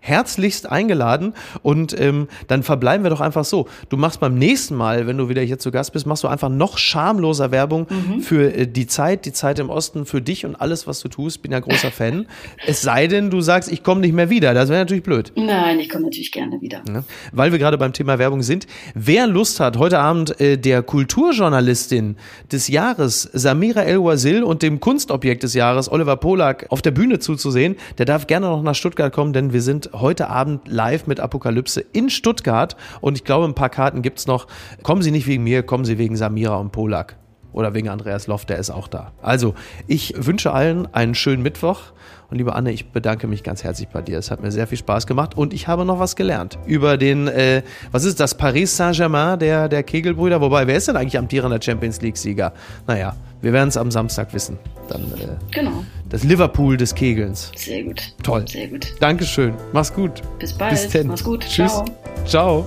herzlichst 0.00 0.68
eingeladen. 0.68 1.34
Und 1.62 1.98
ähm, 1.98 2.28
dann 2.48 2.64
verbleiben 2.64 3.04
wir 3.04 3.10
doch 3.10 3.20
einfach 3.20 3.44
so. 3.44 3.68
Du 3.88 3.96
machst 3.96 4.18
beim 4.18 4.36
nächsten 4.36 4.74
Mal, 4.74 5.06
wenn 5.06 5.16
du 5.16 5.28
wieder 5.28 5.42
hier 5.42 5.58
zu 5.58 5.70
Gast 5.70 5.92
bist, 5.92 6.06
machst 6.06 6.24
du 6.24 6.28
einfach 6.28 6.48
noch 6.48 6.78
schamloser 6.78 7.52
Werbung 7.52 7.86
mhm. 7.88 8.20
für 8.20 8.52
äh, 8.52 8.66
die 8.66 8.88
Zeit, 8.88 9.24
die 9.24 9.32
Zeit 9.32 9.60
im 9.60 9.70
Osten, 9.70 10.04
für 10.04 10.20
dich 10.20 10.44
und 10.44 10.56
alles, 10.56 10.86
was 10.86 11.00
du 11.00 11.08
tust. 11.08 11.35
Bin 11.42 11.52
ja 11.52 11.60
großer 11.60 11.90
Fan. 11.90 12.26
es 12.66 12.82
sei 12.82 13.06
denn, 13.06 13.30
du 13.30 13.40
sagst, 13.40 13.70
ich 13.70 13.82
komme 13.82 14.00
nicht 14.00 14.14
mehr 14.14 14.30
wieder. 14.30 14.54
Das 14.54 14.68
wäre 14.68 14.80
natürlich 14.80 15.02
blöd. 15.02 15.32
Nein, 15.36 15.78
ich 15.78 15.88
komme 15.88 16.04
natürlich 16.04 16.32
gerne 16.32 16.60
wieder. 16.60 16.82
Ja. 16.88 17.04
Weil 17.32 17.52
wir 17.52 17.58
gerade 17.58 17.78
beim 17.78 17.92
Thema 17.92 18.18
Werbung 18.18 18.42
sind. 18.42 18.66
Wer 18.94 19.26
Lust 19.26 19.60
hat, 19.60 19.76
heute 19.78 19.98
Abend 19.98 20.40
äh, 20.40 20.56
der 20.56 20.82
Kulturjournalistin 20.82 22.16
des 22.50 22.68
Jahres, 22.68 23.22
Samira 23.32 23.82
El-Wazil, 23.82 24.42
und 24.42 24.62
dem 24.62 24.80
Kunstobjekt 24.80 25.42
des 25.42 25.54
Jahres, 25.54 25.90
Oliver 25.90 26.16
Polak, 26.16 26.66
auf 26.70 26.82
der 26.82 26.90
Bühne 26.90 27.18
zuzusehen, 27.18 27.76
der 27.98 28.06
darf 28.06 28.26
gerne 28.26 28.46
noch 28.46 28.62
nach 28.62 28.74
Stuttgart 28.74 29.12
kommen, 29.12 29.32
denn 29.32 29.52
wir 29.52 29.62
sind 29.62 29.90
heute 29.92 30.28
Abend 30.28 30.68
live 30.68 31.06
mit 31.06 31.20
Apokalypse 31.20 31.84
in 31.92 32.10
Stuttgart. 32.10 32.76
Und 33.00 33.16
ich 33.16 33.24
glaube, 33.24 33.46
ein 33.46 33.54
paar 33.54 33.70
Karten 33.70 34.02
gibt 34.02 34.18
es 34.18 34.26
noch. 34.26 34.46
Kommen 34.82 35.02
Sie 35.02 35.10
nicht 35.10 35.26
wegen 35.26 35.44
mir, 35.44 35.62
kommen 35.62 35.84
Sie 35.84 35.98
wegen 35.98 36.16
Samira 36.16 36.56
und 36.56 36.72
Polak. 36.72 37.16
Oder 37.56 37.72
wegen 37.72 37.88
Andreas 37.88 38.26
Loft, 38.26 38.50
der 38.50 38.58
ist 38.58 38.68
auch 38.68 38.86
da. 38.86 39.12
Also, 39.22 39.54
ich 39.86 40.12
wünsche 40.14 40.52
allen 40.52 40.92
einen 40.94 41.14
schönen 41.14 41.42
Mittwoch. 41.42 41.80
Und 42.28 42.36
liebe 42.36 42.54
Anne, 42.54 42.70
ich 42.70 42.90
bedanke 42.90 43.26
mich 43.28 43.42
ganz 43.42 43.64
herzlich 43.64 43.88
bei 43.88 44.02
dir. 44.02 44.18
Es 44.18 44.30
hat 44.30 44.42
mir 44.42 44.52
sehr 44.52 44.66
viel 44.66 44.76
Spaß 44.76 45.06
gemacht 45.06 45.38
und 45.38 45.54
ich 45.54 45.66
habe 45.66 45.86
noch 45.86 45.98
was 45.98 46.16
gelernt 46.16 46.58
über 46.66 46.98
den, 46.98 47.28
äh, 47.28 47.62
was 47.92 48.04
ist 48.04 48.20
das, 48.20 48.36
Paris 48.36 48.76
Saint-Germain 48.76 49.38
der, 49.38 49.70
der 49.70 49.82
Kegelbrüder. 49.84 50.42
Wobei, 50.42 50.66
wer 50.66 50.76
ist 50.76 50.88
denn 50.88 50.96
eigentlich 50.96 51.16
amtierender 51.16 51.58
Champions 51.62 52.02
League-Sieger? 52.02 52.52
Naja, 52.86 53.16
wir 53.40 53.54
werden 53.54 53.70
es 53.70 53.78
am 53.78 53.90
Samstag 53.90 54.34
wissen. 54.34 54.58
Dann, 54.90 55.00
äh, 55.12 55.28
genau. 55.50 55.82
Das 56.10 56.24
Liverpool 56.24 56.76
des 56.76 56.94
Kegelns. 56.94 57.52
Sehr 57.56 57.84
gut. 57.84 58.02
Toll. 58.22 58.46
Sehr 58.46 58.68
gut. 58.68 58.92
Dankeschön. 59.00 59.54
Mach's 59.72 59.94
gut. 59.94 60.20
Bis 60.38 60.52
bald. 60.52 60.72
Bis 60.72 60.88
denn. 60.88 61.06
Mach's 61.06 61.24
gut. 61.24 61.40
Tschüss. 61.48 61.72
Ciao. 62.26 62.64
Ciao. 62.64 62.66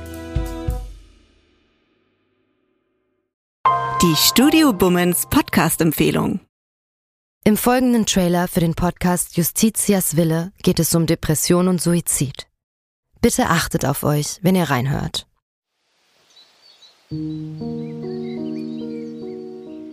Die 4.01 4.15
Studio 4.15 4.73
Bummens 4.73 5.27
Podcast-Empfehlung. 5.29 6.39
Im 7.43 7.55
folgenden 7.55 8.07
Trailer 8.07 8.47
für 8.47 8.59
den 8.59 8.73
Podcast 8.73 9.37
Justitias 9.37 10.17
Wille 10.17 10.53
geht 10.63 10.79
es 10.79 10.95
um 10.95 11.05
Depression 11.05 11.67
und 11.67 11.79
Suizid. 11.79 12.47
Bitte 13.21 13.45
achtet 13.45 13.85
auf 13.85 14.03
euch, 14.03 14.39
wenn 14.41 14.55
ihr 14.55 14.71
reinhört. 14.71 15.27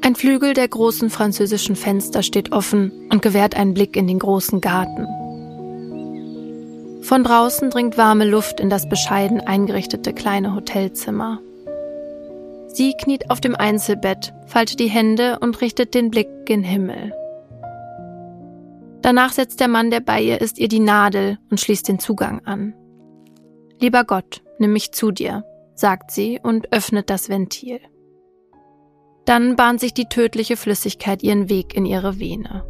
Ein 0.01 0.15
Flügel 0.17 0.55
der 0.55 0.69
großen 0.69 1.11
französischen 1.11 1.77
Fenster 1.77 2.23
steht 2.23 2.53
offen 2.53 3.11
und 3.11 3.21
gewährt 3.21 3.57
einen 3.57 3.75
Blick 3.75 3.95
in 3.95 4.07
den 4.07 4.21
großen 4.21 4.63
Garten. 4.63 5.05
Von 7.03 7.25
draußen 7.25 7.69
dringt 7.69 7.99
warme 7.99 8.25
Luft 8.25 8.59
in 8.59 8.71
das 8.71 8.89
bescheiden 8.89 9.43
eingerichtete 9.43 10.15
kleine 10.15 10.55
Hotelzimmer. 10.55 11.43
Sie 12.79 12.93
kniet 12.93 13.29
auf 13.29 13.41
dem 13.41 13.57
Einzelbett, 13.57 14.33
faltet 14.47 14.79
die 14.79 14.87
Hände 14.87 15.41
und 15.41 15.61
richtet 15.63 15.95
den 15.95 16.13
Blick 16.13 16.29
gen 16.47 16.63
Himmel. 16.63 17.13
Danach 19.03 19.33
setzt 19.33 19.59
der 19.59 19.67
Mann, 19.67 19.91
der 19.91 19.99
bei 19.99 20.23
ihr 20.23 20.41
ist, 20.41 20.61
ihr 20.61 20.69
die 20.69 20.79
Nadel 20.79 21.41
und 21.51 21.59
schließt 21.59 21.89
den 21.89 21.99
Zugang 21.99 22.47
an. 22.47 22.75
Lieber 23.81 24.05
Gott, 24.05 24.45
nimm 24.61 24.73
mich 24.75 24.93
zu 24.93 25.11
dir, 25.11 25.43
sagt 25.75 26.13
sie 26.13 26.39
und 26.41 26.73
öffnet 26.73 27.11
das 27.11 27.29
Ventil. 27.29 27.81
Dann 29.25 29.57
bahnt 29.57 29.81
sich 29.81 29.93
die 29.93 30.09
tödliche 30.09 30.57
Flüssigkeit 30.57 31.25
ihren 31.25 31.49
Weg 31.49 31.75
in 31.75 31.85
ihre 31.85 32.21
Vene. 32.21 32.65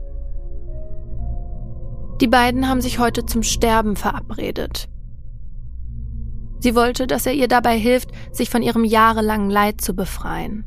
Die 2.22 2.28
beiden 2.28 2.66
haben 2.66 2.80
sich 2.80 2.98
heute 2.98 3.26
zum 3.26 3.42
Sterben 3.42 3.94
verabredet. 3.94 4.88
Sie 6.60 6.74
wollte, 6.74 7.06
dass 7.06 7.26
er 7.26 7.32
ihr 7.32 7.48
dabei 7.48 7.78
hilft, 7.78 8.10
sich 8.32 8.50
von 8.50 8.62
ihrem 8.62 8.84
jahrelangen 8.84 9.50
Leid 9.50 9.80
zu 9.80 9.94
befreien. 9.94 10.64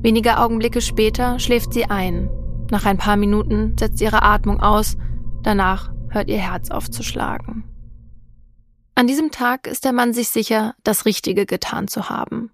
Wenige 0.00 0.38
Augenblicke 0.38 0.80
später 0.80 1.38
schläft 1.38 1.72
sie 1.72 1.84
ein 1.86 2.30
nach 2.70 2.84
ein 2.84 2.98
paar 2.98 3.16
Minuten 3.16 3.76
setzt 3.78 4.00
ihre 4.00 4.22
Atmung 4.22 4.60
aus, 4.60 4.96
danach 5.42 5.90
hört 6.08 6.28
ihr 6.28 6.38
Herz 6.38 6.70
auf 6.70 6.90
zu 6.90 7.02
schlagen. 7.02 7.64
An 8.94 9.06
diesem 9.06 9.30
Tag 9.30 9.66
ist 9.66 9.84
der 9.84 9.92
Mann 9.92 10.12
sich 10.12 10.28
sicher, 10.28 10.74
das 10.82 11.04
Richtige 11.04 11.46
getan 11.46 11.86
zu 11.86 12.08
haben. 12.08 12.50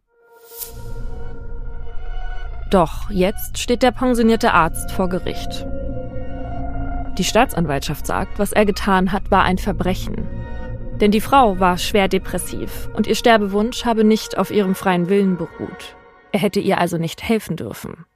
Doch 2.70 3.10
jetzt 3.10 3.58
steht 3.58 3.82
der 3.82 3.92
pensionierte 3.92 4.52
Arzt 4.52 4.90
vor 4.92 5.08
Gericht. 5.08 5.66
Die 7.18 7.24
Staatsanwaltschaft 7.24 8.06
sagt, 8.06 8.38
was 8.38 8.52
er 8.52 8.64
getan 8.64 9.12
hat, 9.12 9.30
war 9.30 9.44
ein 9.44 9.58
Verbrechen. 9.58 10.26
Denn 11.03 11.11
die 11.11 11.20
Frau 11.20 11.59
war 11.59 11.78
schwer 11.78 12.07
depressiv 12.07 12.88
und 12.94 13.09
ihr 13.09 13.16
Sterbewunsch 13.16 13.84
habe 13.84 14.05
nicht 14.05 14.38
auf 14.38 14.53
ihrem 14.53 14.76
freien 14.76 15.09
Willen 15.09 15.36
beruht. 15.36 15.96
Er 16.30 16.38
hätte 16.38 16.61
ihr 16.61 16.78
also 16.78 16.96
nicht 16.96 17.24
helfen 17.24 17.57
dürfen. 17.57 18.07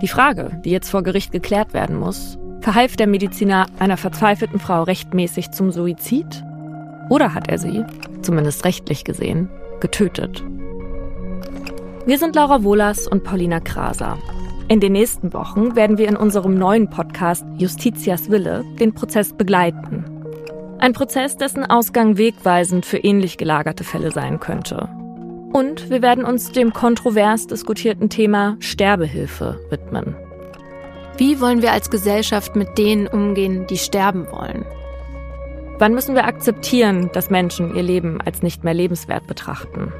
Die 0.00 0.08
Frage, 0.08 0.62
die 0.64 0.70
jetzt 0.70 0.88
vor 0.88 1.02
Gericht 1.02 1.32
geklärt 1.32 1.74
werden 1.74 1.98
muss, 1.98 2.38
verhalf 2.62 2.96
der 2.96 3.06
Mediziner 3.06 3.66
einer 3.78 3.98
verzweifelten 3.98 4.58
Frau 4.58 4.84
rechtmäßig 4.84 5.50
zum 5.50 5.72
Suizid? 5.72 6.42
Oder 7.10 7.34
hat 7.34 7.48
er 7.48 7.58
sie, 7.58 7.84
zumindest 8.22 8.64
rechtlich 8.64 9.04
gesehen, 9.04 9.50
getötet? 9.80 10.42
Wir 12.06 12.16
sind 12.18 12.34
Laura 12.34 12.62
Wohlers 12.64 13.06
und 13.06 13.24
Paulina 13.24 13.60
Kraser. 13.60 14.16
In 14.68 14.80
den 14.80 14.92
nächsten 14.92 15.34
Wochen 15.34 15.76
werden 15.76 15.98
wir 15.98 16.08
in 16.08 16.16
unserem 16.16 16.54
neuen 16.54 16.88
Podcast 16.88 17.44
Justitias 17.58 18.30
Wille 18.30 18.64
den 18.80 18.94
Prozess 18.94 19.34
begleiten. 19.34 20.15
Ein 20.78 20.92
Prozess, 20.92 21.36
dessen 21.36 21.64
Ausgang 21.64 22.18
wegweisend 22.18 22.84
für 22.84 22.98
ähnlich 22.98 23.38
gelagerte 23.38 23.82
Fälle 23.82 24.10
sein 24.10 24.40
könnte. 24.40 24.88
Und 25.52 25.88
wir 25.88 26.02
werden 26.02 26.24
uns 26.24 26.52
dem 26.52 26.72
kontrovers 26.74 27.46
diskutierten 27.46 28.10
Thema 28.10 28.56
Sterbehilfe 28.60 29.58
widmen. 29.70 30.14
Wie 31.16 31.40
wollen 31.40 31.62
wir 31.62 31.72
als 31.72 31.88
Gesellschaft 31.88 32.56
mit 32.56 32.76
denen 32.76 33.06
umgehen, 33.06 33.66
die 33.66 33.78
sterben 33.78 34.26
wollen? 34.30 34.66
Wann 35.78 35.94
müssen 35.94 36.14
wir 36.14 36.26
akzeptieren, 36.26 37.10
dass 37.14 37.30
Menschen 37.30 37.74
ihr 37.74 37.82
Leben 37.82 38.20
als 38.20 38.42
nicht 38.42 38.64
mehr 38.64 38.74
lebenswert 38.74 39.26
betrachten? 39.26 39.92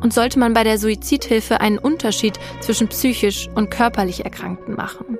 Und 0.00 0.12
sollte 0.12 0.38
man 0.38 0.54
bei 0.54 0.62
der 0.62 0.78
Suizidhilfe 0.78 1.60
einen 1.60 1.78
Unterschied 1.78 2.38
zwischen 2.60 2.88
psychisch 2.88 3.48
und 3.54 3.70
körperlich 3.70 4.24
Erkrankten 4.24 4.76
machen? 4.76 5.18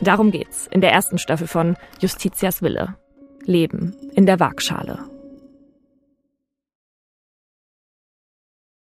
Darum 0.00 0.30
geht's 0.30 0.68
in 0.68 0.80
der 0.80 0.92
ersten 0.92 1.18
Staffel 1.18 1.48
von 1.48 1.76
Justitias 2.00 2.62
Wille. 2.62 2.94
Leben 3.50 3.94
in 4.14 4.24
der 4.24 4.40
Waagschale. 4.40 5.00